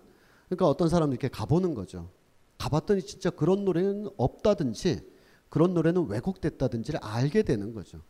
그러니까 0.49 0.67
어떤 0.67 0.89
사람은 0.89 1.13
이렇게 1.13 1.29
가보는 1.29 1.75
거죠. 1.75 2.11
가봤더니 2.59 3.03
진짜 3.03 3.31
그런 3.31 3.65
노래는 3.65 4.09
없다든지 4.17 5.09
그런 5.49 5.73
노래는 5.73 6.09
왜곡됐다든지를 6.09 6.99
알게 7.01 7.45
되는 7.45 7.73
거죠. 7.73 8.01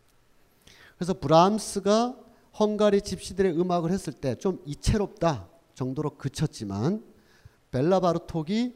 그래서 0.96 1.12
브람스가 1.12 2.16
헝가리 2.58 3.02
집시들의 3.02 3.60
음악을 3.60 3.90
했을 3.90 4.14
때 4.14 4.34
좀 4.36 4.62
이채롭다 4.64 5.46
정도로 5.74 6.16
그쳤지만 6.16 7.04
벨라 7.70 8.00
바르톡이 8.00 8.74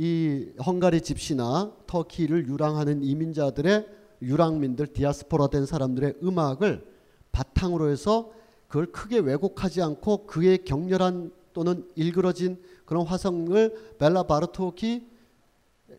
이 0.00 0.52
헝가리 0.64 1.00
집시나 1.00 1.72
터키를 1.88 2.46
유랑하는 2.46 3.02
이민자들의 3.02 3.84
유랑민들 4.22 4.86
디아스포라 4.86 5.48
된 5.48 5.66
사람들의 5.66 6.14
음악을 6.22 6.86
바탕으로 7.32 7.90
해서 7.90 8.30
그걸 8.68 8.86
크게 8.92 9.18
왜곡하지 9.18 9.82
않고 9.82 10.26
그의 10.26 10.64
격렬한 10.64 11.32
또는 11.52 11.84
일그러진 11.96 12.62
그런 12.84 13.06
화성을 13.06 13.96
벨라 13.98 14.22
바르톡이 14.22 15.04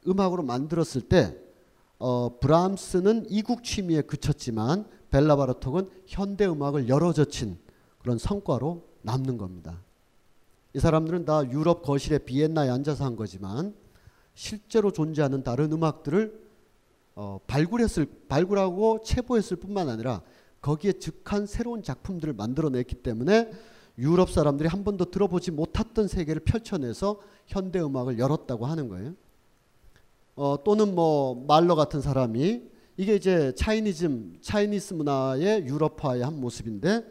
음악으로 0.07 0.43
만들었을 0.43 1.01
때 1.01 1.35
어, 1.97 2.39
브람스는 2.39 3.25
이국 3.29 3.65
취미에 3.65 4.01
그쳤지만 4.01 4.85
벨라 5.09 5.35
바르톡은 5.35 5.89
현대 6.05 6.47
음악을 6.47 6.87
열어 6.87 7.11
젖힌 7.11 7.57
그런 7.97 8.17
성과로 8.17 8.85
남는 9.01 9.37
겁니다. 9.37 9.81
이 10.73 10.79
사람들은 10.79 11.25
다 11.25 11.43
유럽 11.51 11.81
거실의 11.81 12.19
비엔나에 12.19 12.69
앉아서 12.69 13.03
한 13.03 13.17
거지만 13.17 13.73
실제로 14.39 14.89
존재하는 14.91 15.43
다른 15.43 15.69
음악들을 15.73 16.47
어, 17.15 17.41
발굴했을 17.45 18.07
발굴하고 18.29 19.01
체보했을 19.03 19.57
뿐만 19.57 19.89
아니라 19.89 20.21
거기에 20.61 20.93
즉한 20.93 21.45
새로운 21.45 21.83
작품들을 21.83 22.33
만들어냈기 22.35 22.95
때문에 22.95 23.51
유럽 23.97 24.31
사람들이 24.31 24.69
한 24.69 24.85
번도 24.85 25.11
들어보지 25.11 25.51
못했던 25.51 26.07
세계를 26.07 26.43
펼쳐내서 26.45 27.19
현대 27.47 27.81
음악을 27.81 28.17
열었다고 28.17 28.65
하는 28.65 28.87
거예요. 28.87 29.13
어, 30.37 30.63
또는 30.63 30.95
뭐 30.95 31.43
말러 31.45 31.75
같은 31.75 31.99
사람이 31.99 32.63
이게 32.95 33.15
이제 33.15 33.53
차이니즘, 33.55 34.37
차이니스 34.39 34.93
문화의 34.93 35.65
유럽화의 35.65 36.23
한 36.23 36.39
모습인데 36.39 37.03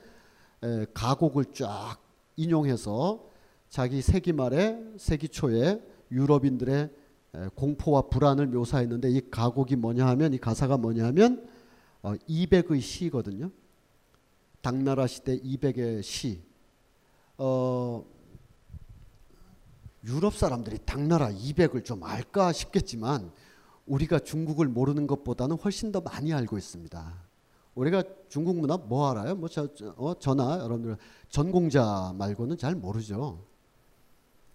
에, 0.63 0.87
가곡을 0.95 1.45
쫙 1.53 1.99
인용해서 2.37 3.29
자기 3.69 4.01
세기 4.01 4.33
말에 4.33 4.83
세기 4.97 5.29
초에 5.29 5.83
유럽인들의 6.11 6.75
에, 6.75 6.98
공포와 7.55 8.03
불안을 8.03 8.47
묘사했는데 8.49 9.11
이 9.11 9.31
가곡이 9.31 9.77
뭐냐 9.77 10.07
하면 10.09 10.33
이 10.33 10.39
가사가 10.39 10.79
뭐냐 10.79 11.05
하면 11.07 11.49
어, 12.03 12.15
200의 12.29 12.81
시거든요. 12.81 13.51
당나라 14.61 15.07
시대 15.07 15.39
200의 15.39 16.03
시. 16.03 16.41
어, 17.37 18.05
유럽 20.05 20.35
사람들이 20.35 20.79
당나라 20.85 21.31
200을 21.31 21.85
좀 21.85 22.03
알까 22.03 22.53
싶겠지만 22.53 23.31
우리가 23.87 24.21
중국을 24.21 24.69
모르는 24.69 25.07
것보다는 25.07 25.57
훨씬 25.57 25.93
더 25.93 26.01
많이 26.01 26.33
알고 26.33 26.57
있습니다. 26.57 27.29
우리가 27.75 28.03
중국 28.29 28.57
문화 28.57 28.77
뭐 28.77 29.11
알아요? 29.11 29.37
뭐 29.37 29.49
저, 29.49 29.73
저, 29.75 29.95
어, 29.97 30.19
저나 30.19 30.59
여러분들 30.59 30.97
전공자 31.29 32.13
말고는 32.17 32.59
잘 32.59 32.75
모르죠. 32.75 33.45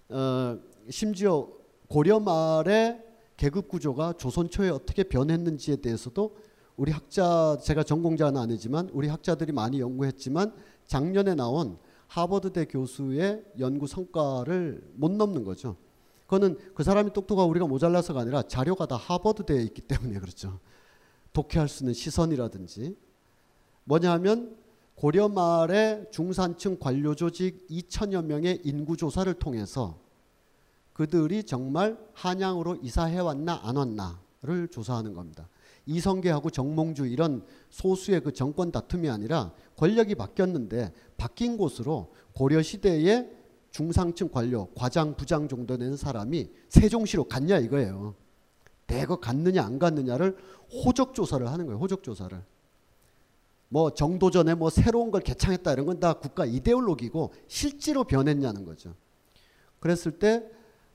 어, 0.09 0.59
심지어 0.89 1.49
고려 1.87 2.19
말의 2.19 3.03
계급 3.37 3.67
구조가 3.67 4.13
조선 4.13 4.49
초에 4.49 4.69
어떻게 4.69 5.03
변했는지에 5.03 5.77
대해서도 5.77 6.35
우리 6.75 6.91
학자 6.91 7.57
제가 7.61 7.83
전공자는 7.83 8.39
아니지만 8.39 8.89
우리 8.93 9.07
학자들이 9.07 9.51
많이 9.51 9.79
연구했지만 9.79 10.53
작년에 10.85 11.35
나온 11.35 11.77
하버드대 12.07 12.65
교수의 12.65 13.43
연구 13.59 13.87
성과를 13.87 14.91
못 14.95 15.11
넘는 15.11 15.43
거죠. 15.43 15.77
그거는 16.25 16.57
그 16.73 16.83
사람이 16.83 17.13
똑똑하고 17.13 17.49
우리가 17.49 17.67
모자라서가 17.67 18.21
아니라 18.21 18.43
자료가 18.43 18.87
다 18.87 18.95
하버드대에 18.95 19.61
있기 19.63 19.81
때문에 19.81 20.19
그렇죠. 20.19 20.59
독해할 21.31 21.67
수 21.67 21.83
있는 21.83 21.93
시선이라든지 21.93 22.95
뭐냐면 23.83 24.55
고려 24.95 25.27
말의 25.27 26.07
중산층 26.11 26.77
관료 26.79 27.15
조직 27.15 27.67
2천여 27.67 28.23
명의 28.23 28.61
인구 28.63 28.95
조사를 28.95 29.31
통해서 29.35 30.02
그들이 30.93 31.43
정말 31.43 31.97
한양으로 32.13 32.77
이사해 32.81 33.19
왔나 33.19 33.59
안 33.63 33.75
왔나를 33.75 34.67
조사하는 34.71 35.13
겁니다. 35.13 35.49
이성계하고 35.85 36.49
정몽주 36.49 37.07
이런 37.07 37.43
소수의 37.69 38.21
그 38.21 38.31
정권 38.31 38.71
다툼이 38.71 39.09
아니라 39.09 39.51
권력이 39.75 40.15
바뀌었는데 40.15 40.93
바뀐 41.17 41.57
곳으로 41.57 42.13
고려 42.33 42.61
시대의 42.61 43.29
중상층 43.71 44.29
관료, 44.29 44.69
과장, 44.75 45.15
부장 45.15 45.47
정도 45.47 45.75
되는 45.77 45.97
사람이 45.97 46.49
세종시로 46.69 47.25
갔냐 47.25 47.57
이거예요. 47.57 48.15
대거 48.85 49.19
갔느냐 49.19 49.63
안 49.63 49.79
갔느냐를 49.79 50.37
호적 50.85 51.15
조사를 51.15 51.45
하는 51.47 51.65
거예요. 51.65 51.79
호적 51.79 52.03
조사를. 52.03 52.39
뭐 53.69 53.89
정도전에 53.91 54.53
뭐 54.53 54.69
새로운 54.69 55.09
걸 55.09 55.21
개창했다 55.21 55.73
이런 55.73 55.87
건 55.87 55.99
다 55.99 56.13
국가 56.13 56.45
이데올로기고 56.45 57.33
실제로 57.47 58.03
변했냐는 58.03 58.63
거죠. 58.63 58.93
그랬을 59.79 60.19
때 60.19 60.43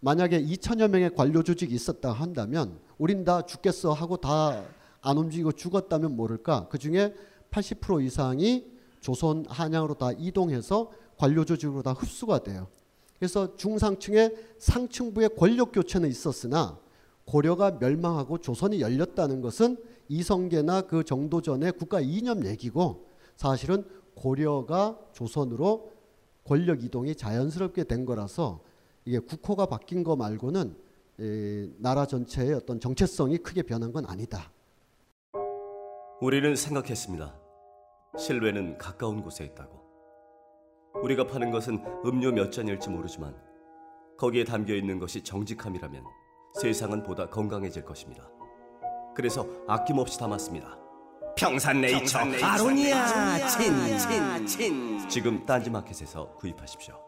만약에 0.01 0.43
2천여 0.45 0.89
명의 0.89 1.15
관료 1.15 1.43
조직이 1.43 1.75
있었다 1.75 2.13
한다면 2.13 2.79
우린 2.99 3.25
다 3.25 3.43
죽겠어 3.43 3.93
하고 3.93 4.17
다 4.17 4.79
안 5.01 5.17
움직이고 5.17 5.53
죽었다면 5.53 6.17
모를까 6.17 6.69
그 6.69 6.79
중에 6.79 7.15
80% 7.51 8.05
이상이 8.05 8.67
조선 9.01 9.45
한양으로 9.49 9.95
다 9.95 10.11
이동해서 10.13 10.91
관료 11.17 11.45
조직으로 11.45 11.83
다 11.83 11.93
흡수가 11.93 12.41
돼요. 12.41 12.69
그래서 13.19 13.57
중상층의 13.57 14.37
상층부의 14.59 15.31
권력 15.37 15.73
교체는 15.73 16.09
있었으나 16.09 16.79
고려가 17.25 17.73
멸망하고 17.73 18.39
조선이 18.39 18.81
열렸다는 18.81 19.41
것은 19.41 19.77
이성계나 20.09 20.83
그 20.83 21.05
정도 21.05 21.41
전에 21.41 21.71
국가 21.71 22.01
이념 22.01 22.47
얘기고 22.47 23.07
사실은 23.37 23.85
고려가 24.15 24.99
조선으로 25.13 25.93
권력 26.45 26.83
이동이 26.83 27.15
자연스럽게 27.15 27.85
된 27.85 28.05
거라서 28.05 28.61
이게 29.09 29.19
국호가 29.21 29.65
바뀐 29.65 30.05
거 30.05 30.17
말고는 30.17 30.77
에, 31.21 31.71
나라 31.79 32.05
전체의 32.05 32.53
어떤 32.53 32.79
정체성이 32.79 33.39
크게 33.39 33.63
변한 33.63 33.91
건 33.91 34.05
아니다. 34.05 34.53
우리는 36.21 36.55
생각했습니다. 36.55 37.35
실외는 38.19 38.77
가까운 38.77 39.23
곳에 39.23 39.47
있다고. 39.47 39.79
우리가 41.03 41.27
파는 41.27 41.51
것은 41.51 41.83
음료 42.05 42.31
몇 42.33 42.53
잔일지 42.53 42.91
모르지만 42.91 43.35
거기에 44.19 44.45
담겨 44.45 44.75
있는 44.75 44.99
것이 44.99 45.23
정직함이라면 45.25 46.05
세상은 46.61 47.03
보다 47.03 47.31
건강해질 47.31 47.87
것입니다. 47.87 48.29
그래서 49.17 49.47
아낌없이 49.67 50.19
담았습니다. 50.19 50.79
평산네이처 51.35 52.19
아로니아 52.43 53.49
친친친 53.49 55.09
지금 55.09 55.47
딴지마켓에서 55.47 56.35
구입하십시오. 56.35 57.08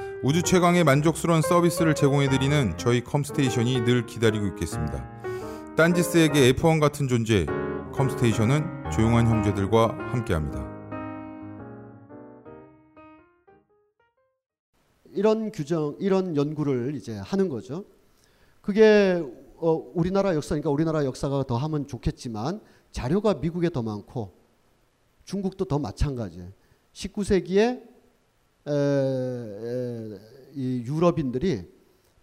우주 0.23 0.43
최강의 0.43 0.83
만족스러운 0.83 1.41
서비스를 1.41 1.95
제공해드리는 1.95 2.77
저희 2.77 3.03
컴스테이션이 3.03 3.81
늘 3.85 4.05
기다리고 4.05 4.45
있겠습니다. 4.49 5.03
딴지스에게 5.75 6.53
F1 6.53 6.79
같은 6.79 7.07
존재, 7.07 7.47
컴스테이션은 7.93 8.91
조용한 8.91 9.25
형제들과 9.25 9.97
함께합니다. 10.11 10.69
이런 15.09 15.51
규정, 15.51 15.95
이런 15.99 16.35
연구를 16.35 16.93
이제 16.93 17.17
하는 17.17 17.49
거죠. 17.49 17.85
그게 18.61 19.23
어, 19.55 19.91
우리나라 19.95 20.35
역사니까 20.35 20.69
우리나라 20.69 21.03
역사가 21.03 21.45
더 21.45 21.57
하면 21.57 21.87
좋겠지만 21.87 22.61
자료가 22.91 23.35
미국에 23.35 23.71
더 23.71 23.81
많고 23.81 24.35
중국도 25.25 25.65
더 25.65 25.79
마찬가지예요. 25.79 26.51
19세기에 26.93 27.90
에, 28.67 28.71
에, 28.71 30.19
이 30.53 30.83
유럽인들이 30.85 31.65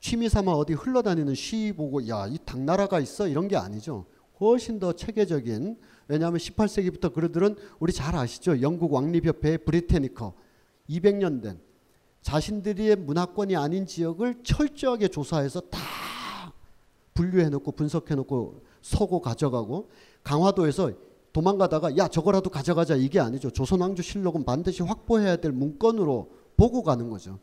취미 0.00 0.28
삼아 0.28 0.52
어디 0.52 0.74
흘러다니는 0.74 1.34
시 1.34 1.72
보고 1.76 2.06
야 2.08 2.26
이 2.28 2.38
당나라가 2.44 3.00
있어 3.00 3.26
이런 3.26 3.48
게 3.48 3.56
아니죠. 3.56 4.06
훨씬 4.40 4.78
더 4.78 4.92
체계적인 4.92 5.76
왜냐하면 6.06 6.38
18세기부터 6.38 7.12
그들은 7.12 7.56
우리 7.80 7.92
잘 7.92 8.14
아시죠. 8.14 8.60
영국 8.62 8.92
왕립협회의 8.92 9.58
브리테니커 9.58 10.34
200년 10.88 11.42
된 11.42 11.60
자신들의 12.22 12.96
문화권이 12.96 13.56
아닌 13.56 13.86
지역을 13.86 14.42
철저하게 14.44 15.08
조사해서 15.08 15.60
다 15.62 15.78
분류해놓고 17.14 17.72
분석해놓고 17.72 18.62
서고 18.80 19.20
가져가고 19.20 19.90
강화도에서 20.22 20.92
도망가다가 21.32 21.96
야 21.96 22.08
저거라도 22.08 22.50
가져가자 22.50 22.96
이게 22.96 23.20
아니죠. 23.20 23.50
조선왕조 23.50 24.02
실록은 24.02 24.44
반드시 24.44 24.82
확보해야 24.82 25.36
될 25.36 25.52
문건으로 25.52 26.30
보고 26.56 26.82
가는 26.82 27.10
거죠. 27.10 27.38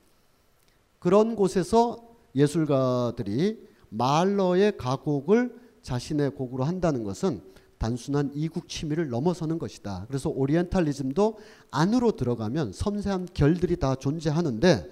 그런 0.99 1.35
곳에서 1.35 1.97
예술가들이 2.35 3.65
말러의 3.89 4.77
가곡을 4.77 5.55
자신의 5.81 6.31
곡으로 6.31 6.63
한다는 6.63 7.03
것은 7.03 7.41
단순한 7.77 8.31
이국 8.33 8.67
취미를 8.67 9.09
넘어서는 9.09 9.59
것이다. 9.59 10.05
그래서 10.07 10.29
오리엔탈리즘도 10.29 11.37
안으로 11.71 12.13
들어가면 12.13 12.73
섬세한 12.73 13.29
결들이 13.33 13.75
다 13.77 13.95
존재하는데 13.95 14.89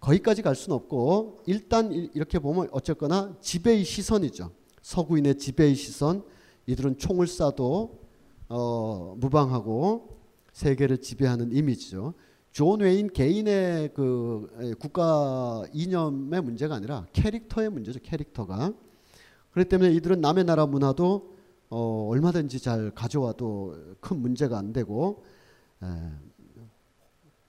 거기까지 0.00 0.42
갈 0.42 0.54
수는 0.54 0.76
없고 0.76 1.42
일단 1.46 1.92
이렇게 2.14 2.38
보면 2.38 2.68
어쨌거나 2.72 3.36
지배의 3.40 3.84
시선이죠. 3.84 4.50
서구인의 4.82 5.38
지배의 5.38 5.74
시선. 5.74 6.22
이들은 6.66 6.98
총을 6.98 7.26
쏴도 7.26 8.03
어, 8.56 9.16
무방하고 9.18 10.16
세계를 10.52 10.98
지배하는 10.98 11.50
이미지죠. 11.50 12.14
존 12.52 12.80
웨인 12.80 13.08
개인의 13.08 13.92
그 13.94 14.76
국가 14.78 15.64
이념의 15.72 16.40
문제가 16.40 16.76
아니라 16.76 17.04
캐릭터의 17.12 17.68
문제죠. 17.68 17.98
캐릭터가. 18.00 18.72
그렇기 19.50 19.68
때문에 19.68 19.92
이들은 19.94 20.20
남의 20.20 20.44
나라 20.44 20.66
문화도 20.66 21.34
어, 21.70 22.08
얼마든지 22.10 22.60
잘 22.60 22.92
가져와도 22.92 23.96
큰 24.00 24.18
문제가 24.18 24.56
안 24.56 24.72
되고 24.72 25.24
에, 25.82 25.86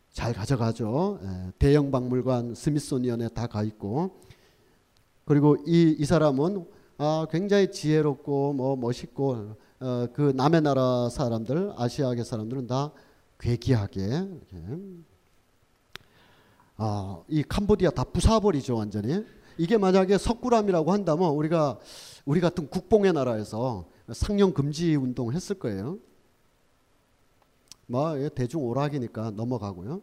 잘 0.10 0.34
가져가죠. 0.34 1.20
에, 1.22 1.52
대형 1.60 1.92
박물관 1.92 2.56
스미소니언에 2.56 3.30
다 3.30 3.46
가 3.46 3.62
있고 3.62 4.22
그리고 5.26 5.56
이, 5.68 5.96
이 6.00 6.04
사람은 6.04 6.66
아, 6.98 7.28
굉장히 7.30 7.70
지혜롭고 7.70 8.54
뭐 8.54 8.76
멋있고 8.76 9.56
어, 9.86 10.08
그 10.14 10.34
남의 10.36 10.64
나라 10.64 11.10
사람들 11.10 11.74
아시아계 11.78 12.24
사람들은 12.24 12.66
다 12.66 12.92
괴기하게 13.40 14.02
이렇게. 14.02 14.58
아, 16.78 17.22
이 17.28 17.44
캄보디아 17.44 17.92
다 17.92 18.04
부숴버리죠 18.04 18.78
완전히. 18.78 19.24
이게 19.60 19.78
만약에 19.78 20.18
석굴암이라고 20.18 20.92
한다면 20.92 21.30
우리가 21.30 21.78
우리 22.26 22.42
같은 22.42 22.68
국뽕의 22.68 23.14
나라에서 23.14 23.86
상영 24.12 24.56
금지 24.56 24.96
운동을 24.96 25.36
했을 25.36 25.60
거예요. 25.60 26.00
뭐 27.86 28.16
대중 28.30 28.64
오락이니까 28.64 29.34
넘어가고요. 29.36 30.02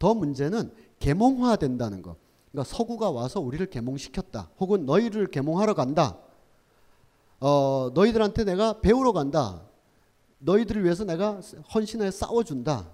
더 0.00 0.12
문제는 0.12 0.72
계몽화 0.98 1.54
된다는 1.54 2.02
거. 2.02 2.16
그러니까 2.50 2.76
서구가 2.76 3.12
와서 3.12 3.38
우리를 3.38 3.64
계몽시켰다. 3.66 4.50
혹은 4.58 4.86
너희를 4.86 5.28
계몽하러 5.28 5.74
간다. 5.74 6.18
어, 7.40 7.90
너희들한테 7.94 8.44
내가 8.44 8.80
배우러 8.80 9.12
간다. 9.12 9.62
너희들을 10.38 10.84
위해서 10.84 11.04
내가 11.04 11.40
헌신해 11.74 12.10
싸워준다. 12.10 12.88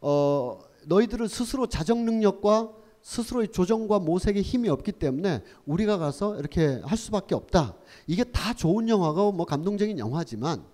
어, 0.00 0.58
너희들은 0.86 1.28
스스로 1.28 1.66
자정 1.66 2.04
능력과 2.04 2.72
스스로의 3.02 3.48
조정과 3.48 4.00
모색에 4.00 4.40
힘이 4.42 4.68
없기 4.68 4.92
때문에 4.92 5.42
우리가 5.64 5.96
가서 5.98 6.36
이렇게 6.38 6.80
할 6.84 6.98
수밖에 6.98 7.34
없다. 7.34 7.74
이게 8.06 8.24
다 8.24 8.52
좋은 8.52 8.88
영화가 8.88 9.30
뭐 9.30 9.46
감동적인 9.46 9.98
영화지만 9.98 10.64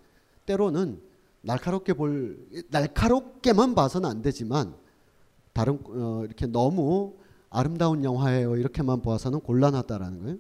때로는 0.47 1.01
날카롭게 1.43 1.93
볼 1.95 2.39
날카롭게만 2.71 3.75
봐서는 3.75 4.09
안 4.09 4.23
되지만 4.23 4.75
다른 5.53 5.79
어, 5.87 6.23
이렇게 6.25 6.47
너무 6.47 7.15
아름다운 7.51 8.03
영화예요 8.03 8.57
이렇게만 8.57 9.03
보아서는 9.03 9.41
곤란하다라는 9.41 10.23
거예요. 10.23 10.39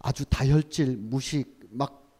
아주 0.00 0.24
다혈질 0.24 0.96
무식 0.96 1.60
막 1.70 2.18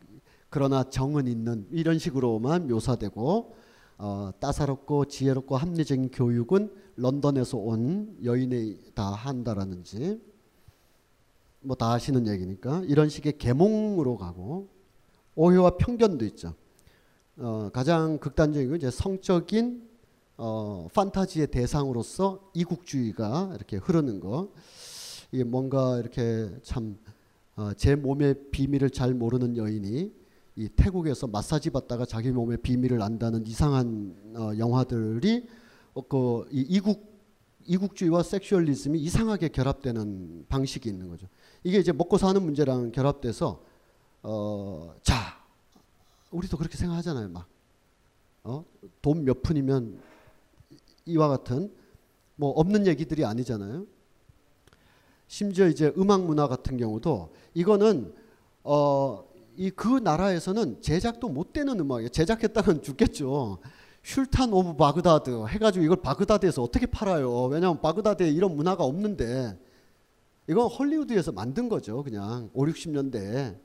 그러나 0.49 0.85
정은 0.85 1.27
있는 1.27 1.67
이런 1.71 1.99
식으로만 1.99 2.69
묘사되고 2.69 3.57
어, 3.99 4.31
따사롭고 4.41 5.07
지혜롭고 5.07 5.57
합리적인 5.57 6.11
교육은 6.11 6.73
런던에서 6.97 7.59
온 7.59 8.17
여인이 8.25 8.93
다 8.95 9.11
한다라는지. 9.11 10.21
뭐 11.63 11.77
다 11.77 11.93
아시는 11.93 12.27
얘기니까. 12.27 12.83
이런 12.87 13.09
식의 13.11 13.37
계몽으로 13.37 14.17
가고 14.17 14.69
오해와 15.35 15.77
편견도 15.77 16.25
있죠. 16.27 16.55
어, 17.37 17.71
가장 17.73 18.19
극단적인 18.19 18.75
이제 18.77 18.91
성적인 18.91 19.89
어, 20.39 20.89
판타지의 20.95 21.49
대상으로서 21.49 22.51
이국주의가 22.55 23.53
이렇게 23.55 23.77
흐르는 23.77 24.21
거. 24.21 24.49
이게 25.33 25.45
뭔가 25.45 25.99
이렇게 25.99 26.51
참 26.63 26.99
어, 27.61 27.75
제 27.75 27.95
몸의 27.95 28.37
비밀을 28.51 28.89
잘 28.89 29.13
모르는 29.13 29.59
여인이 29.59 30.11
이 30.57 30.69
태국에서 30.77 31.27
마사지 31.27 31.69
받다가 31.69 32.07
자기 32.07 32.31
몸의 32.31 32.57
비밀을 32.63 33.03
안다는 33.03 33.47
이상한 33.47 34.17
어, 34.35 34.53
영화들이 34.57 35.47
어, 35.93 36.01
그 36.09 36.49
이국 36.51 37.11
이국주의와 37.67 38.23
섹슈얼리즘이 38.23 38.99
이상하게 39.01 39.49
결합되는 39.49 40.47
방식이 40.49 40.89
있는 40.89 41.09
거죠. 41.11 41.29
이게 41.63 41.79
이제 41.79 41.93
먹고 41.93 42.17
사는 42.17 42.43
문제랑 42.43 42.93
결합돼서 42.93 43.63
어, 44.23 44.95
자 45.03 45.15
우리도 46.31 46.57
그렇게 46.57 46.79
생각하잖아요. 46.79 47.29
막 47.29 47.47
어? 48.45 48.65
돈 49.03 49.27
몇 49.27 49.43
푼이면 49.43 50.01
이와 51.05 51.29
같은 51.29 51.71
뭐 52.37 52.53
없는 52.53 52.87
얘기들이 52.87 53.27
아니잖아요. 53.27 53.85
심지어 55.31 55.69
이제 55.69 55.93
음악 55.97 56.25
문화 56.25 56.49
같은 56.49 56.77
경우도 56.77 57.33
이거는 57.55 58.13
어, 58.65 59.25
이 59.57 59.71
그 59.71 59.87
나라에서는 59.87 60.83
제작도 60.83 61.29
못 61.29 61.53
되는 61.53 61.79
음악이에요. 61.79 62.09
제작했다면 62.09 62.83
죽겠죠. 62.83 63.59
Sultan 64.03 64.53
of 64.53 64.75
Baghdad 64.75 65.47
해가지고 65.47 65.85
이걸 65.85 65.99
바그다드에서 66.03 66.65
어떻게 66.65 66.87
팔아요? 66.87 67.45
왜냐하면 67.45 67.81
바그다드에 67.81 68.29
이런 68.29 68.57
문화가 68.57 68.83
없는데 68.83 69.57
이건 70.49 70.67
헐리우드에서 70.67 71.31
만든 71.31 71.69
거죠. 71.69 72.03
그냥 72.03 72.51
5, 72.53 72.65
60년대 72.65 73.57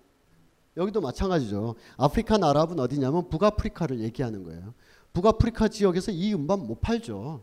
여기도 0.78 1.02
마찬가지죠. 1.02 1.74
아프리카 1.98 2.38
나라는 2.38 2.80
어디냐면 2.80 3.28
북아프리카를 3.28 4.02
얘기하는 4.02 4.44
거예요. 4.44 4.76
북아프리카 5.14 5.70
지역에서 5.70 6.12
이 6.12 6.32
음반 6.36 6.60
못 6.60 6.80
팔죠. 6.80 7.42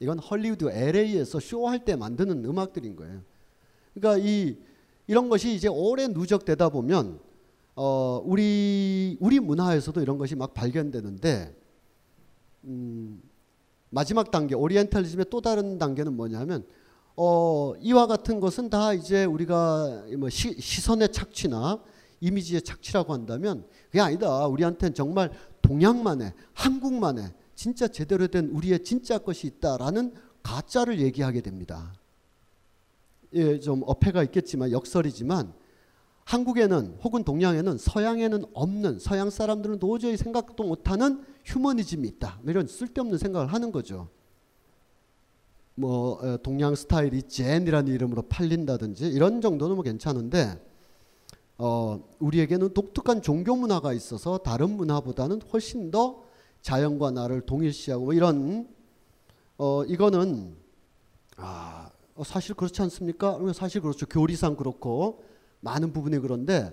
이건 0.00 0.18
헐리우드 0.18 0.68
LA에서 0.70 1.40
쇼할 1.40 1.86
때 1.86 1.96
만드는 1.96 2.44
음악들인 2.44 2.94
거예요. 2.96 3.22
그러니까 3.94 4.24
이 4.26 4.56
이런 5.06 5.28
것이 5.28 5.54
이제 5.54 5.68
오래 5.68 6.08
누적되다 6.08 6.68
보면 6.68 7.20
어 7.76 8.22
우리 8.24 9.16
우리 9.20 9.40
문화에서도 9.40 10.00
이런 10.00 10.18
것이 10.18 10.34
막 10.36 10.54
발견되는데 10.54 11.54
음 12.64 13.22
마지막 13.90 14.30
단계 14.30 14.54
오리엔탈리즘의 14.54 15.26
또 15.30 15.40
다른 15.40 15.78
단계는 15.78 16.14
뭐냐면 16.16 16.64
어 17.16 17.74
이와 17.80 18.06
같은 18.06 18.40
것은 18.40 18.70
다 18.70 18.92
이제 18.92 19.24
우리가 19.24 20.04
뭐 20.18 20.28
시, 20.28 20.60
시선의 20.60 21.12
착취나 21.12 21.80
이미지의 22.20 22.62
착취라고 22.62 23.12
한다면 23.12 23.66
그게 23.86 24.00
아니다. 24.00 24.46
우리한테는 24.46 24.94
정말 24.94 25.30
동양만의 25.62 26.32
한국만의 26.54 27.32
진짜 27.54 27.86
제대로 27.86 28.26
된 28.26 28.48
우리의 28.50 28.82
진짜 28.82 29.18
것이 29.18 29.46
있다라는 29.46 30.14
가짜를 30.42 31.00
얘기하게 31.00 31.40
됩니다. 31.40 31.92
예, 33.34 33.58
좀 33.58 33.82
어폐가 33.86 34.22
있겠지만 34.24 34.72
역설이지만 34.72 35.52
한국에는 36.24 36.98
혹은 37.02 37.22
동양에는 37.22 37.76
서양에는 37.76 38.44
없는 38.54 38.98
서양 38.98 39.28
사람들은 39.28 39.78
도저히 39.78 40.16
생각도 40.16 40.64
못하는 40.64 41.22
휴머니즘이 41.44 42.08
있다. 42.08 42.40
뭐 42.42 42.50
이런 42.50 42.66
쓸데없는 42.66 43.18
생각을 43.18 43.52
하는 43.52 43.72
거죠. 43.72 44.08
뭐 45.74 46.38
동양 46.42 46.74
스타일이 46.74 47.22
젠이라는 47.22 47.92
이름으로 47.92 48.22
팔린다든지 48.22 49.08
이런 49.08 49.40
정도는 49.40 49.74
뭐 49.74 49.82
괜찮은데 49.82 50.58
어, 51.58 52.02
우리에게는 52.18 52.74
독특한 52.74 53.22
종교 53.22 53.54
문화가 53.54 53.92
있어서 53.92 54.38
다른 54.38 54.70
문화보다는 54.70 55.42
훨씬 55.52 55.90
더 55.90 56.24
자연과 56.62 57.10
나를 57.10 57.42
동일시하고 57.42 58.04
뭐 58.04 58.14
이런 58.14 58.68
어, 59.58 59.84
이거는 59.84 60.56
아, 61.36 61.90
어, 62.14 62.24
사실 62.24 62.54
그렇지 62.54 62.80
않습니까? 62.82 63.38
사실 63.54 63.80
그렇죠. 63.80 64.06
교리상 64.06 64.56
그렇고 64.56 65.24
많은 65.60 65.92
부분이 65.92 66.18
그런데 66.18 66.70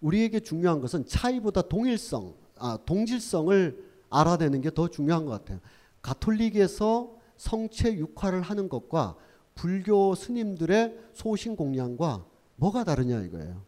우리에게 0.00 0.40
중요한 0.40 0.80
것은 0.80 1.06
차이보다 1.06 1.62
동일성, 1.62 2.34
아, 2.58 2.78
동질성을 2.84 3.84
알아내는 4.10 4.60
게 4.60 4.70
더 4.70 4.88
중요한 4.88 5.24
것 5.24 5.32
같아요. 5.32 5.60
가톨릭에서 6.02 7.16
성체 7.36 7.94
육화를 7.94 8.42
하는 8.42 8.68
것과 8.68 9.16
불교 9.54 10.14
스님들의 10.14 10.96
소신 11.14 11.56
공양과 11.56 12.24
뭐가 12.56 12.84
다르냐 12.84 13.22
이거예요. 13.22 13.62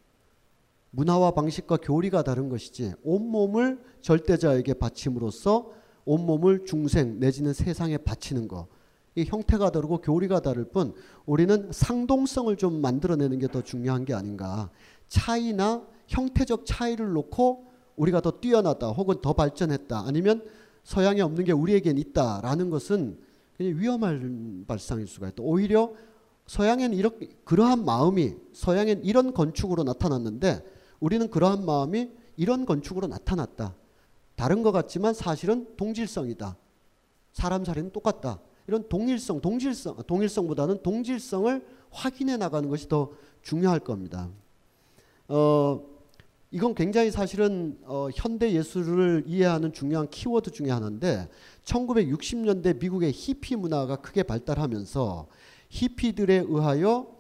문화와 0.91 1.33
방식과 1.33 1.79
교리가 1.79 2.23
다른 2.23 2.49
것이지 2.49 2.95
온몸을 3.03 3.83
절대자에게 4.03 4.75
바침으로써 4.75 5.71
온몸을 6.05 6.65
중생 6.65 7.19
내지는 7.19 7.53
세상에 7.53 7.99
바치는 7.99 8.49
것. 8.49 8.69
이 9.17 9.25
형태가 9.25 9.71
다르고 9.71 10.03
교리가 10.03 10.41
다를 10.41 10.65
뿐 10.69 10.95
우리는 11.25 11.69
상동성을 11.73 12.55
좀 12.57 12.81
만들어내는 12.81 13.39
게 13.39 13.49
더 13.49 13.63
중요한 13.63 14.05
게 14.05 14.13
아닌가. 14.13 14.71
차이나 15.09 15.87
형태적 16.07 16.65
차이를 16.67 17.13
놓고 17.13 17.67
우리가 17.97 18.21
더 18.21 18.33
뛰어났다 18.33 18.91
혹은 18.91 19.21
더 19.23 19.33
발전했다 19.33 20.05
아니면 20.07 20.45
서양에 20.85 21.23
없는 21.23 21.45
게 21.45 21.53
우리에겐 21.53 21.97
있다라는 21.97 22.71
것은 22.71 23.19
위험한 23.59 24.65
발상일 24.69 25.07
수가 25.07 25.29
있다. 25.29 25.43
오히려 25.43 25.93
서양엔 26.47 26.93
이렇게 26.93 27.31
그러한 27.45 27.85
마음이 27.85 28.35
서양엔 28.53 29.03
이런 29.05 29.33
건축으로 29.33 29.83
나타났는데 29.85 30.63
우리는 31.01 31.29
그러한 31.31 31.65
마음이 31.65 32.11
이런 32.37 32.67
건축으로 32.67 33.07
나타났다. 33.07 33.75
다른 34.35 34.63
것 34.63 34.73
같지만 34.73 35.15
사실은 35.15 35.67
동질성이다. 35.77 36.57
사람 37.33 37.65
살이는 37.65 37.93
똑같다. 37.93 38.41
이런 38.67 38.89
동일성, 38.89 39.41
동질성, 39.41 39.97
동일성보다는 40.07 40.83
동질성을 40.83 41.67
확인해 41.91 42.37
나가는 42.37 42.69
것이 42.69 42.89
더 42.89 43.11
중요할 43.43 43.81
겁니다. 43.81 44.29
어, 45.29 45.81
이건 46.51 46.75
굉장히 46.75 47.11
사실은 47.11 47.79
어, 47.85 48.09
현대 48.15 48.53
예술을 48.53 49.25
이해하는 49.27 49.73
중요한 49.73 50.09
키워드 50.09 50.53
중에 50.53 50.71
하나인데 50.71 51.29
1960년대 51.65 52.79
미국의 52.81 53.13
히피 53.13 53.57
문화가 53.57 53.97
크게 53.97 54.23
발달하면서 54.23 55.27
히피들에 55.69 56.45
의하여 56.47 57.15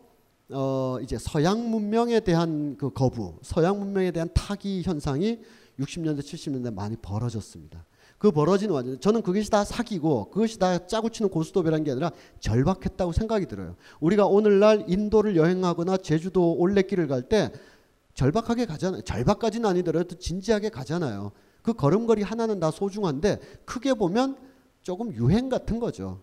어, 0.51 0.99
이제 1.03 1.18
서양 1.18 1.70
문명에 1.70 2.20
대한 2.20 2.76
그 2.76 2.90
거부, 2.90 3.34
서양 3.42 3.78
문명에 3.80 4.12
대한 4.12 4.28
타기 4.32 4.82
현상이 4.82 5.40
60년대 5.80 6.20
70년대 6.20 6.72
많이 6.72 6.97
벌어졌습니다. 6.97 7.84
그 8.18 8.30
벌어진 8.30 8.70
완전 8.70 8.98
저는 8.98 9.22
그것이 9.22 9.50
다 9.50 9.64
사기고 9.64 10.30
그것이 10.30 10.58
다 10.58 10.86
짜고 10.86 11.10
치는 11.10 11.30
고스톱이라는 11.30 11.84
게 11.84 11.90
아니라 11.90 12.10
절박했다고 12.40 13.12
생각이 13.12 13.46
들어요. 13.46 13.76
우리가 14.00 14.26
오늘날 14.26 14.84
인도를 14.88 15.36
여행하거나 15.36 15.98
제주도 15.98 16.54
올레길을 16.54 17.08
갈 17.08 17.22
때 17.28 17.50
절박하게 18.14 18.64
가잖아요. 18.64 19.02
절박까지는 19.02 19.68
아니더라도 19.68 20.16
진지하게 20.16 20.70
가잖아요. 20.70 21.32
그 21.62 21.74
걸음걸이 21.74 22.22
하나는 22.22 22.60
다 22.60 22.70
소중한데 22.70 23.40
크게 23.64 23.94
보면 23.94 24.36
조금 24.82 25.12
유행 25.14 25.48
같은 25.48 25.78
거죠. 25.78 26.22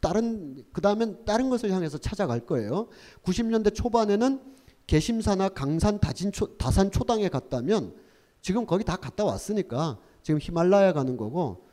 다른 0.00 0.64
그 0.72 0.80
다음엔 0.80 1.24
다른 1.24 1.48
것을 1.48 1.70
향해서 1.70 1.96
찾아갈 1.98 2.40
거예요. 2.40 2.88
90년대 3.22 3.74
초반에는 3.74 4.40
개심사나 4.86 5.48
강산 5.50 6.00
다진 6.00 6.32
초, 6.32 6.58
다산 6.58 6.90
초당에 6.90 7.28
갔다면 7.28 7.94
지금 8.40 8.66
거기 8.66 8.84
다 8.84 8.96
갔다 8.96 9.24
왔으니까 9.24 9.98
지금 10.22 10.38
히말라야 10.40 10.92
가는 10.92 11.16
거고 11.16 11.66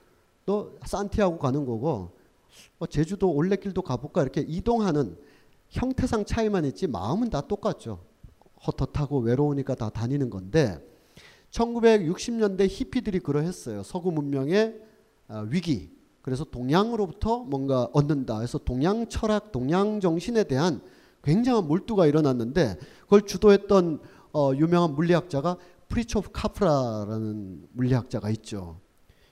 또 0.45 0.77
산티아고 0.85 1.37
가는 1.37 1.65
거고 1.65 2.11
뭐 2.77 2.87
제주도 2.87 3.31
올레길도 3.31 3.81
가볼까 3.81 4.21
이렇게 4.21 4.41
이동하는 4.41 5.17
형태상 5.69 6.25
차이만 6.25 6.65
있지 6.65 6.87
마음은 6.87 7.29
다 7.29 7.41
똑같죠. 7.41 8.03
헛헛하고 8.65 9.19
외로우니까 9.19 9.75
다 9.75 9.89
다니는 9.89 10.29
건데 10.29 10.79
1960년대 11.51 12.67
히피들이 12.69 13.19
그러했어요. 13.19 13.83
서구 13.83 14.11
문명의 14.11 14.81
아, 15.27 15.45
위기. 15.49 15.91
그래서 16.21 16.43
동양으로부터 16.43 17.39
뭔가 17.39 17.89
얻는다. 17.93 18.37
그래서 18.37 18.57
동양 18.57 19.07
철학, 19.07 19.51
동양 19.51 19.99
정신에 19.99 20.43
대한 20.43 20.81
굉장한 21.23 21.67
몰두가 21.67 22.07
일어났는데 22.07 22.77
그걸 23.01 23.23
주도했던 23.23 23.99
어, 24.33 24.51
유명한 24.55 24.95
물리학자가 24.95 25.57
프리초프 25.89 26.29
카프라라는 26.31 27.67
물리학자가 27.73 28.29
있죠. 28.31 28.79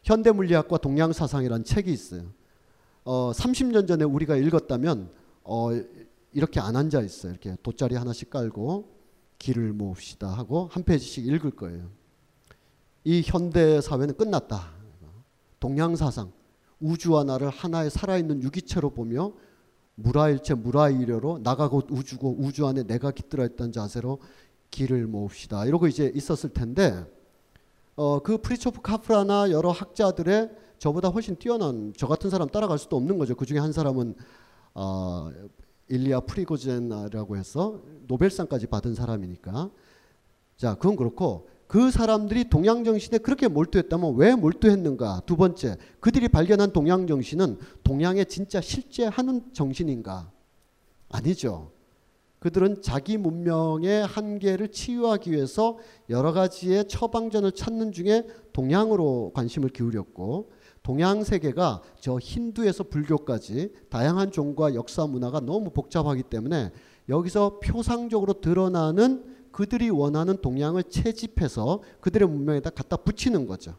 현대 0.03 0.31
물리학과 0.31 0.77
동양 0.77 1.13
사상이라는 1.13 1.63
책이 1.63 1.91
있어요. 1.91 2.31
어, 3.03 3.31
30년 3.31 3.87
전에 3.87 4.03
우리가 4.03 4.35
읽었다면 4.35 5.11
어, 5.43 5.69
이렇게 6.33 6.59
안 6.59 6.75
앉아 6.75 7.01
있어요. 7.01 7.31
이렇게 7.31 7.55
돗자리 7.63 7.95
하나씩 7.95 8.29
깔고 8.29 8.97
기를 9.39 9.73
모읍시다 9.73 10.27
하고 10.27 10.67
한 10.71 10.83
페이지씩 10.83 11.25
읽을 11.27 11.51
거예요. 11.51 11.89
이 13.03 13.21
현대 13.23 13.79
사회는 13.79 14.17
끝났다. 14.17 14.71
동양 15.59 15.95
사상, 15.95 16.31
우주와 16.79 17.23
나를 17.23 17.49
하나의 17.49 17.89
살아있는 17.89 18.43
유기체로 18.43 18.91
보며 18.91 19.33
물아일체 19.95 20.53
물아일여로 20.53 21.39
나가 21.39 21.69
곧 21.69 21.87
우주고 21.89 22.35
우주 22.39 22.67
안에 22.67 22.83
내가 22.83 23.11
깃들어 23.11 23.45
있던 23.45 23.71
자세로 23.71 24.19
기를 24.71 25.07
모읍시다. 25.07 25.65
이러고 25.65 25.87
이제 25.87 26.11
있었을 26.13 26.49
텐데 26.49 27.05
어, 27.95 28.19
그 28.19 28.37
프리초프 28.37 28.81
카프라나 28.81 29.49
여러 29.51 29.71
학자들의 29.71 30.51
저보다 30.77 31.09
훨씬 31.09 31.35
뛰어난 31.35 31.93
저 31.97 32.07
같은 32.07 32.29
사람 32.29 32.47
따라갈 32.47 32.77
수도 32.77 32.95
없는 32.95 33.17
거죠. 33.17 33.35
그 33.35 33.45
중에 33.45 33.57
한 33.57 33.71
사람은 33.71 34.15
어, 34.75 35.31
일리아 35.89 36.19
프리고젠이라고 36.19 37.37
해서 37.37 37.81
노벨상까지 38.07 38.67
받은 38.67 38.93
사람이니까. 38.93 39.71
자, 40.57 40.75
그건 40.75 40.95
그렇고 40.95 41.47
그 41.67 41.91
사람들이 41.91 42.49
동양 42.49 42.83
정신에 42.83 43.17
그렇게 43.17 43.47
몰두했다면 43.47 44.15
왜 44.15 44.35
몰두했는가? 44.35 45.23
두 45.25 45.35
번째, 45.35 45.77
그들이 45.99 46.29
발견한 46.29 46.71
동양 46.71 47.07
정신은 47.07 47.57
동양에 47.83 48.23
진짜 48.25 48.61
실제 48.61 49.05
하는 49.05 49.41
정신인가? 49.53 50.31
아니죠. 51.09 51.71
그들은 52.39 52.81
자기 52.81 53.17
문명의 53.17 54.05
한계를 54.05 54.69
치유하기 54.69 55.31
위해서 55.31 55.77
여러 56.09 56.33
가지의 56.33 56.87
처방전을 56.87 57.53
찾는 57.53 57.91
중에 57.91 58.27
동양으로 58.53 59.31
관심을 59.33 59.69
기울였고 59.69 60.51
동양 60.83 61.23
세계가 61.23 61.81
저 61.99 62.17
힌두에서 62.17 62.85
불교까지 62.85 63.73
다양한 63.89 64.31
종과 64.31 64.75
역사 64.75 65.05
문화가 65.07 65.39
너무 65.39 65.71
복잡하기 65.71 66.23
때문에 66.23 66.71
여기서 67.09 67.59
표상적으로 67.59 68.33
드러나는 68.33 69.25
그들이 69.51 69.89
원하는 69.89 70.37
동양을 70.37 70.83
채집해서 70.83 71.81
그들의 71.99 72.27
문명에다 72.27 72.69
갖다 72.69 72.95
붙이는 72.97 73.47
거죠. 73.47 73.75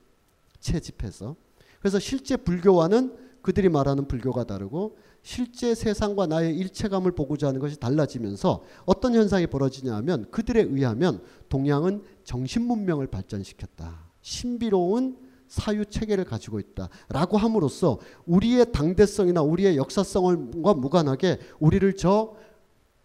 채집해서. 0.61 1.37
그래서 1.79 1.99
실제 1.99 2.37
불교와는 2.37 3.17
그들이 3.43 3.69
말하는 3.69 4.09
불교가 4.09 4.45
다르고 4.45 4.99
실제 5.23 5.75
세상과 5.75 6.27
나의 6.27 6.57
일체감을 6.57 7.13
보고자 7.13 7.49
하는 7.49 7.61
것이 7.61 7.79
달라지면서 7.79 8.63
어떤 8.87 9.15
현상이 9.15 9.47
벌어지냐면 9.47 10.31
그들에 10.31 10.63
의하면 10.63 11.23
동양은 11.49 12.03
정신 12.25 12.63
문명을 12.63 13.09
발전시켰다. 13.09 14.09
신비로운 14.23 15.19
사유 15.49 15.87
체계를 15.87 16.25
가지고 16.25 16.61
있다라고 16.61 17.39
함으로써 17.39 17.99
우리의 18.27 18.71
당대성이나 18.73 19.43
우리의 19.43 19.77
역사성과 19.77 20.75
무관하게 20.75 21.39
우리를 21.59 21.97
저 21.97 22.35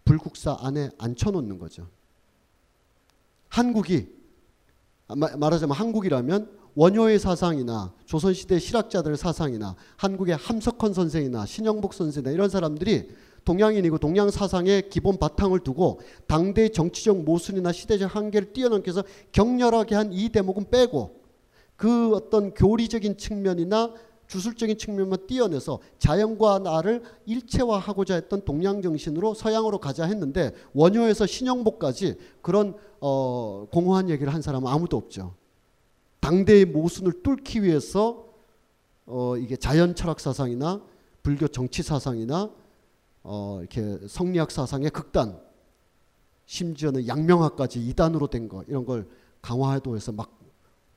불국사 0.04 0.58
안에 0.60 0.90
앉혀놓는 0.98 1.58
거죠. 1.58 1.88
한국이 3.48 4.08
말하자면 5.08 5.76
한국이라면 5.76 6.63
원효의 6.74 7.18
사상이나 7.18 7.92
조선시대 8.04 8.58
실학자들의 8.58 9.16
사상이나 9.16 9.76
한국의 9.96 10.36
함석헌 10.36 10.92
선생이나 10.92 11.46
신영복 11.46 11.94
선생이나 11.94 12.32
이런 12.32 12.48
사람들이 12.48 13.08
동양인이고 13.44 13.98
동양 13.98 14.30
사상의 14.30 14.88
기본 14.88 15.18
바탕을 15.18 15.60
두고 15.60 16.00
당대의 16.26 16.70
정치적 16.70 17.24
모순이나 17.24 17.72
시대적 17.72 18.14
한계를 18.16 18.52
뛰어넘기 18.52 18.88
위해서 18.88 19.04
격렬하게 19.32 19.94
한 19.94 20.12
이 20.12 20.28
대목은 20.30 20.70
빼고 20.70 21.20
그 21.76 22.14
어떤 22.14 22.54
교리적인 22.54 23.18
측면이나 23.18 23.92
주술적인 24.26 24.78
측면만 24.78 25.26
띄어내서 25.26 25.80
자연과 25.98 26.60
나를 26.60 27.02
일체화하고자 27.26 28.14
했던 28.14 28.42
동양 28.44 28.80
정신으로 28.80 29.34
서양으로 29.34 29.78
가자 29.78 30.06
했는데 30.06 30.52
원효에서 30.72 31.26
신영복까지 31.26 32.16
그런 32.40 32.74
어, 33.00 33.66
공허한 33.70 34.08
얘기를 34.08 34.32
한 34.32 34.40
사람은 34.40 34.66
아무도 34.70 34.96
없죠. 34.96 35.34
당대의 36.24 36.64
모순을 36.64 37.22
뚫기 37.22 37.62
위해서 37.62 38.24
어, 39.04 39.36
이게 39.36 39.56
자연 39.56 39.94
철학 39.94 40.20
사상이나 40.20 40.80
불교 41.22 41.46
정치 41.46 41.82
사상이나 41.82 42.50
어, 43.22 43.58
이렇게 43.60 43.98
성리학 44.08 44.50
사상의 44.50 44.88
극단 44.88 45.38
심지어는 46.46 47.06
양명학까지 47.06 47.86
이단으로 47.88 48.28
된 48.28 48.48
거 48.48 48.64
이런 48.68 48.86
걸 48.86 49.06
강화해도 49.42 49.96
해서 49.96 50.12
막 50.12 50.38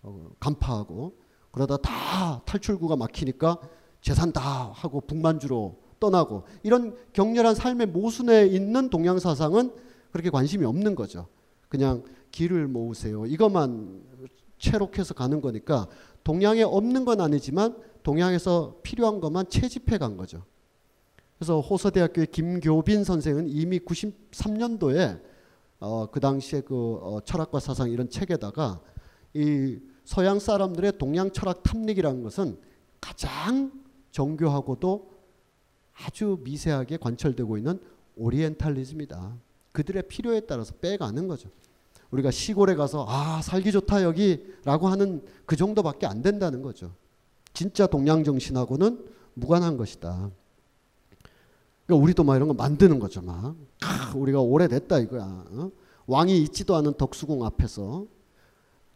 어, 0.01 0.29
간파하고 0.39 1.13
그러다 1.51 1.75
다 1.75 2.41
탈출구가 2.45 2.95
막히니까 2.95 3.59
재산 3.99 4.31
다 4.31 4.71
하고 4.73 5.01
북만주로 5.01 5.75
떠나고 5.99 6.43
이런 6.63 6.95
격렬한 7.11 7.53
삶의 7.53 7.87
모순에 7.87 8.45
있는 8.45 8.89
동양 8.89 9.19
사상은 9.19 9.73
그렇게 10.13 10.29
관심이 10.29 10.63
없는 10.63 10.95
거죠. 10.95 11.27
그냥 11.67 12.05
길을 12.31 12.67
모으세요. 12.69 13.25
이것만 13.25 14.07
채록해서 14.57 15.13
가는 15.13 15.41
거니까 15.41 15.87
동양에 16.23 16.63
없는 16.63 17.05
건 17.05 17.21
아니지만 17.21 17.77
동양에서 18.03 18.79
필요한 18.83 19.19
것만 19.19 19.49
채집해 19.49 19.97
간 19.97 20.17
거죠. 20.17 20.43
그래서 21.37 21.59
호서대학교의 21.59 22.27
김교빈 22.27 23.03
선생은 23.03 23.47
이미 23.49 23.79
93년도에 23.79 25.21
어, 25.79 26.09
그 26.09 26.19
당시에 26.19 26.61
그 26.61 26.99
어, 27.01 27.19
철학과 27.23 27.59
사상 27.59 27.91
이런 27.91 28.09
책에다가 28.09 28.81
이 29.33 29.77
서양 30.03 30.39
사람들의 30.39 30.97
동양 30.97 31.31
철학 31.31 31.61
탐닉이라는 31.63 32.23
것은 32.23 32.57
가장 32.99 33.71
정교하고도 34.11 35.11
아주 35.93 36.39
미세하게 36.43 36.97
관철되고 36.97 37.57
있는 37.57 37.79
오리엔탈리즘이다. 38.15 39.37
그들의 39.71 40.07
필요에 40.07 40.41
따라서 40.41 40.73
빼가는 40.75 41.27
거죠. 41.27 41.49
우리가 42.11 42.31
시골에 42.31 42.75
가서 42.75 43.05
아 43.07 43.41
살기 43.41 43.71
좋다 43.71 44.03
여기라고 44.03 44.87
하는 44.87 45.23
그 45.45 45.55
정도밖에 45.55 46.05
안 46.05 46.21
된다는 46.21 46.61
거죠. 46.61 46.91
진짜 47.53 47.87
동양 47.87 48.23
정신하고는 48.23 49.05
무관한 49.33 49.77
것이다. 49.77 50.31
그러니까 51.85 52.03
우리도 52.03 52.23
막 52.23 52.35
이런 52.35 52.47
거 52.47 52.53
만드는 52.53 52.99
거죠. 52.99 53.21
막 53.21 53.55
아, 53.83 54.13
우리가 54.15 54.41
오래됐다 54.41 54.99
이거야. 54.99 55.45
어? 55.51 55.71
왕이 56.05 56.41
있지도 56.43 56.75
않은 56.75 56.93
덕수궁 56.93 57.43
앞에서 57.43 58.05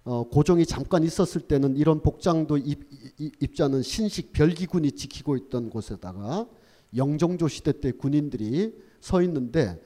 어, 0.04 0.24
고종이 0.30 0.66
잠깐 0.66 1.04
있었을 1.04 1.42
때는 1.42 1.78
이런 1.78 2.02
복장도 2.02 2.58
입, 2.58 2.90
입지 3.20 3.62
않은 3.64 3.84
신식 3.84 4.34
별기군이 4.34 4.94
지키고 4.94 5.36
있던 5.38 5.70
곳에다가 5.70 6.48
영종조 6.96 7.48
시대 7.48 7.80
때 7.80 7.92
군인들이 7.92 8.74
서 9.00 9.22
있는데 9.22 9.82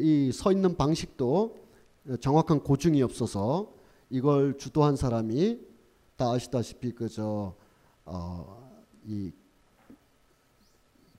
이 0.00 0.30
서 0.32 0.52
있는 0.52 0.76
방식도 0.76 1.56
정확한 2.20 2.60
고증이 2.60 3.02
없어서 3.02 3.72
이걸 4.08 4.56
주도한 4.58 4.96
사람이 4.96 5.60
다 6.16 6.32
아시다시피 6.32 6.92
그저 6.92 7.54
어, 8.04 8.70
이 9.06 9.32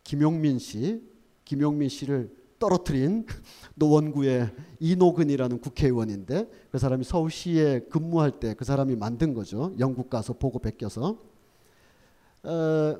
김용민 0.03 0.59
씨, 0.59 1.01
김용민 1.45 1.89
씨를 1.89 2.35
떨어뜨린 2.59 3.25
노원구의 3.75 4.51
이노근이라는 4.79 5.59
국회의원인데 5.61 6.49
그 6.71 6.77
사람이 6.77 7.03
서울시에 7.03 7.81
근무할 7.89 8.31
때 8.31 8.53
그 8.53 8.65
사람이 8.65 8.95
만든 8.95 9.33
거죠. 9.33 9.73
영국 9.79 10.09
가서 10.09 10.33
보고 10.33 10.59
베껴서. 10.59 11.17
어, 12.43 12.95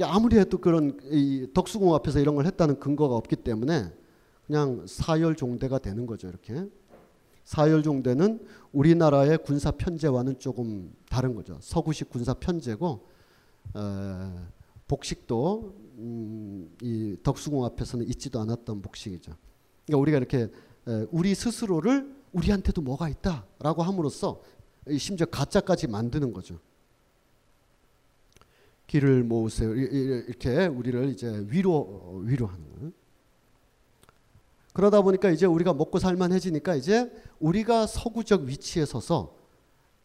아무리 0.00 0.38
해도 0.38 0.58
그런 0.58 0.98
덕수궁 1.52 1.94
앞에서 1.94 2.20
이런 2.20 2.34
걸 2.34 2.46
했다는 2.46 2.78
근거가 2.80 3.14
없기 3.14 3.36
때문에 3.36 3.92
그냥 4.46 4.84
사열 4.86 5.36
종대가 5.36 5.78
되는 5.78 6.06
거죠. 6.06 6.28
이렇게. 6.28 6.66
사열 7.44 7.82
종대는 7.82 8.46
우리나라의 8.72 9.38
군사 9.38 9.70
편제와는 9.70 10.38
조금 10.38 10.92
다른 11.08 11.34
거죠. 11.34 11.58
서구식 11.60 12.10
군사 12.10 12.34
편제고 12.34 13.06
어, 13.74 14.48
복식도 14.88 15.74
음, 15.98 16.76
이 16.82 17.16
덕수궁 17.22 17.64
앞에서는 17.64 18.06
있지도 18.08 18.40
않았던 18.40 18.82
복식이죠. 18.82 19.32
그러니까 19.86 20.00
우리가 20.00 20.18
이렇게 20.18 20.50
에, 20.88 21.06
우리 21.10 21.34
스스로를 21.34 22.14
우리한테도 22.32 22.82
뭐가 22.82 23.08
있다라고 23.08 23.82
함으로써 23.82 24.42
심지어 24.98 25.26
가짜까지 25.26 25.86
만드는 25.86 26.32
거죠. 26.32 26.58
길을 28.86 29.24
모으세요. 29.24 29.74
이렇게 29.74 30.66
우리를 30.66 31.08
이제 31.10 31.44
위로 31.48 32.20
위로하는 32.24 32.64
거예요. 32.74 32.92
그러다 34.74 35.02
보니까 35.02 35.30
이제 35.30 35.46
우리가 35.46 35.72
먹고 35.72 36.00
살만해지니까 36.00 36.74
이제 36.74 37.10
우리가 37.38 37.86
서구적 37.86 38.42
위치에 38.42 38.84
서서 38.84 39.36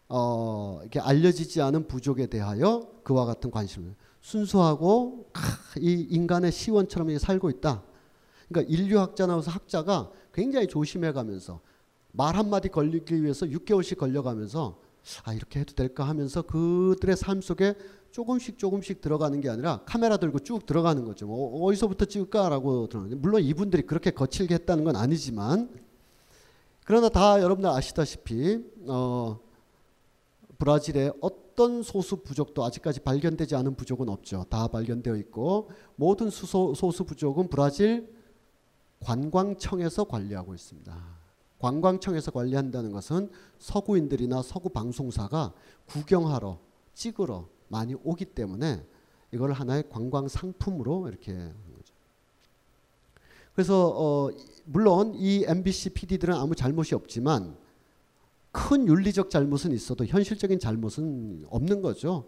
어, 0.07 0.79
이렇게 0.81 0.99
알려지지 0.99 1.61
않은 1.61 1.87
부족에 1.87 2.27
대하여 2.27 2.87
그와 3.03 3.25
같은 3.25 3.49
관심을 3.49 3.95
순수하고 4.21 5.31
이 5.79 6.07
인간의 6.11 6.51
시원처럼 6.51 7.17
살고 7.17 7.49
있다. 7.49 7.83
그러니까 8.47 8.71
인류학자나 8.71 9.39
학자가 9.39 10.11
굉장히 10.33 10.67
조심해가면서 10.67 11.61
말 12.11 12.35
한마디 12.35 12.69
걸리기 12.69 13.23
위해서 13.23 13.47
6개월씩 13.47 13.97
걸려가면서 13.97 14.79
아 15.23 15.33
이렇게 15.33 15.61
해도 15.61 15.73
될까 15.73 16.07
하면서 16.07 16.43
그들의 16.43 17.17
삶 17.17 17.41
속에 17.41 17.75
조금씩 18.11 18.57
조금씩 18.57 19.01
들어가는 19.01 19.39
게 19.41 19.49
아니라 19.49 19.81
카메라 19.85 20.17
들고 20.17 20.39
쭉 20.39 20.65
들어가는 20.65 21.05
거죠. 21.05 21.27
뭐 21.27 21.65
어디서부터 21.65 22.05
찍을까라고 22.05 22.87
들어가는데 22.87 23.21
물론 23.21 23.43
이분들이 23.43 23.83
그렇게 23.83 24.11
거칠게 24.11 24.53
했다는 24.55 24.83
건 24.83 24.95
아니지만 24.95 25.69
그러나 26.85 27.09
다 27.09 27.41
여러분들 27.41 27.69
아시다시피 27.69 28.65
어 28.87 29.39
브라질의 30.57 31.13
어떤 31.21 31.83
소수 31.83 32.17
부족도 32.17 32.63
아직까지 32.65 32.99
발견되지 33.01 33.55
않은 33.55 33.75
부족은 33.75 34.09
없죠. 34.09 34.45
다 34.49 34.67
발견되어 34.67 35.15
있고 35.17 35.69
모든 35.95 36.29
수소, 36.29 36.73
소수 36.73 37.05
부족은 37.05 37.47
브라질 37.47 38.13
관광청에서 39.01 40.03
관리하고 40.03 40.53
있습니다. 40.53 41.19
관광청에서 41.59 42.31
관리한다는 42.31 42.91
것은 42.91 43.29
서구인들이나 43.57 44.41
서구 44.41 44.69
방송사가 44.69 45.53
구경하러 45.85 46.59
찍으러 46.93 47.47
많이 47.69 47.95
오기 48.03 48.25
때문에 48.25 48.85
이걸 49.31 49.53
하나의 49.53 49.89
관광 49.89 50.27
상품으로 50.27 51.07
이렇게 51.07 51.31
하는 51.31 51.53
거죠. 51.75 51.93
그래서 53.53 53.93
어, 53.95 54.29
물론 54.65 55.13
이 55.15 55.43
MBC 55.47 55.91
PD들은 55.91 56.33
아무 56.33 56.55
잘못이 56.55 56.95
없지만 56.95 57.57
큰 58.51 58.87
윤리적 58.87 59.29
잘못은 59.29 59.71
있어도 59.71 60.05
현실적인 60.05 60.59
잘못은 60.59 61.45
없는 61.49 61.81
거죠. 61.81 62.25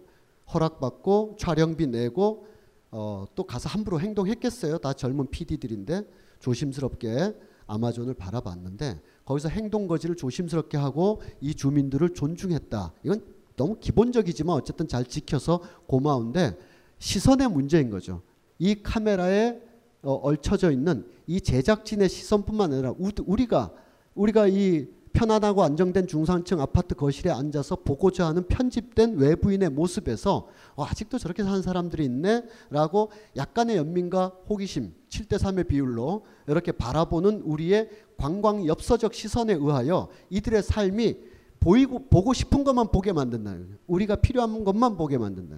허락받고 0.53 1.37
촬영비 1.39 1.87
내고 1.87 2.47
어, 2.91 3.25
또 3.35 3.43
가서 3.45 3.69
함부로 3.69 3.99
행동했겠어요. 3.99 4.77
다 4.79 4.93
젊은 4.93 5.27
PD들인데 5.27 6.03
조심스럽게 6.39 7.35
아마존을 7.65 8.13
바라봤는데 8.15 9.01
거기서 9.23 9.49
행동 9.49 9.87
거지를 9.87 10.15
조심스럽게 10.15 10.77
하고 10.77 11.21
이 11.39 11.55
주민들을 11.55 12.13
존중했다. 12.13 12.93
이건 13.03 13.23
너무 13.61 13.77
기본적이지만 13.79 14.55
어쨌든 14.55 14.87
잘 14.87 15.05
지켜서 15.05 15.61
고마운데 15.85 16.57
시선의 16.97 17.47
문제인 17.47 17.91
거죠. 17.91 18.23
이 18.57 18.81
카메라에 18.81 19.61
어, 20.01 20.13
얽혀져 20.13 20.71
있는 20.71 21.05
이 21.27 21.39
제작진의 21.39 22.09
시선뿐만 22.09 22.73
아니라 22.73 22.95
우리가 22.97 23.71
우리가 24.15 24.47
이 24.47 24.87
편안하고 25.13 25.61
안정된 25.61 26.07
중산층 26.07 26.59
아파트 26.59 26.95
거실에 26.95 27.29
앉아서 27.29 27.75
보고자 27.75 28.25
하는 28.25 28.47
편집된 28.47 29.17
외부인의 29.17 29.69
모습에서 29.69 30.47
어, 30.75 30.83
아직도 30.83 31.19
저렇게 31.19 31.43
사는 31.43 31.61
사람들이 31.61 32.03
있네 32.05 32.43
라고 32.71 33.11
약간의 33.35 33.77
연민과 33.77 34.37
호기심 34.49 34.91
7대 35.09 35.37
3의 35.37 35.67
비율로 35.67 36.25
이렇게 36.47 36.71
바라보는 36.71 37.41
우리의 37.41 37.89
관광 38.17 38.65
엽서적 38.65 39.13
시선에 39.13 39.53
의하여 39.53 40.07
이들의 40.31 40.63
삶이 40.63 41.30
보이고 41.61 42.09
보고 42.09 42.33
싶은 42.33 42.63
것만 42.65 42.91
보게 42.91 43.13
만든다. 43.13 43.55
우리가 43.87 44.15
필요한 44.17 44.63
것만 44.65 44.97
보게 44.97 45.17
만든다. 45.17 45.57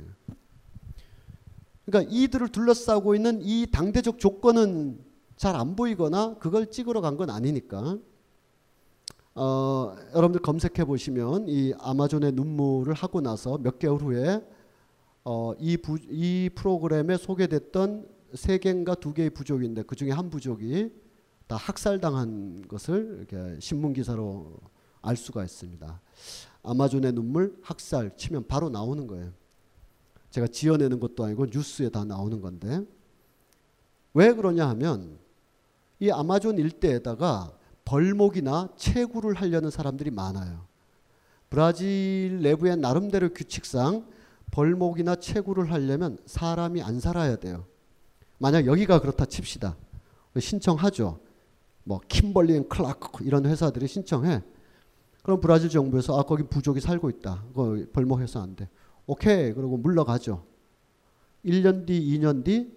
그러니까 1.86 2.12
이들을 2.14 2.50
둘러싸고 2.50 3.16
있는 3.16 3.40
이 3.42 3.66
당대적 3.72 4.20
조건은 4.20 5.00
잘 5.36 5.56
안 5.56 5.76
보이거나 5.76 6.36
그걸 6.40 6.70
찍으러 6.70 7.02
간 7.02 7.18
건 7.18 7.30
아니니까. 7.30 7.98
어, 9.36 9.96
여러분들 10.14 10.42
검색해 10.42 10.86
보시면 10.86 11.48
이 11.48 11.74
아마존의 11.80 12.34
눈물을 12.34 12.94
하고 12.94 13.20
나서 13.20 13.58
몇 13.58 13.80
개월 13.80 14.00
후에 14.00 14.46
어, 15.26 15.54
이, 15.58 15.78
부, 15.78 15.98
이 16.10 16.50
프로그램에 16.54 17.18
소개됐던 17.18 18.08
세 18.36 18.58
개인가 18.60 18.94
두 18.94 19.14
개의 19.14 19.30
부족인데 19.32 19.84
그 19.84 19.96
중에 19.96 20.12
한 20.12 20.30
부족이 20.30 20.92
다 21.48 21.56
학살당한 21.56 22.66
것을 22.68 23.26
이렇게 23.30 23.60
신문 23.60 23.94
기사로 23.94 24.60
알 25.04 25.16
수가 25.16 25.44
있습니다. 25.44 26.02
아마존의 26.64 27.12
눈물 27.12 27.56
학살 27.62 28.18
치면 28.18 28.48
바로 28.48 28.70
나오는 28.70 29.06
거예요. 29.06 29.32
제가 30.32 30.48
지어내는 30.48 31.00
것도 31.00 31.26
아니고 31.26 31.46
뉴스에 31.46 31.90
다 31.90 32.04
나오는 32.04 32.42
건데 32.42 32.84
왜 34.16 34.34
그러냐 34.34 34.68
하면 34.70 35.20
이 36.00 36.10
아마존 36.10 36.58
일대에다가 36.58 37.54
벌목이나 37.86 38.70
채굴을 38.78 39.36
하려는 39.36 39.70
사람들이 39.70 40.10
많아요. 40.10 40.66
브라질 41.50 42.40
내부의 42.42 42.78
나름대로 42.78 43.30
규칙상 43.30 44.08
벌목이나 44.52 45.16
채굴을 45.18 45.72
하려면 45.72 46.18
사람이 46.26 46.82
안 46.82 47.00
살아야 47.00 47.36
돼요. 47.36 47.66
만약 48.40 48.66
여기가 48.66 49.02
그렇다 49.02 49.26
칩시다. 49.26 49.76
신청하죠. 50.40 51.20
뭐 51.84 52.00
킴벌리 52.08 52.56
앤 52.56 52.70
클라크 52.70 53.24
이런 53.24 53.46
회사들이 53.46 53.88
신청해. 53.88 54.42
그럼 55.24 55.40
브라질 55.42 55.70
정부에서 55.70 56.20
아 56.20 56.24
거기 56.24 56.44
부족이 56.44 56.82
살고 56.82 57.10
있다. 57.10 57.46
그거 57.48 57.78
벌목해서 57.94 58.42
안 58.42 58.56
돼. 58.56 58.70
오케이. 59.08 59.54
그러고 59.54 59.78
물러가죠. 59.78 60.46
1년 61.46 61.86
뒤, 61.86 62.00
2년 62.20 62.44
뒤 62.44 62.72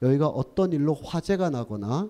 여기가 0.00 0.28
어떤 0.28 0.72
일로 0.72 0.94
화재가 0.94 1.50
나거나 1.50 2.08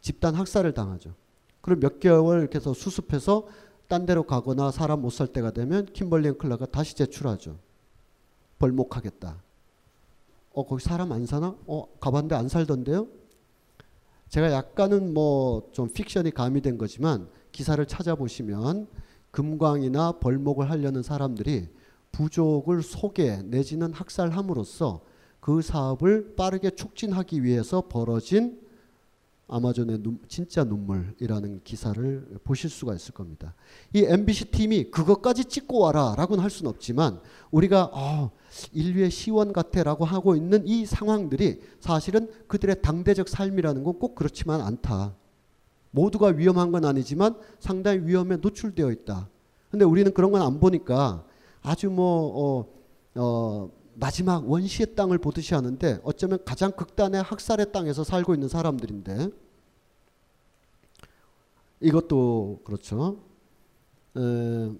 집단 0.00 0.34
학살을 0.34 0.74
당하죠. 0.74 1.14
그럼 1.60 1.80
몇 1.80 1.98
개월 2.00 2.40
이렇게 2.40 2.58
해서 2.58 2.72
수습해서 2.74 3.46
딴 3.88 4.06
데로 4.06 4.22
가거나 4.24 4.70
사람 4.70 5.00
못 5.02 5.10
살 5.10 5.26
때가 5.28 5.50
되면 5.50 5.86
킴벌리 5.86 6.28
앤 6.28 6.38
클라크가 6.38 6.66
다시 6.66 6.94
제출하죠. 6.94 7.58
벌목하겠다. 8.58 9.42
어 10.52 10.66
거기 10.66 10.82
사람 10.82 11.12
안 11.12 11.26
사나? 11.26 11.56
어 11.66 11.86
가봤는데 12.00 12.34
안 12.34 12.48
살던데요? 12.48 13.06
제가 14.28 14.52
약간은 14.52 15.14
뭐 15.14 15.70
좀 15.72 15.88
픽션이 15.88 16.32
가미된 16.32 16.76
거지만 16.76 17.28
기사를 17.58 17.84
찾아보시면 17.84 18.86
금광이나 19.32 20.12
벌목을 20.20 20.70
하려는 20.70 21.02
사람들이 21.02 21.66
부족을 22.12 22.84
속여 22.84 23.42
내지는 23.46 23.92
학살함으로써 23.92 25.00
그 25.40 25.60
사업을 25.60 26.36
빠르게 26.36 26.70
촉진하기 26.70 27.42
위해서 27.42 27.88
벌어진 27.88 28.60
아마존의 29.48 29.98
눈, 30.02 30.20
진짜 30.28 30.62
눈물이라는 30.62 31.62
기사를 31.64 32.38
보실 32.44 32.70
수가 32.70 32.94
있을 32.94 33.12
겁니다. 33.12 33.54
이 33.92 34.04
MBC 34.04 34.52
팀이 34.52 34.92
그것까지 34.92 35.46
찍고 35.46 35.80
와라라고는 35.80 36.44
할 36.44 36.50
수는 36.50 36.70
없지만 36.70 37.20
우리가 37.50 37.90
어, 37.92 38.30
인류의 38.72 39.10
시원 39.10 39.52
같아라고 39.52 40.04
하고 40.04 40.36
있는 40.36 40.64
이 40.64 40.86
상황들이 40.86 41.60
사실은 41.80 42.30
그들의 42.46 42.82
당대적 42.82 43.28
삶이라는 43.28 43.82
건 43.82 43.98
꼭 43.98 44.14
그렇지만 44.14 44.60
않다. 44.60 45.16
모두가 45.90 46.28
위험한 46.28 46.70
건 46.72 46.84
아니지만 46.84 47.36
상당히 47.60 48.00
위험에 48.06 48.36
노출되어 48.36 48.90
있다. 48.92 49.28
근데 49.70 49.84
우리는 49.84 50.12
그런 50.12 50.30
건 50.32 50.42
안 50.42 50.60
보니까 50.60 51.24
아주 51.62 51.90
뭐 51.90 52.64
어, 53.14 53.20
어, 53.20 53.70
마지막 53.94 54.48
원시의 54.48 54.94
땅을 54.94 55.18
보듯이 55.18 55.54
하는데 55.54 55.98
어쩌면 56.04 56.38
가장 56.44 56.70
극단의 56.72 57.22
학살의 57.22 57.72
땅에서 57.72 58.04
살고 58.04 58.34
있는 58.34 58.48
사람들인데 58.48 59.28
이것도 61.80 62.60
그렇죠. 62.64 63.18
에, 64.16 64.70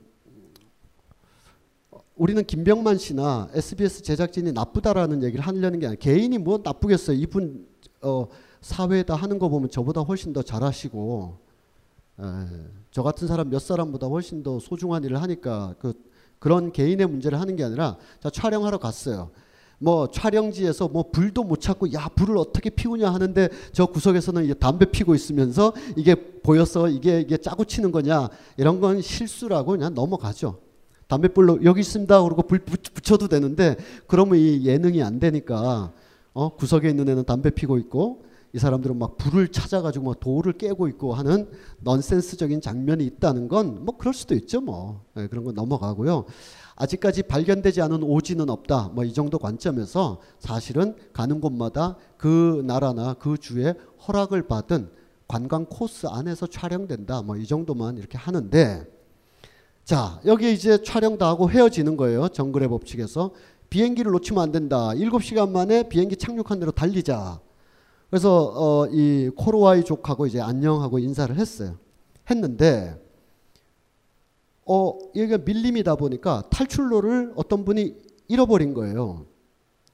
우리는 2.17 2.45
김병만 2.45 2.99
씨나 2.99 3.49
SBS 3.53 4.03
제작진이 4.03 4.53
나쁘다라는 4.53 5.23
얘기를 5.23 5.45
하려는 5.47 5.79
게 5.79 5.87
아니라 5.87 5.99
개인이 6.01 6.37
뭐 6.39 6.61
나쁘겠어요. 6.63 7.17
이분 7.17 7.67
어, 8.03 8.27
사회에다 8.61 9.15
하는 9.15 9.39
거 9.39 9.49
보면 9.49 9.71
저보다 9.71 10.01
훨씬 10.03 10.33
더 10.33 10.43
잘하시고 10.43 11.39
에, 12.21 12.25
저 12.91 13.03
같은 13.03 13.29
사람 13.29 13.51
몇 13.51 13.61
사람보다 13.61 14.07
훨씬 14.07 14.43
더 14.43 14.59
소중한 14.59 15.05
일을 15.05 15.21
하니까 15.23 15.75
그 15.79 15.93
그런 16.39 16.73
개인의 16.73 17.07
문제를 17.07 17.41
하는 17.41 17.57
게 17.57 17.65
아니라 17.65 17.97
자 18.21 18.31
촬영하러 18.31 18.79
갔어요. 18.79 19.31
뭐 19.81 20.09
촬영지에서 20.11 20.89
뭐 20.89 21.05
불도 21.11 21.45
못 21.45 21.61
찾고 21.61 21.93
야 21.93 22.09
불을 22.15 22.37
어떻게 22.37 22.69
피우냐 22.69 23.13
하는데 23.13 23.49
저 23.73 23.87
구석에서는 23.87 24.45
이게 24.45 24.55
담배 24.55 24.87
피고 24.87 25.15
있으면서 25.15 25.73
이게 25.97 26.15
보여서 26.43 26.89
이게 26.89 27.21
이게 27.21 27.37
짜고 27.37 27.65
치는 27.65 27.93
거냐 27.93 28.29
이런 28.57 28.81
건 28.81 29.01
실수라고 29.01 29.73
그냥 29.73 29.95
넘어가죠. 29.95 30.59
담배불로 31.07 31.65
여기 31.65 31.81
있습니다. 31.81 32.23
그러고 32.23 32.43
불 32.43 32.59
붙여도 32.59 33.29
되는데 33.29 33.77
그러면 34.07 34.39
이 34.39 34.67
예능이 34.67 35.03
안 35.03 35.19
되니까 35.19 35.93
어 36.35 36.49
구석에 36.51 36.91
있는 36.91 37.09
애는 37.09 37.25
담배 37.25 37.51
피고 37.51 37.79
있고 37.79 38.25
이 38.55 38.59
사람들은 38.59 38.99
막 38.99 39.17
불을 39.19 39.49
찾아가지고 39.49 40.07
막 40.07 40.21
돌을 40.21 40.55
깨고 40.55 40.89
있고 40.89 41.13
하는 41.15 41.51
넌센스적인 41.81 42.61
장면이 42.61 43.05
있다는 43.05 43.49
건 43.49 43.85
뭐 43.85 43.97
그럴 43.99 44.15
수도 44.15 44.35
있죠 44.35 44.61
뭐 44.61 45.03
네, 45.15 45.27
그런 45.29 45.45
건 45.45 45.55
넘어가고요. 45.55 46.25
아직까지 46.77 47.25
발견되지 47.25 47.83
않은 47.83 48.03
오지는 48.03 48.49
없다. 48.51 48.91
뭐 48.95 49.05
이 49.05 49.13
정도 49.13 49.39
관점에서 49.39 50.21
사실은 50.39 50.95
가는 51.13 51.41
곳마다 51.41 51.97
그 52.17 52.63
나라나 52.67 53.15
그 53.15 53.37
주에 53.37 53.75
허락을 54.07 54.47
받은 54.47 54.91
관광 55.29 55.67
코스 55.67 56.07
안에서 56.07 56.47
촬영된다. 56.47 57.23
뭐 57.23 57.37
이 57.37 57.47
정도만 57.47 57.99
이렇게 57.99 58.17
하는데 58.17 58.87
자, 59.85 60.21
여기 60.27 60.53
이제 60.53 60.83
촬영 60.83 61.17
다 61.19 61.29
하고 61.29 61.51
헤어지는 61.51 61.97
거예요. 61.97 62.29
정글의 62.29 62.69
법칙에서. 62.69 63.31
비행기를 63.71 64.13
놓치면 64.13 64.43
안 64.43 64.53
된다. 64.53 64.91
7시간 64.95 65.51
만에 65.51 65.89
비행기 65.89 66.17
착륙한 66.17 66.61
데로 66.61 66.73
달리자. 66.73 67.41
그래서 68.11 68.53
어, 68.55 68.87
이 68.87 69.31
코로와이 69.37 69.85
족하고 69.85 70.27
이제 70.27 70.41
안녕하고 70.41 70.99
인사를 70.99 71.35
했어요. 71.37 71.79
했는데 72.31 73.01
어, 74.67 74.99
여기가 75.15 75.39
밀림이다 75.39 75.97
보니까 75.97 76.43
탈출로를 76.51 77.33
어떤 77.37 77.65
분이 77.65 77.95
잃어버린 78.29 78.75
거예요. 78.75 79.27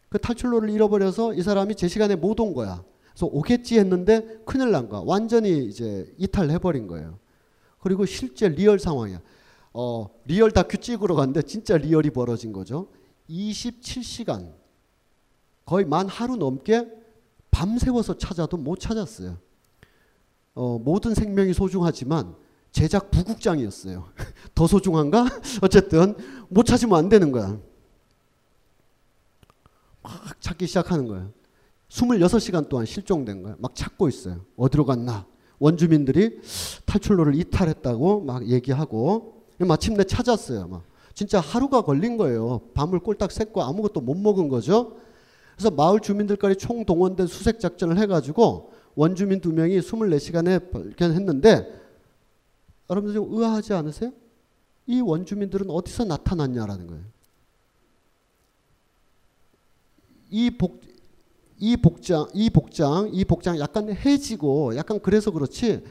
그 0.08 0.18
탈출로를 0.18 0.70
잃어버려서 0.70 1.34
이 1.34 1.42
사람이 1.42 1.74
제 1.74 1.88
시간에 1.88 2.14
못 2.16 2.40
온 2.40 2.54
거야. 2.54 2.84
그래서 3.12 3.26
오겠지 3.26 3.78
했는데 3.78 4.38
큰일 4.44 4.70
난 4.70 4.88
거야. 4.88 5.02
완전히 5.04 5.64
이제 5.66 6.12
이탈해버린 6.18 6.86
거예요. 6.86 7.18
그리고 7.80 8.06
실제 8.06 8.48
real 8.48 8.78
상황이야. 8.78 9.20
어, 9.72 10.08
real 10.26 10.52
다큐 10.52 10.78
찍으러 10.78 11.14
갔는데 11.16 11.42
진짜 11.42 11.76
real이 11.76 12.10
벌어진 12.10 12.52
거죠. 12.52 12.88
27시간 13.28 14.52
거의 15.64 15.84
만 15.84 16.08
하루 16.08 16.36
넘게 16.36 16.88
밤새워서 17.54 18.18
찾아도 18.18 18.56
못 18.56 18.80
찾았어요. 18.80 19.38
어, 20.56 20.78
모든 20.80 21.14
생명이 21.14 21.54
소중하지만 21.54 22.34
제작 22.72 23.12
부국장이었어요. 23.12 24.08
더 24.56 24.66
소중한가? 24.66 25.26
어쨌든 25.62 26.16
못 26.48 26.64
찾으면 26.64 26.98
안 26.98 27.08
되는 27.08 27.30
거야. 27.30 27.56
막 30.02 30.40
찾기 30.40 30.66
시작하는 30.66 31.06
거예요. 31.06 31.30
26시간 31.90 32.68
동안 32.68 32.86
실종된 32.86 33.44
거야. 33.44 33.54
막 33.60 33.76
찾고 33.76 34.08
있어요. 34.08 34.44
어디로 34.56 34.84
갔나? 34.84 35.24
원주민들이 35.60 36.40
탈출로를 36.86 37.36
이탈했다고 37.36 38.22
막 38.22 38.48
얘기하고 38.48 39.44
마침내 39.58 40.02
찾았어요. 40.02 40.66
막 40.66 40.82
진짜 41.14 41.38
하루가 41.38 41.82
걸린 41.82 42.16
거예요. 42.16 42.62
밤을 42.74 42.98
꼴딱 42.98 43.30
샜고 43.30 43.60
아무것도 43.60 44.00
못 44.00 44.16
먹은 44.16 44.48
거죠. 44.48 45.03
그래서 45.56 45.70
마을 45.70 46.00
주민들까지 46.00 46.56
총동원된 46.56 47.26
수색 47.26 47.60
작전을 47.60 47.98
해가지고 47.98 48.72
원주민 48.94 49.40
두 49.40 49.52
명이 49.52 49.78
24시간에 49.80 50.70
발견했는데 50.70 51.82
여러분들 52.90 53.14
좀 53.14 53.32
의아하지 53.32 53.72
않으세요? 53.72 54.12
이 54.86 55.00
원주민들은 55.00 55.70
어디서 55.70 56.04
나타났냐라는 56.04 56.86
거예요. 56.86 57.02
이 60.30 60.50
복, 60.50 60.82
이 61.58 61.76
복장, 61.76 62.26
이 62.34 62.50
복장, 62.50 63.10
이 63.12 63.24
복장 63.24 63.58
약간 63.58 63.90
해지고 63.90 64.76
약간 64.76 65.00
그래서 65.00 65.30
그렇지. 65.30 65.84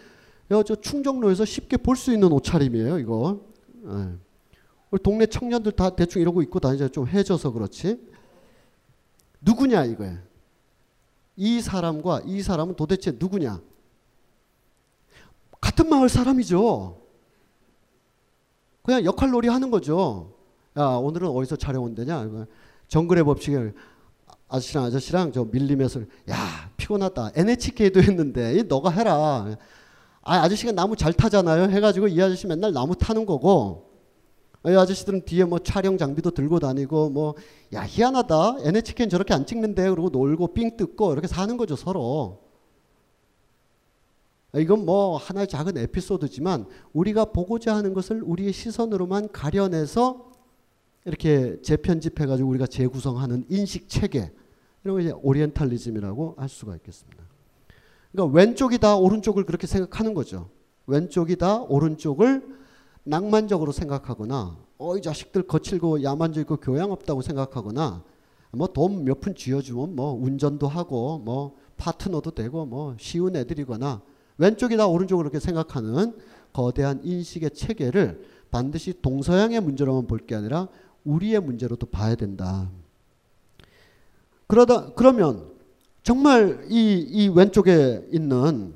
저 0.66 0.76
충정로에서 0.76 1.46
쉽게 1.46 1.78
볼 1.78 1.96
수 1.96 2.14
있는 2.14 2.32
옷차림이에요, 2.32 3.00
이거. 3.00 3.40
네. 3.82 4.14
우리 4.92 5.02
동네 5.02 5.26
청년들 5.26 5.72
다 5.72 5.96
대충 5.96 6.22
이러고 6.22 6.44
입고 6.44 6.60
다니죠. 6.60 6.90
좀 6.90 7.08
해져서 7.08 7.52
그렇지. 7.52 8.13
누구냐 9.44 9.86
이거예요. 9.86 10.18
이 11.36 11.62
사람과 11.62 12.22
이 12.26 12.42
사람은 12.42 12.76
도대체 12.76 13.12
누구냐? 13.18 13.60
같은 15.60 15.90
마을 15.90 16.10
사람이죠. 16.10 17.02
그냥 18.84 19.06
역할놀이 19.06 19.48
하는 19.48 19.72
거죠. 19.72 20.34
야 20.78 20.86
오늘은 20.86 21.30
어디서 21.30 21.56
촬영 21.56 21.84
온대냐? 21.84 22.30
정글의 22.88 23.24
법칙을 23.24 23.74
아저씨랑 24.50 24.86
아저씨랑 24.86 25.32
저 25.32 25.46
밀림에서 25.46 26.02
야 26.30 26.70
피곤하다. 26.78 27.32
NHK도 27.36 28.02
했는데 28.02 28.56
이 28.56 28.64
너가 28.64 28.92
해라. 28.92 29.56
아 30.22 30.38
아저씨가 30.42 30.72
나무 30.74 30.96
잘 30.96 31.14
타잖아요. 31.14 31.70
해가지고 31.70 32.08
이 32.08 32.22
아저씨 32.22 32.46
맨날 32.48 32.72
나무 32.72 32.96
타는 32.96 33.26
거고 33.26 33.93
이 34.66 34.70
아저씨들은 34.70 35.26
뒤에 35.26 35.44
뭐 35.44 35.60
촬영 35.60 35.98
장비도 35.98 36.32
들고 36.32 36.60
다니고 36.60 37.10
뭐 37.10 37.36
야 37.74 37.84
희한하다. 37.86 38.58
NHK는 38.64 39.10
저렇게 39.10 39.34
안 39.34 39.46
찍는데 39.46 39.90
그러고 39.90 40.10
놀고 40.10 40.54
삥 40.54 40.78
뜯고 40.78 41.14
이렇게 41.14 41.28
사는 41.28 41.58
거죠 41.58 41.76
서로. 41.76 42.40
이건 44.56 44.86
뭐 44.86 45.18
하나의 45.18 45.48
작은 45.48 45.78
에피소드지만 45.78 46.68
우리가 46.94 47.26
보고자 47.26 47.76
하는 47.76 47.94
것을 47.96 48.22
우리의 48.24 48.54
시선으로만 48.54 49.32
가려내서 49.32 50.32
이렇게 51.06 51.60
재편집해 51.64 52.28
가지고 52.28 52.50
우리가 52.50 52.68
재구성하는 52.68 53.46
인식 53.50 53.90
체계 53.90 54.32
이런 54.84 54.96
거 54.98 55.02
이제 55.02 55.12
오리엔탈리즘이라고 55.12 56.36
할 56.38 56.48
수가 56.48 56.76
있겠습니다. 56.76 57.24
그러니까 58.12 58.38
왼쪽이 58.38 58.78
다 58.78 58.96
오른쪽을 58.96 59.46
그렇게 59.46 59.66
생각하는 59.66 60.14
거죠. 60.14 60.50
왼쪽이 60.86 61.38
다 61.38 61.64
오른쪽을 61.64 62.63
낭만적으로 63.04 63.72
생각하거나 63.72 64.58
어 64.78 64.98
이 64.98 65.02
자식들 65.02 65.44
거칠고 65.44 66.04
야만적이고 66.04 66.58
교양 66.58 66.92
없다고 66.92 67.22
생각하거나 67.22 68.04
뭐 68.52 68.68
돈 68.68 69.04
몇 69.06 69.20
푼 69.22 69.34
쥐어주면 69.36 69.96
뭐 69.96 70.14
운전도 70.14 70.68
하고 70.68 71.20
뭐 71.20 71.56
파트너도 71.78 72.32
되고 72.32 72.66
뭐 72.66 72.96
쉬운 73.00 73.36
애들이거나 73.36 74.02
왼쪽이다 74.38 74.88
오른쪽으로 74.88 75.30
그렇게 75.30 75.44
생각하는 75.44 76.16
거대한 76.54 77.02
인식의 77.04 77.52
체계를 77.52 78.26
반드시 78.52 79.02
동서양의 79.02 79.60
문제로만 79.62 80.08
볼 80.08 80.20
게 80.28 80.36
아니라 80.36 80.68
우리의 81.04 81.40
문제로도 81.42 81.88
봐야 81.88 82.16
된다. 82.16 82.70
그러다 84.48 84.94
그러면 84.94 85.52
정말 86.04 86.66
이, 86.70 87.06
이 87.10 87.30
왼쪽에 87.30 88.08
있는 88.12 88.76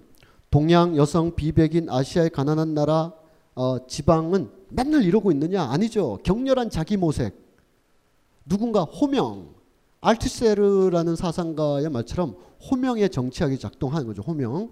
동양 0.50 0.96
여성 0.98 1.36
비백인 1.36 1.90
아시아의 1.90 2.30
가난한 2.32 2.74
나라 2.74 3.14
어, 3.58 3.88
지방은 3.88 4.52
맨날 4.70 5.04
이러고 5.04 5.32
있느냐? 5.32 5.64
아니죠. 5.64 6.20
격렬한 6.22 6.70
자기 6.70 6.96
모색. 6.96 7.36
누군가 8.46 8.84
호명. 8.84 9.56
알트세르라는 10.00 11.16
사상가의 11.16 11.90
말처럼 11.90 12.36
호명의 12.70 13.10
정치학이 13.10 13.58
작동하는 13.58 14.06
거죠. 14.06 14.22
호명. 14.22 14.70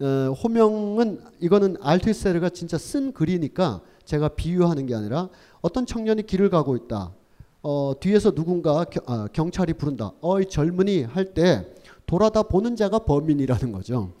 어, 0.00 0.04
호명은 0.44 1.22
이거는 1.40 1.78
알트세르가 1.80 2.50
진짜 2.50 2.76
쓴 2.76 3.12
글이니까 3.12 3.80
제가 4.04 4.28
비유하는 4.28 4.84
게 4.84 4.94
아니라 4.94 5.30
어떤 5.62 5.86
청년이 5.86 6.24
길을 6.26 6.50
가고 6.50 6.76
있다. 6.76 7.14
어, 7.62 7.92
뒤에서 7.98 8.32
누군가 8.32 8.84
겨, 8.84 9.00
아, 9.06 9.28
경찰이 9.32 9.72
부른다. 9.72 10.12
어이 10.20 10.46
젊은이 10.46 11.04
할 11.04 11.32
때 11.32 11.66
돌아다 12.04 12.42
보는 12.44 12.76
자가 12.76 12.98
범인이라는 13.00 13.72
거죠. 13.72 14.12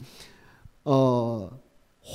어, 0.86 1.50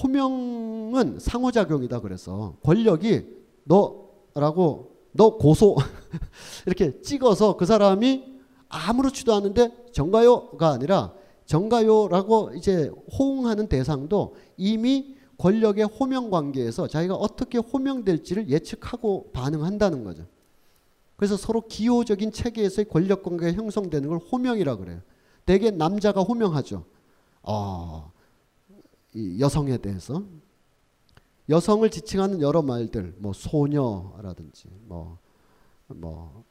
호명은 0.01 1.19
상호작용이다 1.19 2.01
그래서 2.01 2.55
권력이 2.63 3.25
너라고 3.65 4.95
너 5.11 5.37
고소 5.37 5.75
이렇게 6.65 7.01
찍어서 7.01 7.55
그 7.57 7.65
사람이 7.65 8.33
아무렇지도 8.67 9.33
않은데 9.33 9.71
정가요가 9.91 10.69
아니라 10.69 11.13
정가요라고 11.45 12.53
이제 12.55 12.89
호응하는 13.19 13.67
대상도 13.67 14.35
이미 14.57 15.15
권력의 15.37 15.85
호명 15.85 16.29
관계에서 16.29 16.87
자기가 16.87 17.15
어떻게 17.15 17.57
호명될지를 17.57 18.49
예측하고 18.49 19.31
반응한다는 19.33 20.03
거죠. 20.03 20.25
그래서 21.15 21.37
서로 21.37 21.61
기호적인 21.67 22.31
체계에서의 22.31 22.85
권력 22.89 23.23
관계가 23.23 23.53
형성되는 23.53 24.09
걸 24.09 24.17
호명이라 24.17 24.77
그래요. 24.77 25.01
대개 25.45 25.69
남자가 25.69 26.21
호명하죠. 26.21 26.85
어, 27.43 28.11
여성에 29.39 29.77
대해서 29.77 30.23
여성을 31.49 31.89
지칭하는 31.89 32.41
여러 32.41 32.61
말들, 32.61 33.15
뭐 33.17 33.33
소녀라든지 33.33 34.67
뭐 34.87 35.17
뭐, 35.87 36.43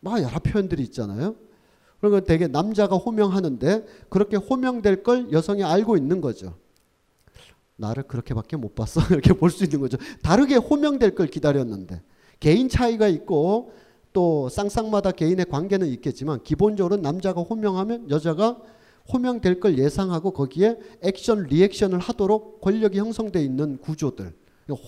뭐 0.00 0.22
여러 0.22 0.38
표현들이 0.38 0.82
있잖아요. 0.84 1.36
그러면 2.00 2.24
대개 2.24 2.46
남자가 2.46 2.96
호명하는데 2.96 3.86
그렇게 4.10 4.36
호명될 4.36 5.02
걸 5.02 5.32
여성이 5.32 5.64
알고 5.64 5.96
있는 5.96 6.20
거죠. 6.20 6.54
나를 7.76 8.04
그렇게밖에 8.04 8.56
못 8.56 8.74
봤어. 8.74 9.00
이렇게 9.10 9.32
볼 9.32 9.50
수 9.50 9.64
있는 9.64 9.80
거죠. 9.80 9.96
다르게 10.22 10.56
호명될 10.56 11.14
걸 11.14 11.26
기다렸는데 11.26 12.02
개인 12.40 12.68
차이가 12.68 13.08
있고 13.08 13.72
또 14.12 14.48
쌍쌍마다 14.48 15.10
개인의 15.12 15.46
관계는 15.46 15.88
있겠지만 15.88 16.42
기본적으로 16.42 16.96
남자가 16.96 17.40
호명하면 17.40 18.10
여자가 18.10 18.60
호명될 19.12 19.60
걸 19.60 19.78
예상하고 19.78 20.32
거기에 20.32 20.78
액션 21.02 21.44
리액션을 21.44 21.98
하도록 21.98 22.60
권력이 22.60 22.98
형성되어 22.98 23.42
있는 23.42 23.78
구조들 23.78 24.34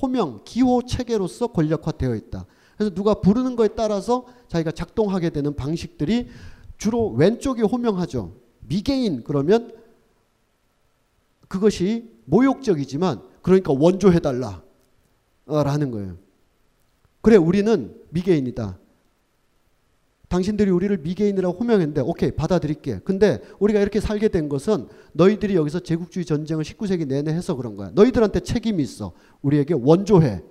호명 0.02 0.40
기호 0.44 0.82
체계로서 0.82 1.48
권력화되어 1.48 2.14
있다. 2.14 2.46
그래서 2.76 2.94
누가 2.94 3.14
부르는 3.14 3.56
거에 3.56 3.68
따라서 3.68 4.26
자기가 4.48 4.70
작동하게 4.70 5.30
되는 5.30 5.54
방식들이 5.54 6.28
주로 6.78 7.08
왼쪽이 7.10 7.62
호명하죠. 7.62 8.34
미개인 8.60 9.22
그러면 9.24 9.72
그것이 11.48 12.10
모욕적이지만 12.24 13.22
그러니까 13.42 13.72
원조해달라 13.72 14.62
라는 15.46 15.90
거예요. 15.90 16.16
그래 17.20 17.36
우리는 17.36 17.94
미개인이다. 18.10 18.78
당신들이 20.36 20.70
우리를 20.70 20.94
미개인이라고 20.98 21.58
호명했는데 21.58 22.02
오케이 22.02 22.30
받아들일게. 22.30 23.00
근데 23.04 23.40
우리가 23.58 23.80
이렇게 23.80 24.00
살게 24.00 24.28
된 24.28 24.50
것은 24.50 24.86
너희들이 25.14 25.54
여기서 25.54 25.80
제국주의 25.80 26.26
전쟁을 26.26 26.62
19세기 26.62 27.06
내내 27.06 27.32
해서 27.32 27.54
그런 27.56 27.74
거야. 27.74 27.90
너희들한테 27.94 28.40
책임이 28.40 28.82
있어. 28.82 29.12
우리에게 29.40 29.72
원조해가 29.74 30.42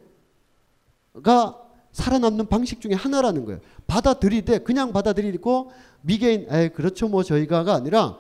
살아남는 1.91 2.47
방식 2.47 2.81
중에 2.81 2.93
하나라는 2.93 3.45
거예요. 3.45 3.59
받아들이되 3.85 4.59
그냥 4.59 4.91
받아들이고 4.91 5.69
미개인 6.01 6.47
에 6.49 6.69
그렇죠 6.69 7.07
뭐 7.07 7.21
저희가가 7.21 7.75
아니라 7.75 8.17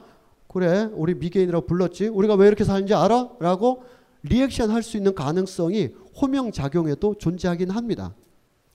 그래 0.47 0.87
우리 0.93 1.15
미개인이라고 1.15 1.65
불렀지 1.65 2.07
우리가 2.09 2.35
왜 2.35 2.45
이렇게 2.47 2.63
사는지 2.63 2.93
알아? 2.93 3.31
라고 3.39 3.83
리액션 4.21 4.69
할 4.69 4.83
수 4.83 4.97
있는 4.97 5.15
가능성이 5.15 5.89
호명 6.21 6.51
작용에도 6.51 7.15
존재하긴 7.15 7.71
합니다. 7.71 8.13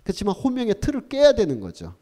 그렇지만 0.03 0.35
호명의 0.35 0.75
틀을 0.81 1.09
깨야 1.09 1.35
되는 1.35 1.61
거죠. 1.61 1.95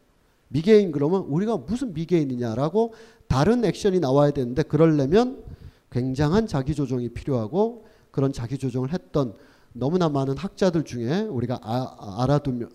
미개인 0.49 0.91
그러면 0.91 1.21
우리가 1.21 1.57
무슨 1.57 1.93
미개인이냐라고 1.93 2.93
다른 3.27 3.63
액션이 3.63 3.99
나와야 3.99 4.31
되는데 4.31 4.63
그러려면 4.63 5.43
굉장한 5.91 6.47
자기 6.47 6.75
조정이 6.75 7.09
필요하고 7.09 7.85
그런 8.11 8.33
자기 8.33 8.57
조정을 8.57 8.91
했던 8.91 9.35
너무나 9.73 10.09
많은 10.09 10.37
학자들 10.37 10.83
중에 10.83 11.21
우리가 11.21 11.59
아, 11.61 12.23
알아두면 12.23 12.69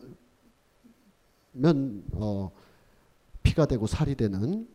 어, 2.13 2.51
피가 3.43 3.67
되고 3.67 3.87
살이 3.87 4.15
되는 4.15 4.67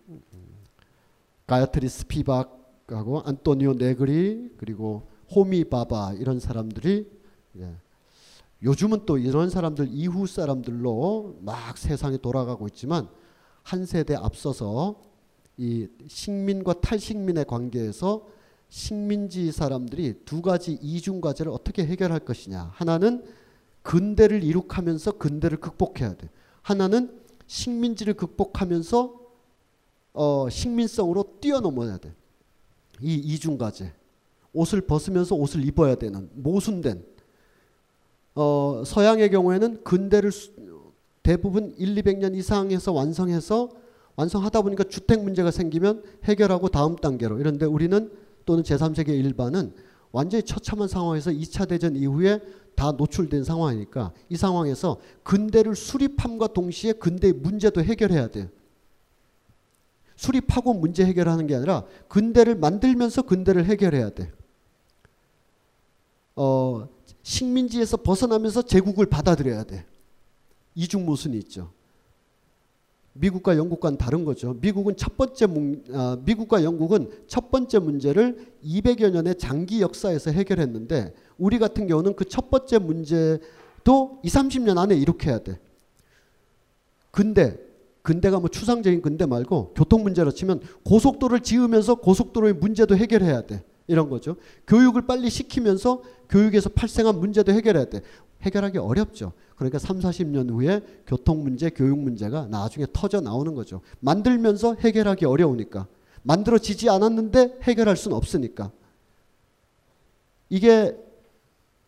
가야트리 1.47 1.89
스피박하고 1.89 3.21
안토니오 3.21 3.73
네그리 3.73 4.55
그리고 4.57 5.07
호미 5.33 5.63
바바 5.65 6.13
이런 6.13 6.39
사람들이 6.39 7.09
예. 7.59 7.75
요즘은 8.63 9.05
또 9.05 9.17
이런 9.17 9.49
사람들 9.49 9.87
이후 9.91 10.27
사람들로 10.27 11.39
막 11.41 11.77
세상이 11.77 12.19
돌아가고 12.21 12.67
있지만 12.67 13.07
한 13.63 13.85
세대 13.85 14.15
앞서서 14.15 15.01
이 15.57 15.87
식민과 16.07 16.81
탈식민의 16.81 17.45
관계에서 17.45 18.27
식민지 18.69 19.51
사람들이 19.51 20.21
두 20.25 20.41
가지 20.41 20.77
이중 20.81 21.21
과제를 21.21 21.51
어떻게 21.51 21.85
해결할 21.85 22.19
것이냐. 22.19 22.71
하나는 22.73 23.23
근대를 23.81 24.43
이룩하면서 24.43 25.13
근대를 25.13 25.59
극복해야 25.59 26.15
돼. 26.15 26.29
하나는 26.61 27.19
식민지를 27.47 28.13
극복하면서 28.13 29.19
어, 30.13 30.49
식민성으로 30.49 31.37
뛰어넘어야 31.41 31.97
돼. 31.97 32.13
이 33.01 33.15
이중 33.15 33.57
과제. 33.57 33.93
옷을 34.53 34.81
벗으면서 34.81 35.35
옷을 35.35 35.65
입어야 35.65 35.95
되는 35.95 36.29
모순된 36.33 37.05
어, 38.35 38.83
서양의 38.85 39.29
경우에는 39.31 39.83
근대를 39.83 40.31
수, 40.31 40.51
대부분 41.23 41.73
1, 41.77 41.95
200년 41.95 42.35
이상해서 42.35 42.91
완성해서 42.91 43.69
완성하다 44.15 44.61
보니까 44.61 44.83
주택 44.83 45.23
문제가 45.23 45.51
생기면 45.51 46.03
해결하고 46.25 46.69
다음 46.69 46.95
단계로 46.95 47.39
이런데 47.39 47.65
우리는 47.65 48.11
또는 48.45 48.63
제3세계 48.63 49.09
일반은 49.09 49.73
완전히 50.11 50.43
처참한 50.43 50.87
상황에서 50.87 51.31
2차 51.31 51.67
대전 51.67 51.95
이후에 51.95 52.41
다 52.75 52.91
노출된 52.91 53.43
상황이니까 53.43 54.11
이 54.29 54.37
상황에서 54.37 54.97
근대를 55.23 55.75
수립함과 55.75 56.47
동시에 56.47 56.93
근대의 56.93 57.33
문제도 57.33 57.81
해결해야 57.81 58.29
돼요. 58.29 58.47
수립하고 60.15 60.73
문제 60.73 61.05
해결하는 61.05 61.47
게 61.47 61.55
아니라 61.55 61.83
근대를 62.07 62.55
만들면서 62.55 63.21
근대를 63.21 63.65
해결해야 63.65 64.09
돼. 64.09 64.31
어, 66.35 66.87
식민지에서 67.23 67.97
벗어나면서 67.97 68.61
제국을 68.63 69.05
받아들여야 69.05 69.63
돼. 69.63 69.85
이중 70.75 71.05
모순이 71.05 71.37
있죠. 71.39 71.71
미국과 73.13 73.57
영국과는 73.57 73.97
다른 73.97 74.23
거죠. 74.23 74.55
미국은 74.61 74.95
첫 74.95 75.17
번째 75.17 75.45
문, 75.47 75.83
아, 75.93 76.17
미국과 76.23 76.63
영국은 76.63 77.09
첫 77.27 77.51
번째 77.51 77.79
문제를 77.79 78.53
200여 78.63 79.11
년의 79.11 79.37
장기 79.37 79.81
역사에서 79.81 80.31
해결했는데 80.31 81.13
우리 81.37 81.59
같은 81.59 81.87
경우는 81.87 82.15
그 82.15 82.23
첫 82.25 82.49
번째 82.49 82.77
문제도 82.79 83.39
2, 84.23 84.27
30년 84.29 84.77
안에 84.77 84.95
이렇게 84.95 85.29
해야 85.29 85.39
돼. 85.39 85.59
근데 87.11 87.57
근대가 88.03 88.39
뭐 88.39 88.47
추상적인 88.49 89.01
근대 89.01 89.25
말고 89.25 89.73
교통 89.75 90.03
문제로 90.03 90.31
치면 90.31 90.61
고속도로를 90.85 91.41
지으면서 91.41 91.95
고속도로의 91.95 92.53
문제도 92.53 92.95
해결해야 92.95 93.41
돼. 93.41 93.63
이런 93.89 94.09
거죠. 94.09 94.35
교육을 94.67 95.07
빨리 95.07 95.29
시키면서 95.29 96.01
교육에서 96.29 96.69
발생한 96.69 97.19
문제도 97.19 97.51
해결해야 97.51 97.85
돼. 97.85 98.01
해결하기 98.43 98.77
어렵죠. 98.77 99.33
그러니까 99.55 99.79
3, 99.79 99.99
40년 99.99 100.49
후에 100.51 100.81
교통 101.05 101.43
문제, 101.43 101.69
교육 101.69 101.99
문제가 101.99 102.45
나중에 102.45 102.85
터져 102.93 103.19
나오는 103.19 103.53
거죠. 103.55 103.81
만들면서 103.99 104.75
해결하기 104.75 105.25
어려우니까. 105.25 105.87
만들어지지 106.21 106.89
않았는데 106.89 107.59
해결할 107.63 107.97
수는 107.97 108.15
없으니까. 108.15 108.71
이게 110.49 110.95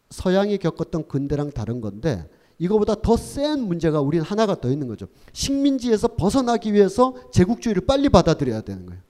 서양이 0.09 0.57
겪었던 0.57 1.07
근대랑 1.07 1.51
다른 1.51 1.81
건데 1.81 2.27
이거보다 2.57 2.95
더 2.95 3.15
센 3.15 3.61
문제가 3.61 4.01
우리는 4.01 4.25
하나가 4.25 4.59
더 4.59 4.69
있는 4.69 4.87
거죠. 4.87 5.07
식민지에서 5.33 6.09
벗어나기 6.09 6.73
위해서 6.73 7.15
제국주의를 7.31 7.85
빨리 7.85 8.09
받아들여야 8.09 8.61
되는 8.61 8.85
거예요. 8.87 9.01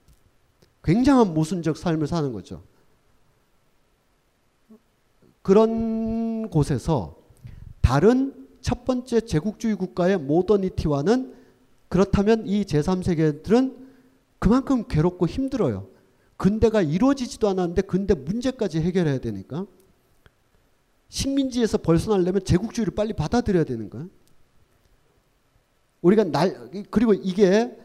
굉장한 0.84 1.34
모순적 1.34 1.76
삶을 1.76 2.06
사는 2.06 2.32
거죠. 2.32 2.62
그런 5.42 6.48
곳에서 6.48 7.16
다른 7.80 8.46
첫 8.60 8.84
번째 8.84 9.20
제국주의 9.20 9.74
국가의 9.74 10.18
모더니티와는 10.18 11.34
그렇다면 11.88 12.46
이 12.46 12.64
제3세계들은 12.64 13.76
그만큼 14.38 14.84
괴롭고 14.88 15.26
힘들어요. 15.26 15.88
근대가 16.36 16.80
이루어지지도 16.80 17.48
않았는데 17.48 17.82
근대 17.82 18.14
문제까지 18.14 18.80
해결해야 18.80 19.18
되니까. 19.18 19.66
식민지에서 21.08 21.78
벗어나려면 21.78 22.42
제국주의를 22.44 22.94
빨리 22.94 23.12
받아들여야 23.12 23.64
되는 23.64 23.90
거야. 23.90 24.06
우리가 26.00 26.24
날 26.24 26.70
그리고 26.90 27.14
이게 27.14 27.76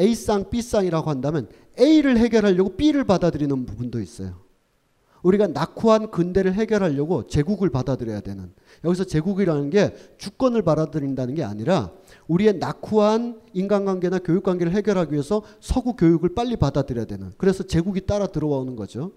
A쌍, 0.00 0.50
B쌍이라고 0.50 1.10
한다면 1.10 1.48
A를 1.78 2.18
해결하려고 2.18 2.76
B를 2.76 3.04
받아들이는 3.04 3.66
부분도 3.66 4.00
있어요. 4.00 4.40
우리가 5.22 5.46
낙후한 5.48 6.10
근대를 6.10 6.54
해결하려고 6.54 7.26
제국을 7.26 7.70
받아들여야 7.70 8.20
되는 8.20 8.52
여기서 8.84 9.04
제국이라는 9.04 9.70
게 9.70 9.94
주권을 10.18 10.62
받아들인다는 10.62 11.34
게 11.34 11.44
아니라 11.44 11.92
우리의 12.26 12.58
낙후한 12.58 13.40
인간관계나 13.52 14.18
교육관계를 14.20 14.72
해결하기 14.72 15.12
위해서 15.12 15.42
서구 15.60 15.94
교육을 15.94 16.34
빨리 16.34 16.56
받아들여야 16.56 17.04
되는 17.04 17.32
그래서 17.38 17.62
제국이 17.62 18.06
따라 18.06 18.26
들어오는 18.26 18.74
거죠. 18.76 19.12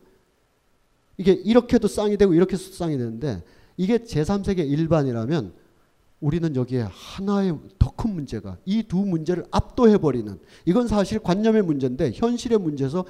이게 1.18 1.32
이렇게도 1.32 1.88
쌍이 1.88 2.18
되고 2.18 2.34
이렇게도 2.34 2.62
쌍이 2.62 2.98
되는데 2.98 3.44
이게 3.78 3.98
제3세계 4.00 4.60
일반이라면 4.60 5.54
우리는 6.22 6.56
여기에 6.56 6.88
하나의 6.92 7.58
더 7.80 7.86
큰 7.96 8.14
문제가 8.14 8.58
이 8.66 8.84
두 8.84 8.98
문제를 8.98 9.46
압도해버리는 9.52 10.38
이건 10.66 10.88
사실 10.88 11.18
관념의 11.20 11.62
문제인데 11.64 12.12
현실의 12.14 12.60
문제에서 12.60 13.06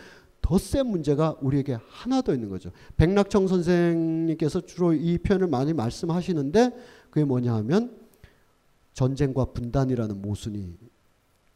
더 0.45 0.59
센 0.59 0.85
문제가 0.85 1.35
우리에게 1.41 1.75
하나 1.89 2.21
더 2.21 2.31
있는 2.31 2.49
거죠. 2.49 2.69
백낙청 2.97 3.47
선생님께서 3.47 4.61
주로 4.61 4.93
이 4.93 5.17
표현을 5.17 5.47
많이 5.47 5.73
말씀하시는데 5.73 6.71
그게 7.09 7.25
뭐냐 7.25 7.51
하면 7.55 7.97
전쟁과 8.93 9.45
분단이라는 9.45 10.21
모순이 10.21 10.77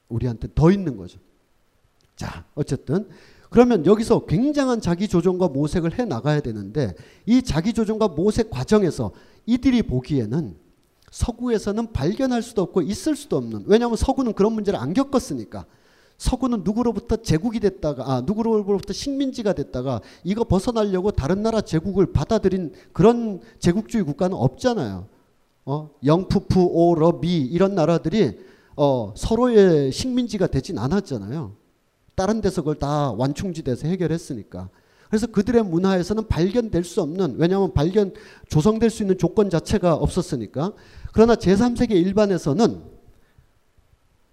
우리한테 0.10 0.48
더 0.56 0.72
있는 0.72 0.98
거죠. 0.98 1.20
자, 2.16 2.46
어쨌든 2.56 3.08
그러면 3.52 3.86
여기서 3.86 4.26
굉장한 4.26 4.82
자기 4.82 5.08
조정과 5.08 5.50
모색을 5.50 6.00
해 6.00 6.06
나가야 6.06 6.42
되는데 6.42 6.96
이 7.28 7.44
자기 7.44 7.74
조정과 7.74 8.08
모색 8.10 8.50
과정에서 8.50 9.12
이들이 9.46 9.84
보기에는 9.84 10.56
서구에서는 11.12 11.94
발견할 11.94 12.42
수도 12.42 12.64
없고 12.64 12.82
있을 12.82 13.16
수도 13.16 13.38
없는 13.38 13.66
왜냐하면 13.68 13.98
서구는 13.98 14.34
그런 14.34 14.54
문제를 14.54 14.80
안 14.80 14.94
겪었으니까 14.94 15.68
서구는 16.20 16.64
누구로부터 16.66 17.16
제국이 17.16 17.62
됐다가 17.62 18.04
아 18.06 18.22
누구로부터 18.22 18.92
식민지가 18.92 19.54
됐다가 19.54 20.02
이거 20.26 20.44
벗어나려고 20.44 21.12
다른 21.12 21.42
나라 21.42 21.62
제국을 21.62 22.12
받아들인 22.12 22.74
그런 22.92 23.40
제국주의 23.60 24.04
국가는 24.04 24.36
없잖아요. 24.36 25.08
어 25.66 25.90
영푸푸 26.06 26.62
오러미 26.72 27.38
이런 27.38 27.74
나라들이 27.74 28.38
어 28.76 29.14
서로의 29.16 29.94
식민지가 29.94 30.48
되진 30.48 30.78
않았잖아요. 30.78 31.54
다른 32.16 32.42
데서 32.42 32.64
그걸 32.64 32.76
다 32.76 33.14
완충지대에서 33.14 33.88
해결했으니까. 33.88 34.70
그래서 35.08 35.26
그들의 35.26 35.64
문화에서는 35.64 36.28
발견될 36.28 36.84
수 36.84 37.02
없는 37.02 37.36
왜냐하면 37.38 37.74
발견 37.74 38.14
조성될 38.50 38.90
수 38.90 39.04
있는 39.04 39.18
조건 39.18 39.50
자체가 39.50 39.96
없었으니까. 39.96 40.74
그러나 41.14 41.36
제3세계 41.36 41.92
일반에서는 41.92 42.99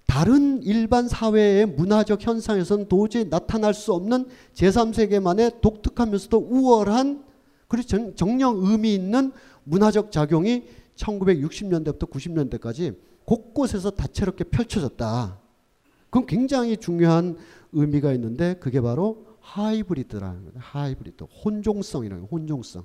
다른 0.07 0.63
일반 0.63 1.09
사회의 1.09 1.67
문화적 1.67 2.25
현상에서는 2.27 2.89
도저히 2.89 3.27
나타날 3.29 3.75
수 3.75 3.93
없는 3.93 4.27
제3세계만의 4.55 5.61
독특하면서도 5.61 6.39
우월한 6.39 7.25
그리고 7.69 8.15
정령 8.15 8.61
의미 8.65 8.95
있는 8.95 9.33
문화적 9.65 10.13
작용이 10.13 10.65
1960년대부터 10.97 12.09
90년대까지 12.09 12.97
곳곳에서 13.25 13.91
다채롭게 13.91 14.45
펼쳐졌다. 14.45 15.39
그건 16.09 16.27
굉장히 16.27 16.77
중요한 16.77 17.37
의미가 17.73 18.13
있는데 18.15 18.55
그게 18.55 18.81
바로 18.81 19.27
하이브리드라는 19.41 20.45
거예요. 20.45 20.53
하이브리드. 20.57 21.25
혼종성이라는 21.45 22.23
거예요. 22.23 22.29
혼종성. 22.31 22.85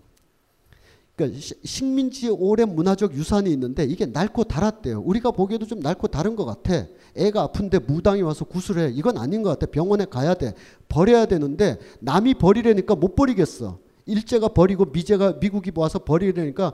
그러니까 1.16 1.40
식민지의 1.64 2.36
오랜 2.40 2.74
문화적 2.76 3.14
유산이 3.14 3.52
있는데 3.52 3.84
이게 3.84 4.06
낡고 4.06 4.46
달았대요. 4.46 5.02
우리가 5.02 5.32
보기에도 5.32 5.66
좀 5.66 5.80
낡고 5.80 6.08
다른 6.08 6.36
것 6.36 6.46
같아. 6.46 6.86
애가 7.16 7.42
아픈데 7.42 7.80
무당이 7.80 8.22
와서 8.22 8.46
구슬해. 8.46 8.92
이건 8.94 9.18
아닌 9.18 9.44
것 9.44 9.50
같아. 9.50 9.70
병원에 9.70 10.06
가야 10.06 10.34
돼. 10.34 10.54
버려야 10.88 11.26
되는데 11.26 11.78
남이 12.00 12.36
버리려니까 12.36 12.96
못 12.96 13.16
버리겠어. 13.16 13.80
일제가 14.06 14.50
버리고 14.50 14.86
미제가 14.86 15.38
미국이 15.40 15.72
와서 15.76 16.00
버리려니까 16.00 16.74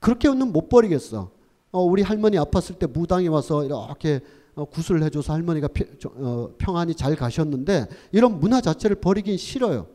그렇게는 0.00 0.52
못 0.52 0.68
버리겠어. 0.68 1.30
어, 1.72 1.82
우리 1.82 2.02
할머니 2.02 2.36
아팠을 2.36 2.78
때 2.78 2.86
무당이 2.86 3.28
와서 3.28 3.64
이렇게 3.64 4.20
어, 4.54 4.64
구슬을 4.64 5.02
해줘서 5.02 5.32
할머니가 5.32 5.68
피, 5.68 5.84
어, 6.06 6.50
평안히 6.58 6.94
잘 6.94 7.16
가셨는데 7.16 7.86
이런 8.12 8.38
문화 8.38 8.60
자체를 8.60 8.96
버리긴 8.96 9.36
싫어요. 9.36 9.86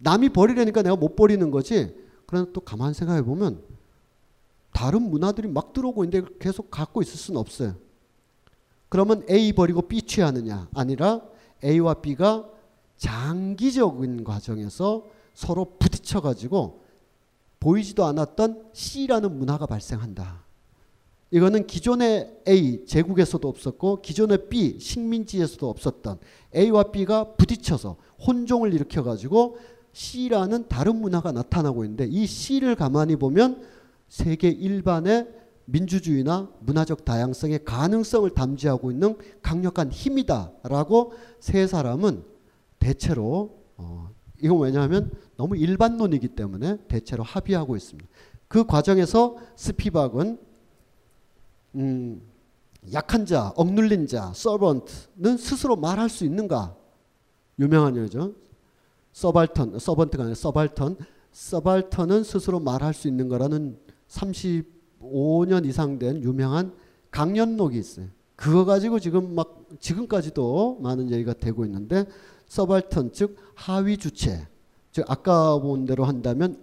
남이 0.00 0.30
버리려니까 0.30 0.82
내가 0.82 0.96
못 0.96 1.14
버리는 1.14 1.50
거지. 1.50 1.94
그러나 2.26 2.46
또 2.52 2.60
가만 2.60 2.92
생각해 2.92 3.22
보면 3.22 3.62
다른 4.72 5.02
문화들이 5.02 5.48
막 5.48 5.72
들어오고 5.72 6.04
있는데 6.04 6.28
계속 6.38 6.70
갖고 6.70 7.02
있을 7.02 7.16
수는 7.16 7.40
없어요. 7.40 7.74
그러면 8.88 9.24
A 9.30 9.52
버리고 9.52 9.82
B 9.82 10.02
취하느냐? 10.02 10.68
아니라 10.74 11.22
A와 11.62 11.94
B가 11.94 12.48
장기적인 12.96 14.24
과정에서 14.24 15.06
서로 15.34 15.76
부딪혀 15.78 16.20
가지고 16.20 16.82
보이지도 17.60 18.04
않았던 18.04 18.70
C라는 18.72 19.38
문화가 19.38 19.66
발생한다. 19.66 20.44
이거는 21.30 21.66
기존의 21.66 22.42
A 22.48 22.84
제국에서도 22.86 23.46
없었고 23.46 24.02
기존의 24.02 24.48
B 24.48 24.80
식민지에서도 24.80 25.68
없었던 25.68 26.18
A와 26.56 26.84
B가 26.84 27.34
부딪혀서 27.34 27.96
혼종을 28.26 28.74
일으켜 28.74 29.02
가지고 29.02 29.58
C라는 29.92 30.68
다른 30.68 30.96
문화가 30.96 31.32
나타나고 31.32 31.84
있는데 31.84 32.06
이 32.06 32.26
C를 32.26 32.74
가만히 32.74 33.16
보면 33.16 33.62
세계 34.08 34.48
일반의 34.48 35.28
민주주의나 35.64 36.50
문화적 36.60 37.04
다양성의 37.04 37.64
가능성을 37.64 38.28
담지하고 38.30 38.90
있는 38.90 39.16
강력한 39.42 39.90
힘이다라고 39.90 41.12
세 41.38 41.66
사람은 41.66 42.24
대체로 42.78 43.58
어, 43.76 44.10
이건 44.42 44.60
왜냐하면 44.60 45.10
너무 45.36 45.56
일반론이기 45.56 46.28
때문에 46.28 46.78
대체로 46.88 47.22
합의하고 47.22 47.76
있습니다. 47.76 48.08
그 48.48 48.66
과정에서 48.66 49.36
스피박은 49.56 50.38
음, 51.76 52.22
약한 52.92 53.26
자, 53.26 53.52
억눌린 53.56 54.06
자, 54.06 54.32
서번트는 54.34 55.36
스스로 55.36 55.76
말할 55.76 56.08
수 56.08 56.24
있는가? 56.24 56.76
유명한 57.58 57.96
예죠. 57.96 58.34
서발턴, 59.12 59.78
서번트가 59.78 60.22
아니라 60.24 60.34
서발턴. 60.34 60.96
서발턴은 61.32 62.24
스스로 62.24 62.60
말할 62.60 62.92
수 62.94 63.08
있는 63.08 63.28
거라는 63.28 63.78
35년 64.08 65.66
이상 65.66 65.98
된 65.98 66.22
유명한 66.22 66.72
강연록이 67.10 67.78
있어요. 67.78 68.06
그거 68.36 68.64
가지고 68.64 68.98
지금 68.98 69.34
막 69.34 69.64
지금까지도 69.78 70.78
많은 70.80 71.10
얘기가 71.10 71.34
되고 71.34 71.64
있는데 71.64 72.06
서발턴 72.46 73.12
즉 73.12 73.36
하위 73.54 73.96
주체 73.96 74.48
즉 74.92 75.04
아까 75.08 75.58
본 75.58 75.84
대로 75.84 76.04
한다면 76.04 76.58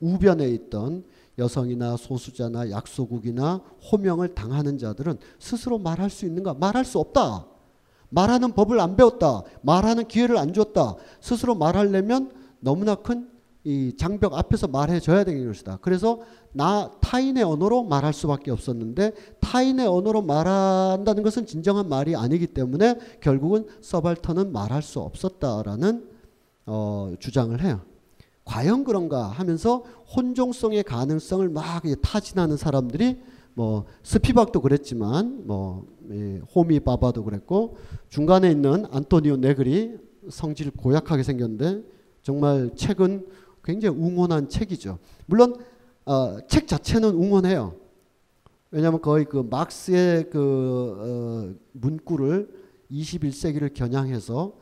우변에 0.00 0.48
있던 0.50 1.04
여성이나 1.38 1.96
소수자나 1.96 2.70
약소국이나 2.70 3.62
호명을 3.90 4.34
당하는 4.34 4.76
자들은 4.76 5.18
스스로 5.38 5.78
말할 5.78 6.10
수 6.10 6.26
있는가? 6.26 6.54
말할 6.54 6.84
수 6.84 6.98
없다. 6.98 7.46
말하는 8.12 8.52
법을 8.52 8.78
안 8.80 8.96
배웠다. 8.96 9.42
말하는 9.62 10.06
기회를 10.06 10.38
안 10.38 10.52
줬다. 10.52 10.94
스스로 11.20 11.54
말하려면 11.54 12.30
너무나 12.60 12.94
큰 12.94 13.32
이 13.64 13.94
장벽 13.96 14.34
앞에서 14.34 14.66
말해줘야 14.66 15.22
되는 15.22 15.46
것이다. 15.46 15.78
그래서 15.82 16.20
나 16.52 16.90
타인의 17.00 17.44
언어로 17.44 17.84
말할 17.84 18.12
수밖에 18.12 18.50
없었는데 18.50 19.12
타인의 19.40 19.86
언어로 19.86 20.22
말한다는 20.22 21.22
것은 21.22 21.46
진정한 21.46 21.88
말이 21.88 22.16
아니기 22.16 22.48
때문에 22.48 22.98
결국은 23.20 23.66
서발턴은 23.80 24.50
말할 24.52 24.82
수 24.82 24.98
없었다라는 24.98 26.08
어, 26.66 27.14
주장을 27.20 27.60
해요. 27.62 27.80
과연 28.44 28.82
그런가 28.82 29.26
하면서 29.26 29.84
혼종성의 30.16 30.82
가능성을 30.82 31.48
막 31.48 31.84
타진하는 32.02 32.56
사람들이 32.56 33.22
뭐 33.54 33.84
스피박도 34.02 34.60
그랬지만 34.60 35.46
뭐 35.46 35.86
호미 36.54 36.80
바바도 36.80 37.24
그랬고 37.24 37.76
중간에 38.08 38.50
있는 38.50 38.86
안토니오 38.90 39.36
네그리 39.36 39.98
성질 40.30 40.70
고약하게 40.70 41.22
생겼는데 41.22 41.82
정말 42.22 42.70
책은 42.76 43.26
굉장히 43.64 43.96
웅원한 43.96 44.48
책이죠. 44.48 44.98
물론 45.26 45.56
어, 46.04 46.38
책 46.48 46.66
자체는 46.66 47.10
웅원해요. 47.10 47.76
왜냐하면 48.70 49.00
거의 49.00 49.24
그 49.24 49.46
막스의 49.48 50.30
그 50.30 50.96
어, 50.98 51.54
문구를 51.72 52.48
21세기를 52.90 53.74
겨냥해서 53.74 54.54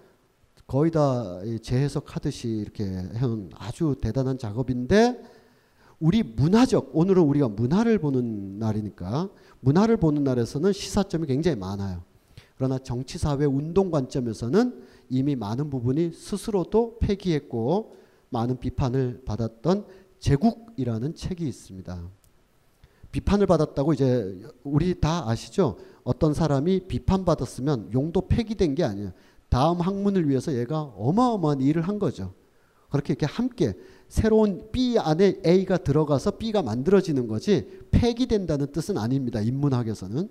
거의 0.67 0.91
다 0.91 1.41
재해석하듯이 1.63 2.49
이렇게 2.49 2.85
해온 2.85 3.51
아주 3.57 3.97
대단한 4.01 4.39
작업인데 4.39 5.21
우리 6.01 6.23
문화적 6.23 6.91
오늘은 6.95 7.23
우리가 7.23 7.49
문화를 7.49 7.99
보는 7.99 8.59
날이니까 8.59 9.29
문화를 9.61 9.99
보는 9.99 10.25
날에서는 10.25 10.73
시사점이 10.73 11.27
굉장히 11.27 11.59
많아요. 11.59 12.03
그러나 12.57 12.79
정치 12.79 13.19
사회 13.19 13.45
운동 13.45 13.91
관점에서는 13.91 14.83
이미 15.11 15.37
많은 15.37 15.69
부분이 15.69 16.13
스스로도 16.13 16.99
폐기했고 17.01 17.97
많은 18.31 18.59
비판을 18.59 19.23
받았던 19.27 19.85
제국이라는 20.19 21.15
책이 21.15 21.47
있습니다. 21.47 22.09
비판을 23.13 23.47
받았다고 23.47 23.93
이제 23.93 24.41
우리 24.63 24.99
다 25.01 25.29
아시죠? 25.29 25.77
어떤 26.03 26.33
사람이 26.33 26.87
비판받았으면 26.87 27.93
용도 27.93 28.27
폐기된 28.27 28.75
게 28.75 28.85
아니에요. 28.85 29.13
다음 29.51 29.81
학문을 29.81 30.29
위해서 30.29 30.55
얘가 30.55 30.81
어마어마한 30.81 31.61
일을 31.61 31.83
한 31.83 31.99
거죠. 31.99 32.33
그렇게 32.89 33.13
이렇게 33.13 33.27
함께 33.27 33.75
새로운 34.11 34.69
B 34.73 34.99
안에 34.99 35.41
A가 35.47 35.79
들어가서 35.79 36.33
B가 36.33 36.63
만들어지는 36.63 37.29
거지 37.29 37.67
폐기된다는 37.93 38.67
뜻은 38.73 38.99
아닙니다. 38.99 39.41
인문학에서는. 39.41 40.29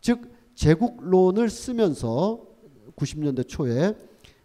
즉 0.00 0.32
제국론을 0.54 1.50
쓰면서 1.50 2.40
90년대 2.96 3.46
초에 3.46 3.94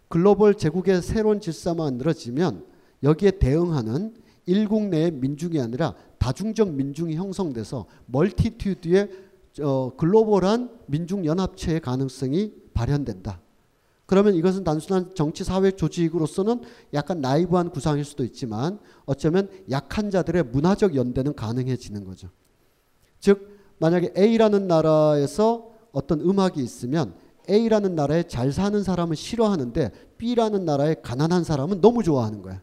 글로벌 0.08 0.54
제국의 0.54 1.00
새로운 1.00 1.40
질서가 1.40 1.84
만들어지면 1.84 2.66
여기에 3.02 3.32
대응하는 3.32 4.14
일국 4.44 4.84
내의 4.84 5.12
민중이 5.12 5.58
아니라 5.60 5.94
다중적 6.18 6.70
민중이 6.70 7.16
형성돼서 7.16 7.86
multitude의 8.06 9.08
어, 9.62 9.92
글로벌한 9.96 10.70
민중 10.86 11.24
연합체의 11.24 11.80
가능성이 11.80 12.52
발현된다. 12.74 13.40
그러면 14.08 14.34
이것은 14.34 14.64
단순한 14.64 15.14
정치 15.14 15.44
사회 15.44 15.70
조직으로서는 15.70 16.62
약간 16.94 17.20
나이브한 17.20 17.68
구상일 17.68 18.06
수도 18.06 18.24
있지만 18.24 18.78
어쩌면 19.04 19.50
약한 19.70 20.10
자들의 20.10 20.44
문화적 20.44 20.96
연대는 20.96 21.34
가능해지는 21.34 22.06
거죠. 22.06 22.30
즉 23.20 23.58
만약에 23.78 24.14
A라는 24.16 24.66
나라에서 24.66 25.72
어떤 25.92 26.22
음악이 26.22 26.58
있으면 26.62 27.12
A라는 27.50 27.94
나라에 27.94 28.22
잘 28.22 28.50
사는 28.50 28.82
사람은 28.82 29.14
싫어하는데 29.14 29.92
B라는 30.16 30.64
나라에 30.64 30.96
가난한 31.02 31.44
사람은 31.44 31.82
너무 31.82 32.02
좋아하는 32.02 32.40
거야. 32.40 32.62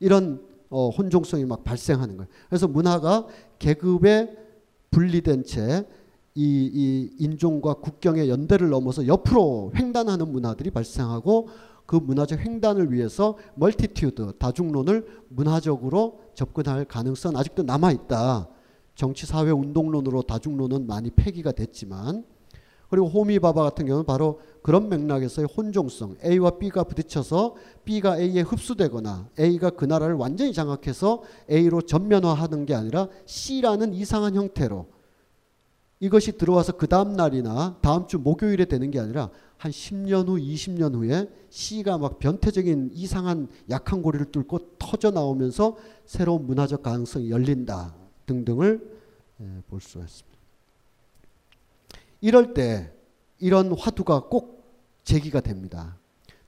이런 0.00 0.44
어, 0.68 0.88
혼종성이 0.88 1.44
막 1.44 1.62
발생하는 1.62 2.16
거예요. 2.16 2.28
그래서 2.48 2.66
문화가 2.66 3.28
계급에 3.60 4.36
분리된 4.90 5.44
채 5.44 5.86
이, 6.34 6.70
이 6.72 7.10
인종과 7.18 7.74
국경의 7.74 8.28
연대를 8.28 8.70
넘어서 8.70 9.06
옆으로 9.06 9.72
횡단하는 9.74 10.30
문화들이 10.32 10.70
발생하고 10.70 11.48
그 11.86 11.96
문화적 11.96 12.40
횡단을 12.40 12.92
위해서 12.92 13.36
multitude 13.54 14.32
다중론을 14.38 15.06
문화적으로 15.28 16.20
접근할 16.34 16.84
가능성은 16.86 17.36
아직도 17.36 17.64
남아 17.64 17.92
있다. 17.92 18.48
정치 18.94 19.26
사회 19.26 19.50
운동론으로 19.50 20.22
다중론은 20.22 20.86
많이 20.86 21.10
폐기가 21.10 21.52
됐지만 21.52 22.24
그리고 22.88 23.08
호미바바 23.08 23.62
같은 23.62 23.86
경우는 23.86 24.04
바로 24.04 24.40
그런 24.62 24.90
맥락에서의 24.90 25.48
혼종성 25.56 26.16
A와 26.24 26.58
B가 26.58 26.84
부딪혀서 26.84 27.54
B가 27.84 28.18
A에 28.18 28.42
흡수되거나 28.42 29.30
A가 29.40 29.70
그 29.70 29.86
나라를 29.86 30.14
완전히 30.14 30.52
장악해서 30.52 31.22
A로 31.50 31.80
전면화하는 31.80 32.66
게 32.66 32.74
아니라 32.74 33.08
C라는 33.24 33.94
이상한 33.94 34.34
형태로 34.34 34.86
이것이 36.02 36.32
들어와서 36.32 36.72
그 36.72 36.88
다음 36.88 37.12
날이나 37.12 37.76
다음 37.80 38.08
주 38.08 38.18
목요일에 38.18 38.64
되는 38.64 38.90
게 38.90 38.98
아니라 38.98 39.30
한 39.56 39.70
10년 39.70 40.26
후, 40.26 40.34
20년 40.36 40.96
후에 40.96 41.30
C가 41.48 41.96
막 41.96 42.18
변태적인 42.18 42.90
이상한 42.92 43.46
약한 43.70 44.02
고리를 44.02 44.32
뚫고 44.32 44.78
터져 44.80 45.12
나오면서 45.12 45.76
새로운 46.04 46.44
문화적 46.44 46.82
가능성이 46.82 47.30
열린다 47.30 47.94
등등을 48.26 48.98
예, 49.42 49.62
볼 49.68 49.80
수가 49.80 50.04
있습니다. 50.04 50.38
이럴 52.20 52.52
때 52.52 52.92
이런 53.38 53.72
화두가 53.72 54.24
꼭 54.24 54.64
제기가 55.04 55.40
됩니다. 55.40 55.96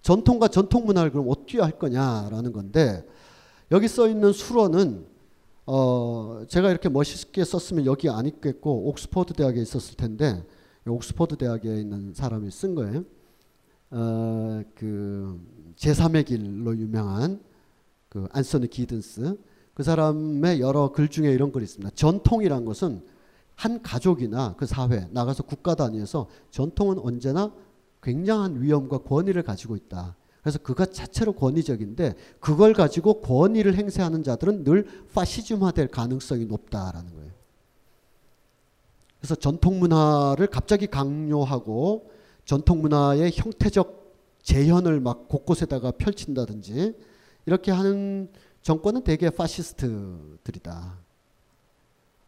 전통과 0.03 0.49
전통 0.49 0.85
문화를 0.85 1.13
그럼 1.13 1.27
어떻게 1.29 1.61
할 1.61 1.79
거냐라는 1.79 2.51
건데 2.51 3.07
여기 3.71 3.87
써 3.87 4.09
있는 4.09 4.33
수로는 4.33 5.07
어 5.67 6.45
제가 6.49 6.71
이렇게 6.71 6.89
멋있게 6.89 7.45
썼으면 7.45 7.87
여기 7.87 8.09
안 8.11 8.27
있겠고 8.27 8.89
옥스퍼드 8.89 9.33
대학에 9.35 9.61
있었을 9.63 9.97
텐데 9.97 10.45
옥스퍼드 10.87 11.37
대학에 11.37 11.81
있는 11.81 12.13
사람이 12.15 12.51
쓴 12.51 12.75
거예요. 12.75 13.05
어 13.91 14.63
그 14.75 15.41
제3의 15.77 16.27
길로 16.27 16.77
유명한 16.77 17.41
그 18.09 18.29
안소니 18.33 18.69
기든스 18.69 19.37
그 19.75 19.83
사람의 19.83 20.61
여러 20.61 20.93
글 20.93 21.09
중에 21.09 21.33
이런 21.33 21.51
글이 21.51 21.65
있습니다. 21.65 21.95
전통이란 21.95 22.65
것은 22.65 23.03
한 23.57 23.83
가족이나 23.83 24.55
그 24.57 24.67
사회 24.67 25.09
나가서 25.11 25.45
국가 25.45 25.75
단위에서 25.75 26.29
전통은 26.51 26.99
언제나 26.99 27.53
굉장한 28.03 28.63
위험과 28.63 28.99
권위를 28.99 29.43
가지고 29.43 29.77
있다. 29.77 30.17
그래서 30.45 30.59
그것 30.59 30.93
자체로 30.93 31.33
권위적인데 31.33 32.17
그걸 32.39 32.75
가지고 32.75 33.23
권위를 33.23 33.77
행사하는 33.77 34.23
자들은 34.23 34.65
늘 34.65 34.87
파시즘화될 35.15 35.89
가능성이 35.89 36.45
높다라는 36.45 37.15
거예요. 37.15 37.33
그래서 39.19 39.37
전통 39.37 39.81
문화를 39.81 40.49
갑자기 40.49 40.87
강요하고 40.87 42.11
전통 42.45 42.83
문화의 42.83 43.33
형태적 43.35 44.05
재현을 44.43 45.01
막 45.01 45.29
곳곳에다가 45.29 45.93
펼친다든지 45.93 46.95
이렇게 47.47 47.73
하는 47.73 48.29
정권은 48.61 49.03
대개 49.03 49.31
파시스트들이다. 49.31 50.99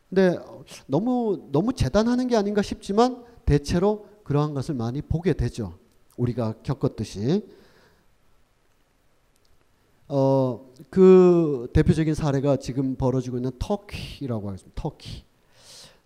근데 0.08 0.38
너무 0.86 1.46
너무 1.52 1.74
재단하는 1.74 2.28
게 2.28 2.36
아닌가 2.36 2.62
싶지만 2.62 3.22
대체로 3.44 4.06
그러한 4.24 4.54
것을 4.54 4.74
많이 4.74 5.02
보게 5.02 5.34
되죠. 5.34 5.78
우리가 6.16 6.54
겪었듯이 6.62 7.44
어, 10.08 10.72
그 10.90 11.68
대표적인 11.72 12.14
사례가 12.14 12.56
지금 12.56 12.94
벌어지고 12.96 13.38
있는 13.38 13.50
터키라고 13.58 14.48
하겠습니다. 14.48 14.80
터키. 14.80 15.24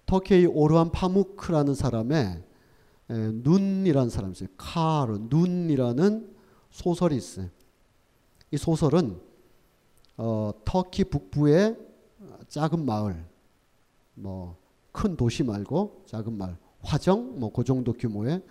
터키의 0.07 0.47
오르한 0.47 0.91
파무크라는 0.91 1.75
사람의 1.75 2.43
에, 3.11 3.15
눈이라는 3.33 4.11
사람이 4.11 4.33
있어요. 4.33 4.49
카르, 4.57 5.19
눈이라는 5.19 6.35
소설이 6.71 7.17
있어요. 7.17 7.49
이 8.51 8.57
소설은 8.57 9.21
어, 10.17 10.53
터키 10.65 11.05
북부의 11.05 11.77
작은 12.49 12.85
마을, 12.85 13.25
뭐 14.15 14.61
큰 14.93 15.17
도시 15.17 15.45
말고 15.45 16.03
작은 16.07 16.37
마을, 16.37 16.57
화정, 16.83 17.39
뭐 17.39 17.51
그 17.53 17.65
정도 17.65 17.93
규모의 17.93 18.43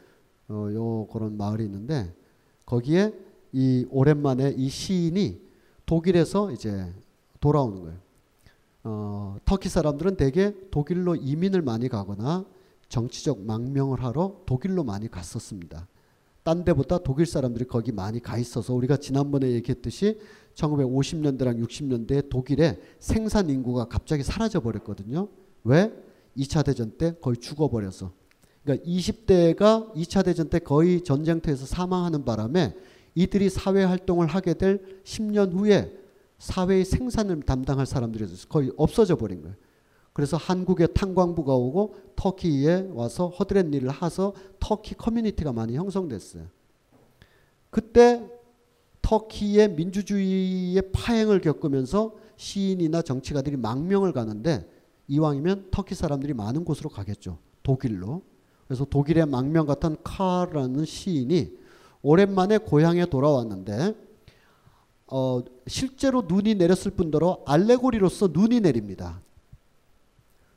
어, 0.50 0.54
요 0.74 1.08
그런 1.12 1.38
마을이 1.38 1.66
있는데 1.66 2.14
거기에 2.66 3.14
이 3.52 3.86
오랜만에 3.90 4.54
이 4.58 4.70
시인이 4.70 5.42
독일에서 5.86 6.52
이제 6.52 6.94
돌아오는 7.40 7.82
거예요. 7.82 7.98
어, 8.84 9.38
터키 9.46 9.70
사람들은 9.70 10.16
대개 10.16 10.54
독일로 10.72 11.16
이민을 11.16 11.62
많이 11.62 11.90
가거나 11.90 12.46
정치적 12.88 13.42
망명을 13.42 14.04
하러 14.04 14.42
독일로 14.46 14.84
많이 14.84 15.10
갔었습니다. 15.10 15.88
딴 16.44 16.64
데보다 16.64 17.00
독일 17.00 17.26
사람들이 17.26 17.66
거기 17.66 17.92
많이 17.92 18.20
가 18.20 18.38
있어서 18.38 18.74
우리가 18.74 18.98
지난번에 18.98 19.52
얘기했듯이 19.52 20.20
1950년대랑 20.56 21.64
60년대에 21.64 22.30
독일의 22.30 22.80
생산 23.00 23.50
인구가 23.50 23.86
갑자기 23.86 24.24
사라져 24.24 24.60
버렸거든요. 24.60 25.28
왜? 25.64 25.94
2차 26.38 26.66
대전 26.66 26.92
때 26.92 27.16
거의 27.22 27.38
죽어버려서. 27.38 28.12
그러니까 28.64 28.86
20대가 28.86 29.94
2차 29.96 30.24
대전 30.26 30.50
때 30.50 30.60
거의 30.60 31.02
전쟁터에서 31.04 31.66
사망하는 31.66 32.26
바람에 32.26 32.76
이들이 33.16 33.50
사회 33.50 33.84
활동을 33.84 34.28
하게 34.28 34.54
될 34.54 35.02
10년 35.04 35.54
후에 35.54 35.94
사회의 36.38 36.86
생산을 36.86 37.42
담당할 37.42 37.86
사람들이 37.86 38.26
거의 38.48 38.72
없어져 38.78 39.18
버린 39.18 39.42
거예요. 39.42 39.56
그래서 40.14 40.38
한국에 40.38 40.88
탄광부가 40.88 41.54
오고 41.54 41.96
터키에 42.16 42.90
와서 42.94 43.28
허드렛 43.28 43.74
일을 43.74 44.02
해서 44.02 44.34
터키 44.60 44.96
커뮤니티가 44.96 45.54
많이 45.54 45.76
형성됐어요. 45.76 46.48
그때 47.70 48.28
터키의 49.02 49.74
민주주의의 49.74 50.92
파행을 50.92 51.42
겪으면서 51.42 52.16
시인이나 52.36 53.02
정치가들이 53.02 53.58
망명을 53.58 54.14
가는데 54.14 54.70
이왕이면 55.08 55.70
터키 55.72 55.96
사람들이 55.96 56.34
많은 56.34 56.64
곳으로 56.64 56.90
가겠죠. 56.90 57.38
독일로. 57.64 58.22
그래서 58.68 58.86
독일의 58.86 59.26
망명 59.26 59.66
같은 59.66 59.98
카라는 60.04 60.86
시인이 60.86 61.58
오랜만에 62.02 62.58
고향에 62.58 63.06
돌아왔는데 63.06 63.96
어, 65.08 65.42
실제로 65.68 66.24
눈이 66.28 66.56
내렸을 66.56 66.92
뿐더러 66.92 67.44
알레고리로서 67.46 68.30
눈이 68.32 68.62
내립니다. 68.62 69.22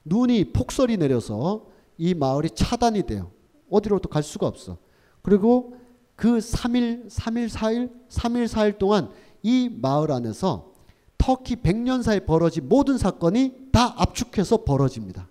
눈이 0.05 0.53
폭설이 0.53 0.97
내려서 0.97 1.67
이 1.97 2.15
마을이 2.15 2.51
차단이 2.51 3.05
돼요. 3.05 3.31
어디로도 3.71 4.09
갈 4.09 4.23
수가 4.23 4.47
없어. 4.47 4.77
그리고 5.23 5.77
그 6.17 6.39
3일, 6.39 7.09
3일, 7.09 7.49
4일, 7.49 7.91
3일, 8.09 8.47
4일 8.47 8.79
동안 8.79 9.11
이 9.43 9.71
마을 9.71 10.13
안에서 10.13 10.73
터키 11.17 11.57
100년 11.57 12.03
사이 12.03 12.21
벌어진 12.21 12.69
모든 12.69 12.99
사건이 12.99 13.69
다 13.73 13.95
압축해서 13.97 14.65
벌어집니다. 14.65 15.29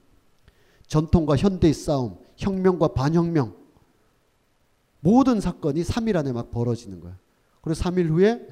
전통과 0.88 1.36
현대의 1.36 1.74
싸움, 1.74 2.18
혁명과 2.38 2.90
반혁명, 2.90 3.56
모든 5.02 5.42
사건이 5.42 5.84
3일 5.84 6.16
안에 6.16 6.32
막 6.32 6.52
벌어지는 6.52 7.00
거예요. 7.02 7.16
그리고 7.62 7.80
3일 7.80 8.10
후에 8.10 8.48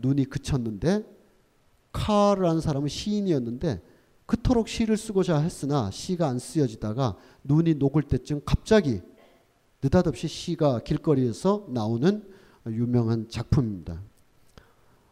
눈이 0.00 0.26
그쳤는데 0.26 1.04
카라는 1.92 2.60
사람은 2.60 2.88
시인이었는데 2.88 3.82
그토록 4.26 4.68
시를 4.68 4.96
쓰고자 4.96 5.38
했으나 5.38 5.90
시가 5.90 6.28
안 6.28 6.38
쓰여지다가 6.38 7.16
눈이 7.44 7.74
녹을 7.74 8.02
때쯤 8.02 8.42
갑자기 8.44 9.02
느닷없이 9.82 10.28
시가 10.28 10.80
길거리에서 10.80 11.66
나오는 11.68 12.22
유명한 12.66 13.28
작품입니다. 13.28 14.00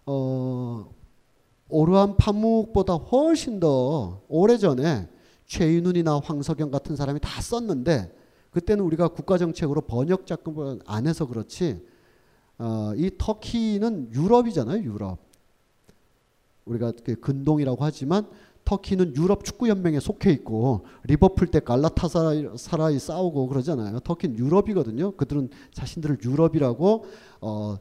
어, 0.07 0.89
오르한 1.69 2.17
파묵보다 2.17 2.95
훨씬 2.95 3.61
더 3.61 4.23
오래전에 4.29 5.09
최인훈이나 5.47 6.21
황석영 6.21 6.71
같은 6.71 6.95
사람이 6.95 7.21
다 7.21 7.41
썼는데 7.41 8.20
그때는 8.51 8.85
우리가 8.85 9.09
국가 9.09 9.39
정책으로 9.39 9.83
번역 9.83 10.27
작품을 10.27 10.81
안 10.87 11.07
해서 11.07 11.27
그렇지 11.27 11.85
어, 12.59 12.93
이 12.97 13.11
터키는 13.17 14.13
유럽이잖아요 14.13 14.83
유럽 14.83 15.19
우리가 16.65 16.93
그 17.05 17.17
근동이라고 17.17 17.85
하지만 17.85 18.27
터키는 18.65 19.17
유럽 19.17 19.45
축구 19.45 19.69
연맹에 19.69 19.99
속해 19.99 20.31
있고 20.31 20.85
리버풀 21.05 21.49
때 21.49 21.61
갈라타사라이 21.61 22.99
싸우고 22.99 23.49
그러잖아요. 23.49 23.99
터키는 24.01 24.39
유럽이거든요. 24.39 25.13
그들은 25.13 25.51
자신들을 25.73 26.19
유럽이라고 26.23 27.05
어, 27.41 27.79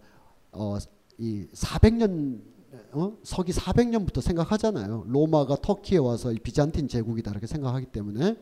어, 0.51 0.77
이 1.19 1.45
400년 1.53 2.41
어? 2.93 3.13
서기 3.23 3.51
400년부터 3.51 4.21
생각하잖아요. 4.21 5.05
로마가 5.07 5.57
터키에 5.61 5.99
와서 5.99 6.31
이 6.31 6.39
비잔틴 6.39 6.87
제국이다 6.87 7.31
이렇게 7.31 7.45
생각하기 7.45 7.87
때문에 7.87 8.35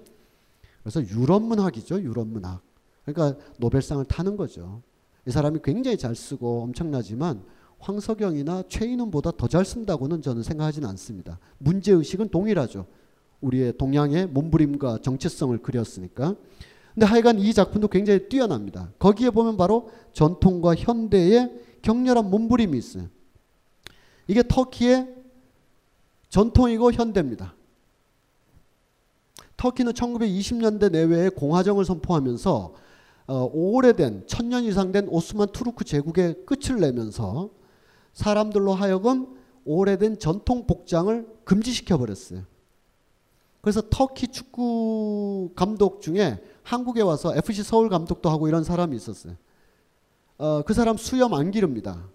그래서 0.87 1.05
유럽 1.09 1.43
문학이죠. 1.43 2.01
유럽 2.01 2.27
문학. 2.27 2.61
그러니까 3.03 3.37
노벨상을 3.57 4.05
타는 4.05 4.37
거죠. 4.37 4.81
이 5.27 5.31
사람이 5.31 5.59
굉장히 5.61 5.97
잘 5.97 6.15
쓰고 6.15 6.61
엄청나지만 6.63 7.43
황석영이나 7.79 8.63
최인훈보다 8.69 9.31
더 9.31 9.49
잘 9.49 9.65
쓴다고는 9.65 10.21
저는 10.21 10.43
생각하지는 10.43 10.87
않습니다. 10.87 11.39
문제 11.57 11.91
의식은 11.91 12.29
동일하죠. 12.29 12.85
우리의 13.41 13.77
동양의 13.77 14.27
몸부림과 14.27 14.99
정체성을 15.01 15.57
그렸으니까. 15.57 16.35
근데 16.93 17.05
하여간 17.05 17.39
이 17.39 17.53
작품도 17.53 17.89
굉장히 17.89 18.29
뛰어납니다. 18.29 18.93
거기에 18.97 19.31
보면 19.31 19.57
바로 19.57 19.89
전통과 20.13 20.73
현대의 20.73 21.51
격렬한 21.81 22.29
몸부림이 22.29 22.77
있어요. 22.77 23.09
이게 24.25 24.41
터키의 24.41 25.13
전통이고 26.29 26.93
현대입니다. 26.93 27.56
터키는 29.57 29.91
1920년대 29.93 30.91
내외에 30.91 31.29
공화정을 31.29 31.83
선포하면서 31.83 32.73
어, 33.27 33.49
오래된 33.51 34.25
천년 34.27 34.63
이상 34.63 34.91
된 34.91 35.07
오스만 35.09 35.49
투르크 35.51 35.83
제국의 35.83 36.45
끝을 36.45 36.79
내면서 36.79 37.49
사람들로 38.13 38.73
하여금 38.73 39.35
오래된 39.65 40.19
전통 40.19 40.65
복장을 40.65 41.27
금지시켜 41.43 41.97
버렸어요. 41.97 42.43
그래서 43.61 43.81
터키 43.89 44.29
축구 44.29 45.51
감독 45.55 46.01
중에 46.01 46.41
한국에 46.63 47.01
와서 47.01 47.35
FC 47.35 47.63
서울 47.63 47.89
감독도 47.89 48.29
하고 48.29 48.47
이런 48.47 48.63
사람이 48.63 48.95
있었어요. 48.95 49.35
어, 50.37 50.61
그 50.61 50.73
사람 50.73 50.95
수염 50.95 51.33
안 51.33 51.51
기릅니다. 51.51 52.07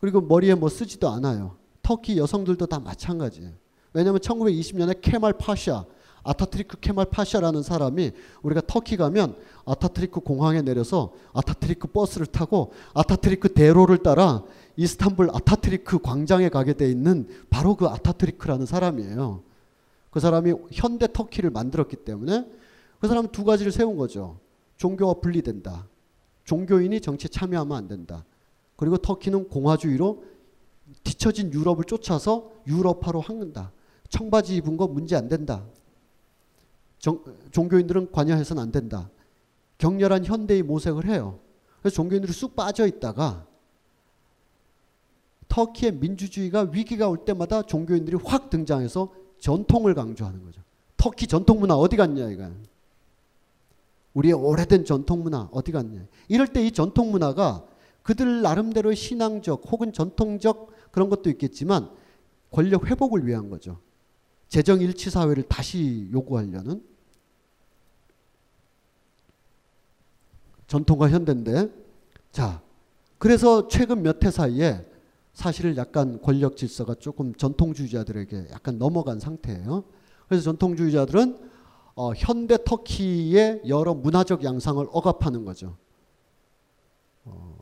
그리고 0.00 0.20
머리에 0.20 0.54
뭐 0.54 0.68
쓰지도 0.68 1.08
않아요. 1.10 1.56
터키 1.82 2.18
여성들도 2.18 2.66
다 2.66 2.80
마찬가지예요. 2.80 3.52
왜냐하면 3.92 4.20
1920년에 4.20 5.00
케말 5.00 5.34
파샤, 5.34 5.84
아타튀르크 6.22 6.78
케말 6.80 7.06
파샤라는 7.06 7.62
사람이 7.62 8.12
우리가 8.42 8.62
터키 8.66 8.96
가면 8.96 9.36
아타튀르크 9.64 10.20
공항에 10.20 10.62
내려서 10.62 11.12
아타튀르크 11.32 11.88
버스를 11.88 12.26
타고 12.26 12.72
아타튀르크 12.94 13.52
대로를 13.54 13.98
따라 13.98 14.42
이스탄불 14.76 15.30
아타튀르크 15.32 15.98
광장에 15.98 16.48
가게 16.48 16.72
돼 16.72 16.90
있는 16.90 17.28
바로 17.50 17.74
그 17.74 17.86
아타튀르크라는 17.86 18.66
사람이에요. 18.66 19.42
그 20.10 20.20
사람이 20.20 20.54
현대 20.72 21.06
터키를 21.12 21.50
만들었기 21.50 21.96
때문에 21.96 22.46
그 22.98 23.08
사람은 23.08 23.30
두 23.30 23.44
가지를 23.44 23.72
세운 23.72 23.96
거죠. 23.96 24.38
종교와 24.76 25.14
분리된다. 25.14 25.86
종교인이 26.44 27.00
정치에 27.00 27.28
참여하면 27.28 27.76
안 27.76 27.88
된다. 27.88 28.24
그리고 28.76 28.96
터키는 28.96 29.48
공화주의로 29.48 30.24
뒤처진 31.04 31.52
유럽을 31.52 31.84
쫓아서 31.84 32.50
유럽화로 32.66 33.20
한다. 33.20 33.72
청바지 34.08 34.56
입은 34.56 34.76
거 34.76 34.88
문제 34.88 35.16
안 35.16 35.28
된다. 35.28 35.64
정, 37.00 37.24
종교인들은 37.50 38.12
관여해서는 38.12 38.62
안 38.62 38.70
된다. 38.70 39.10
격렬한 39.78 40.24
현대의 40.26 40.62
모색을 40.62 41.06
해요. 41.06 41.40
그래서 41.80 41.96
종교인들이 41.96 42.32
쑥 42.32 42.54
빠져 42.54 42.86
있다가 42.86 43.46
터키의 45.48 45.92
민주주의가 45.96 46.68
위기가 46.70 47.08
올 47.08 47.24
때마다 47.24 47.62
종교인들이 47.62 48.18
확 48.24 48.50
등장해서 48.50 49.12
전통을 49.40 49.94
강조하는 49.94 50.44
거죠. 50.44 50.62
터키 50.96 51.26
전통 51.26 51.58
문화 51.58 51.74
어디 51.74 51.96
갔냐 51.96 52.28
이거. 52.28 52.48
우리의 54.14 54.34
오래된 54.34 54.84
전통 54.84 55.22
문화 55.22 55.48
어디 55.50 55.72
갔냐. 55.72 56.06
이럴 56.28 56.46
때 56.46 56.62
이 56.64 56.70
전통 56.70 57.10
문화가 57.10 57.64
그들 58.02 58.42
나름대로의 58.42 58.94
신앙적 58.94 59.62
혹은 59.72 59.92
전통적 59.92 60.70
그런 60.90 61.08
것도 61.08 61.30
있겠지만 61.30 61.90
권력 62.50 62.86
회복을 62.86 63.26
위한 63.26 63.48
거죠. 63.48 63.80
재정 64.48 64.80
일치 64.80 65.10
사회를 65.10 65.44
다시 65.44 66.08
요구하려는 66.12 66.82
전통과 70.70 71.10
현대인데 71.10 71.68
자 72.30 72.62
그래서 73.18 73.66
최근 73.66 74.02
몇 74.02 74.24
해 74.24 74.30
사이에 74.30 74.86
사실 75.32 75.76
약간 75.76 76.20
권력 76.22 76.56
질서가 76.56 76.94
조금 76.94 77.34
전통주의자들에게 77.34 78.48
약간 78.52 78.78
넘어간 78.78 79.18
상태예요. 79.18 79.84
그래서 80.28 80.44
전통주의자들은 80.44 81.38
어, 81.96 82.12
현대 82.14 82.56
터키의 82.64 83.62
여러 83.66 83.94
문화적 83.94 84.44
양상을 84.44 84.86
억압하는 84.90 85.44
거죠. 85.44 85.76
어, 87.24 87.56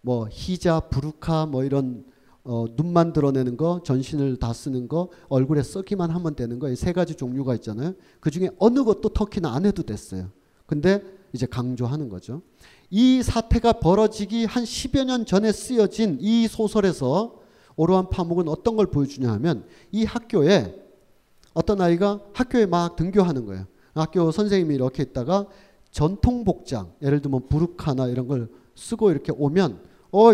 뭐 0.00 0.28
히자, 0.30 0.80
부르카 0.80 1.46
뭐 1.46 1.62
이런 1.64 2.04
어, 2.44 2.64
눈만 2.74 3.12
드러내는 3.12 3.56
거, 3.56 3.82
전신을 3.84 4.38
다 4.38 4.52
쓰는 4.52 4.88
거, 4.88 5.10
얼굴에 5.28 5.62
써기만 5.62 6.10
하면 6.10 6.34
되는 6.34 6.58
거, 6.58 6.68
이 6.70 6.74
세 6.74 6.92
가지 6.92 7.14
종류가 7.14 7.54
있잖아요. 7.56 7.92
그 8.18 8.30
중에 8.30 8.50
어느 8.58 8.82
것도 8.82 9.10
터키는 9.10 9.48
안 9.48 9.64
해도 9.66 9.82
됐어요. 9.84 10.30
근데 10.66 11.02
이제 11.32 11.46
강조하는 11.46 12.08
거죠. 12.08 12.42
이 12.90 13.22
사태가 13.22 13.74
벌어지기 13.74 14.44
한 14.44 14.64
10여 14.64 15.04
년 15.04 15.24
전에 15.24 15.50
쓰여진 15.52 16.18
이 16.20 16.46
소설에서 16.46 17.40
오르한 17.76 18.10
파묵은 18.10 18.48
어떤 18.48 18.76
걸 18.76 18.86
보여주냐 18.86 19.30
하면 19.32 19.64
이 19.90 20.04
학교에 20.04 20.74
어떤 21.54 21.80
아이가 21.80 22.20
학교에 22.34 22.66
막 22.66 22.96
등교하는 22.96 23.46
거예요. 23.46 23.66
학교 23.94 24.30
선생님이 24.30 24.74
이렇게 24.74 25.02
있다가 25.02 25.46
전통 25.90 26.44
복장, 26.44 26.92
예를 27.02 27.20
들면 27.20 27.48
부르카나 27.48 28.08
이런 28.08 28.26
걸 28.26 28.48
쓰고 28.74 29.10
이렇게 29.10 29.32
오면, 29.36 29.80
어, 30.12 30.30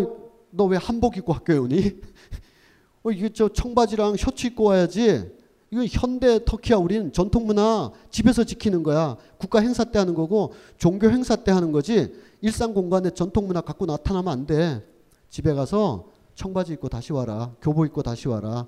너 0.50 0.66
왜 0.66 0.76
한복 0.76 1.16
입고 1.16 1.32
학교에 1.32 1.58
오니? 1.58 2.00
어, 3.02 3.10
이게 3.10 3.28
저 3.30 3.48
청바지랑 3.48 4.16
셔츠 4.16 4.46
입고 4.48 4.64
와야지. 4.64 5.37
이거 5.70 5.84
현대 5.84 6.44
터키야 6.44 6.76
우리는 6.78 7.12
전통 7.12 7.46
문화 7.46 7.90
집에서 8.10 8.44
지키는 8.44 8.82
거야. 8.82 9.16
국가 9.36 9.60
행사 9.60 9.84
때 9.84 9.98
하는 9.98 10.14
거고 10.14 10.54
종교 10.78 11.10
행사 11.10 11.36
때 11.36 11.52
하는 11.52 11.72
거지. 11.72 12.14
일상 12.40 12.72
공간에 12.72 13.10
전통 13.10 13.46
문화 13.46 13.60
갖고 13.60 13.84
나타나면 13.84 14.32
안 14.32 14.46
돼. 14.46 14.86
집에 15.28 15.52
가서 15.52 16.08
청바지 16.34 16.74
입고 16.74 16.88
다시 16.88 17.12
와라. 17.12 17.52
교복 17.60 17.84
입고 17.86 18.02
다시 18.02 18.28
와라. 18.28 18.66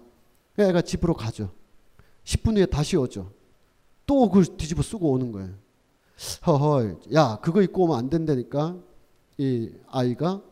애가 0.59 0.83
집으로 0.83 1.15
가죠. 1.15 1.51
10분 2.25 2.57
후에 2.57 2.67
다시 2.67 2.97
오죠. 2.97 3.33
또 4.07 4.29
그걸 4.29 4.45
뒤집어 4.57 4.83
쓰고 4.83 5.11
오는 5.11 5.33
거예요. 5.33 5.55
허허, 6.47 6.97
야, 7.15 7.39
그거 7.41 7.63
입고 7.63 7.85
오면 7.85 7.97
안 7.97 8.11
된다니까. 8.11 8.77
이 9.39 9.71
아이가 9.89 10.43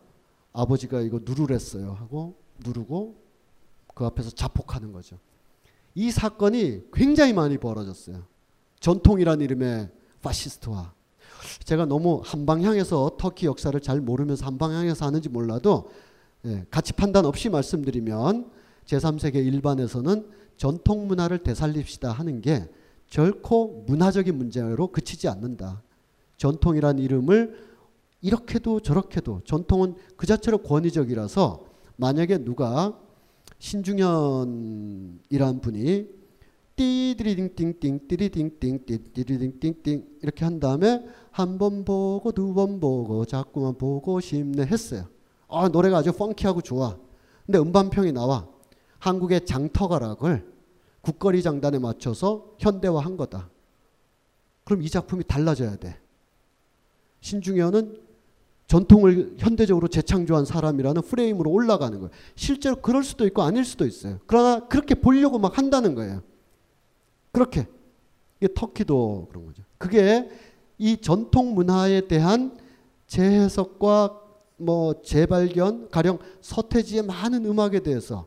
아버지가 0.55 1.03
이거 1.03 1.21
누르랬어요 1.23 1.93
하고 1.93 2.37
누르고 2.65 3.17
그 3.95 4.07
앞에서 4.07 4.31
자폭하는 4.31 4.93
거죠. 4.93 5.19
이 5.99 6.13
사건이 6.13 6.83
굉장히 6.93 7.33
많이 7.33 7.59
벌어졌어요. 7.59 8.23
전통이라는 8.79 9.45
이름의 9.45 9.89
파시스트화. 10.23 10.93
제가 11.65 11.87
너무 11.87 12.23
한 12.25 12.47
방향에서 12.47 13.17
터키 13.19 13.47
역사를 13.47 13.79
잘 13.81 14.01
모르면서 14.01 14.47
한 14.47 14.59
방향에서 14.59 15.07
하는지 15.07 15.29
몰라도 15.29 15.91
예, 16.45 16.65
가치 16.71 16.93
판단 16.93 17.27
없이 17.27 17.49
말씀드리면 17.49 18.49
제3세계 18.87 19.45
일반에서는 19.45 20.31
전통 20.57 21.09
문화를 21.09 21.39
되살립시다 21.39 22.13
하는 22.13 22.43
게 22.43 22.69
결코 23.11 23.83
문화적인 23.89 24.39
문제로 24.39 24.93
그치지 24.93 25.27
않는다. 25.27 25.83
전통이란 26.37 27.01
이름을 27.01 27.59
이렇게도 28.21 28.83
저렇게도 28.83 29.41
전통은 29.45 29.97
그 30.17 30.29
자체로 30.29 30.59
권위적이라서 30.59 31.65
만약에 31.97 32.45
누가 32.45 32.97
신중현이란 33.59 35.61
분이 35.61 36.09
띠디리딩띵띵 36.77 38.07
띠리딩띵 38.09 38.85
띠디리딩띵띵 38.87 40.19
이렇게 40.23 40.45
한 40.45 40.61
다음에 40.61 41.05
한 41.33 41.59
번 41.59 41.85
보고 41.85 42.31
두 42.33 42.55
번 42.55 42.79
보고 42.81 43.25
자꾸만 43.25 43.77
보고 43.77 44.21
싶네 44.21 44.65
했어요. 44.67 45.09
아 45.49 45.69
노래가 45.69 45.99
아주 45.99 46.13
펑키하고 46.13 46.61
좋아. 46.63 46.97
근데 47.47 47.59
음반평이 47.59 48.13
나와. 48.13 48.47
한국의 49.01 49.47
장터가락을 49.47 50.53
국거리 51.01 51.43
장단에 51.43 51.79
맞춰서 51.79 52.55
현대화한 52.59 53.17
거다. 53.17 53.49
그럼 54.65 54.83
이 54.83 54.91
작품이 54.91 55.25
달라져야 55.25 55.77
돼. 55.77 55.97
신중현은 57.21 58.08
전통을 58.69 59.35
현대적으로 59.39 59.89
재창조한 59.89 60.45
사람이라는 60.45 61.03
프레임으로 61.03 61.51
올라가는 61.51 61.99
거예요. 61.99 62.11
실제로 62.37 62.77
그럴 62.77 63.03
수도 63.03 63.27
있고 63.27 63.43
아닐 63.43 63.65
수도 63.65 63.87
있어요. 63.87 64.19
그러나 64.27 64.69
그렇게 64.69 64.95
보려고 64.95 65.39
막 65.39 65.57
한다는 65.59 65.95
거예요. 65.95 66.23
그렇게. 67.33 67.67
이게 68.41 68.53
터키도 68.55 69.29
그런 69.31 69.47
거죠. 69.47 69.63
그게 69.79 70.29
이 70.77 70.99
전통 70.99 71.55
문화에 71.55 72.03
대한 72.09 72.57
재해석과 73.07 74.21
뭐 74.59 75.03
재발견, 75.03 75.89
가령 75.89 76.19
서태지의 76.43 77.03
많은 77.05 77.47
음악에 77.47 77.81
대해서 77.81 78.27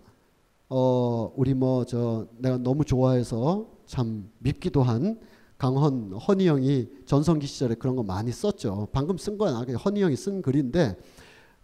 어 0.69 1.31
우리 1.35 1.53
뭐 1.53 1.85
저 1.85 2.26
내가 2.38 2.57
너무 2.57 2.84
좋아해서 2.84 3.68
참 3.85 4.30
밉기도 4.39 4.81
한 4.81 5.19
강헌 5.61 6.13
허니 6.13 6.47
형이 6.47 6.88
전성기 7.05 7.45
시절에 7.45 7.75
그런 7.75 7.95
거 7.95 8.01
많이 8.01 8.31
썼죠. 8.31 8.88
방금 8.91 9.19
쓴건 9.19 9.75
허니 9.75 10.01
형이 10.01 10.15
쓴 10.15 10.41
글인데 10.41 10.97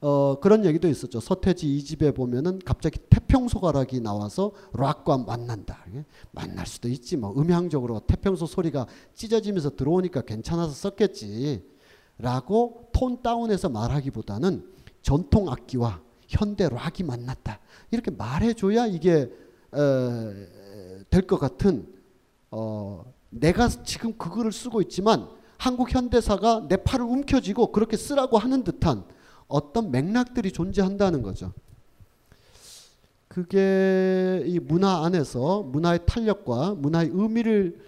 어, 0.01 0.39
그런 0.39 0.65
얘기도 0.65 0.87
있었죠. 0.87 1.19
서태지 1.19 1.75
이 1.75 1.83
집에 1.83 2.11
보면은 2.11 2.59
갑자기 2.63 2.99
태평소 3.09 3.59
가락이 3.59 3.99
나와서 4.01 4.51
락과 4.73 5.17
만난다. 5.17 5.83
만날 6.31 6.67
수도 6.67 6.87
있지 6.89 7.17
뭐 7.17 7.33
음향적으로 7.35 7.99
태평소 8.01 8.45
소리가 8.45 8.85
찢어지면서 9.15 9.71
들어오니까 9.75 10.21
괜찮아서 10.21 10.73
썼겠지. 10.73 11.63
라고 12.19 12.89
톤 12.93 13.23
다운해서 13.23 13.69
말하기보다는 13.69 14.63
전통 15.01 15.49
악기와 15.49 16.01
현대 16.27 16.69
락이 16.69 17.01
만났다. 17.01 17.59
이렇게 17.89 18.11
말해줘야 18.11 18.85
이게 18.85 19.31
될 19.71 21.25
것 21.25 21.39
같은 21.39 21.87
어, 22.51 23.16
내가 23.29 23.67
지금 23.67 24.13
그 24.17 24.29
글을 24.29 24.51
쓰고 24.51 24.81
있지만 24.81 25.27
한국 25.57 25.93
현대사가 25.93 26.67
내 26.67 26.77
팔을 26.77 27.05
움켜쥐고 27.05 27.71
그렇게 27.71 27.97
쓰라고 27.97 28.37
하는 28.37 28.63
듯한 28.63 29.03
어떤 29.47 29.91
맥락들이 29.91 30.51
존재한다는 30.51 31.21
거죠. 31.21 31.53
그게 33.27 34.43
이 34.45 34.59
문화 34.59 35.05
안에서 35.05 35.63
문화의 35.63 35.99
탄력과 36.05 36.75
문화의 36.75 37.11
의미를 37.13 37.79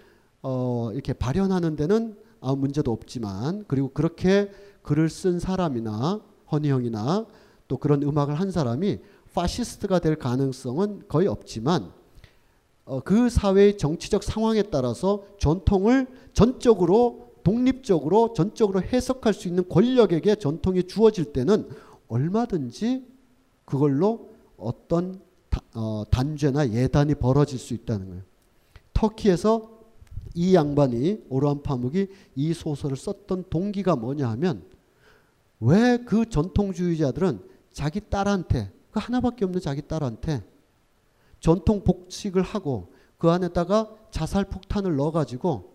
어 0.42 0.90
이렇게 0.92 1.12
발현하는 1.12 1.76
데는 1.76 2.16
아무 2.40 2.56
문제도 2.56 2.92
없지만 2.92 3.64
그리고 3.66 3.90
그렇게 3.90 4.50
글을 4.82 5.08
쓴 5.08 5.38
사람이나 5.38 6.20
허니 6.52 6.70
형이나 6.70 7.26
또 7.68 7.76
그런 7.76 8.02
음악을 8.02 8.34
한 8.34 8.50
사람이 8.50 8.98
파시스트가 9.34 9.98
될 9.98 10.16
가능성은 10.16 11.02
거의 11.08 11.28
없지만 11.28 11.92
어, 12.90 12.98
그 12.98 13.30
사회의 13.30 13.78
정치적 13.78 14.24
상황에 14.24 14.64
따라서 14.64 15.22
전통을 15.38 16.08
전적으로 16.32 17.30
독립적으로 17.44 18.32
전적으로 18.32 18.82
해석할 18.82 19.32
수 19.32 19.46
있는 19.46 19.68
권력에게 19.68 20.34
전통이 20.34 20.82
주어질 20.88 21.32
때는 21.32 21.68
얼마든지 22.08 23.06
그걸로 23.64 24.30
어떤 24.56 25.20
다, 25.50 25.60
어, 25.72 26.02
단죄나 26.10 26.70
예단이 26.70 27.14
벌어질 27.14 27.60
수 27.60 27.74
있다는 27.74 28.08
거예요. 28.08 28.22
터키에서 28.92 29.70
이 30.34 30.56
양반이 30.56 31.22
오르한 31.28 31.62
파묵이 31.62 32.08
이 32.34 32.52
소설을 32.52 32.96
썼던 32.96 33.44
동기가 33.50 33.94
뭐냐 33.94 34.28
하면 34.30 34.64
왜 35.60 35.96
그 36.04 36.28
전통주의자들은 36.28 37.38
자기 37.72 38.00
딸한테 38.00 38.72
그 38.90 38.98
하나밖에 38.98 39.44
없는 39.44 39.60
자기 39.60 39.80
딸한테 39.80 40.42
전통 41.40 41.82
복식을 41.82 42.42
하고 42.42 42.92
그 43.18 43.30
안에다가 43.30 43.94
자살 44.10 44.44
폭탄을 44.44 44.96
넣어가지고 44.96 45.74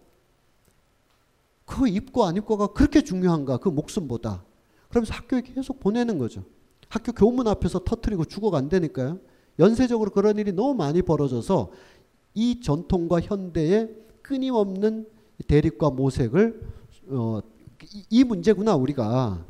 그거 1.66 1.88
입고 1.88 2.24
안 2.26 2.38
입고가 2.38 2.68
그렇게 2.68 3.04
중요한가 3.04 3.58
그 3.58 3.70
목숨보다 3.70 4.44
그러면서 4.90 5.14
학교에 5.14 5.42
계속 5.42 5.80
보내는 5.80 6.18
거죠. 6.18 6.44
학교 6.88 7.12
교문 7.12 7.48
앞에서 7.48 7.80
터트리고 7.80 8.26
죽어간다니까요. 8.26 9.20
연쇄적으로 9.60 10.12
그런 10.12 10.38
일이 10.38 10.52
너무 10.52 10.74
많이 10.74 11.02
벌어져서 11.02 11.72
이 12.36 12.62
전통과 12.62 13.20
현대의 13.22 13.96
끊임없는 14.22 15.08
대립과 15.48 15.90
모색을 15.92 16.62
어, 17.08 17.40
이 18.10 18.24
문제구나 18.24 18.76
우리가 18.76 19.46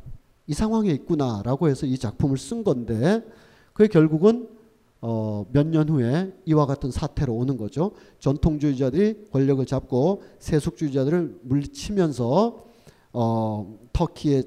이 0.46 0.54
상황에 0.54 0.90
있구나라고 0.90 1.68
해서 1.68 1.86
이 1.86 1.98
작품을 1.98 2.38
쓴 2.38 2.64
건데 2.64 3.24
그게 3.72 3.88
결국은 3.88 4.48
어, 5.00 5.46
몇 5.52 5.66
년 5.68 5.88
후에 5.88 6.32
이와 6.46 6.66
같은 6.66 6.90
사태로 6.90 7.34
오는 7.34 7.56
거죠. 7.56 7.92
전통주의자들이 8.18 9.28
권력을 9.30 9.64
잡고 9.66 10.22
세속주의자들을 10.38 11.40
물리치면서 11.42 12.64
어, 13.12 13.78
터키의 13.92 14.44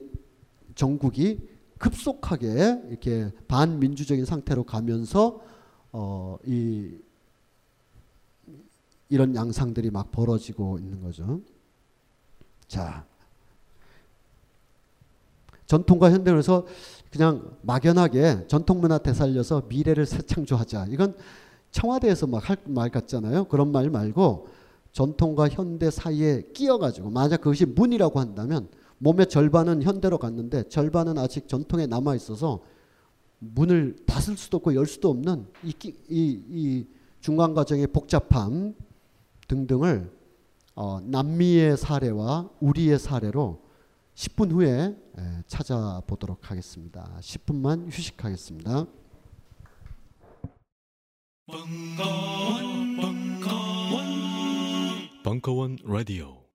정국이 0.76 1.40
급속하게 1.78 2.82
이렇게 2.90 3.32
반민주적인 3.48 4.26
상태로 4.26 4.64
가면서 4.64 5.42
어, 5.92 6.38
이 6.46 6.92
이런 9.10 9.34
양상들이 9.36 9.90
막 9.90 10.12
벌어지고 10.12 10.78
있는 10.78 11.02
거죠. 11.02 11.42
자, 12.68 13.06
전통과 15.70 16.10
현대에서 16.10 16.66
그냥 17.12 17.56
막연하게 17.62 18.48
전통 18.48 18.82
문화 18.82 18.98
되살려서 18.98 19.64
미래를 19.70 20.08
새 20.08 20.20
창조하자. 20.24 20.88
이건 20.90 21.16
청와대에서 21.72 22.26
막 22.26 22.50
할 22.50 22.58
말 22.66 22.90
같잖아요. 22.90 23.44
그런 23.46 23.72
말 23.72 23.92
말고 23.92 24.48
전통과 24.92 25.48
현대 25.48 25.92
사이에 25.92 26.42
끼어가지고 26.56 27.12
만약 27.12 27.42
그것이 27.42 27.66
문이라고 27.68 28.20
한다면 28.20 28.68
몸의 28.98 29.28
절반은 29.30 29.84
현대로 29.84 30.18
갔는데 30.18 30.68
절반은 30.70 31.20
아직 31.20 31.48
전통에 31.48 31.86
남아 31.86 32.16
있어서 32.16 32.62
문을 33.38 33.96
닫을 34.08 34.38
수도 34.38 34.58
없고 34.58 34.74
열 34.74 34.88
수도 34.88 35.12
없는 35.12 35.46
이, 35.64 35.72
이, 36.10 36.44
이 36.50 36.88
중간 37.22 37.54
과정의 37.54 37.88
복잡함 37.88 38.74
등등을 39.48 40.10
어, 40.74 41.00
남미의 41.02 41.78
사례와 41.78 42.50
우리의 42.60 42.98
사례로 42.98 43.70
10분 44.16 44.52
후에 44.52 44.98
찾아보도록 45.48 46.50
하겠습니다. 46.52 47.18
10분만 47.20 47.92
휴식하겠습니다. 47.92 48.86
벙커원, 51.48 52.96
벙커원, 52.98 54.04
벙커원 55.24 55.78
라디오. 55.84 56.49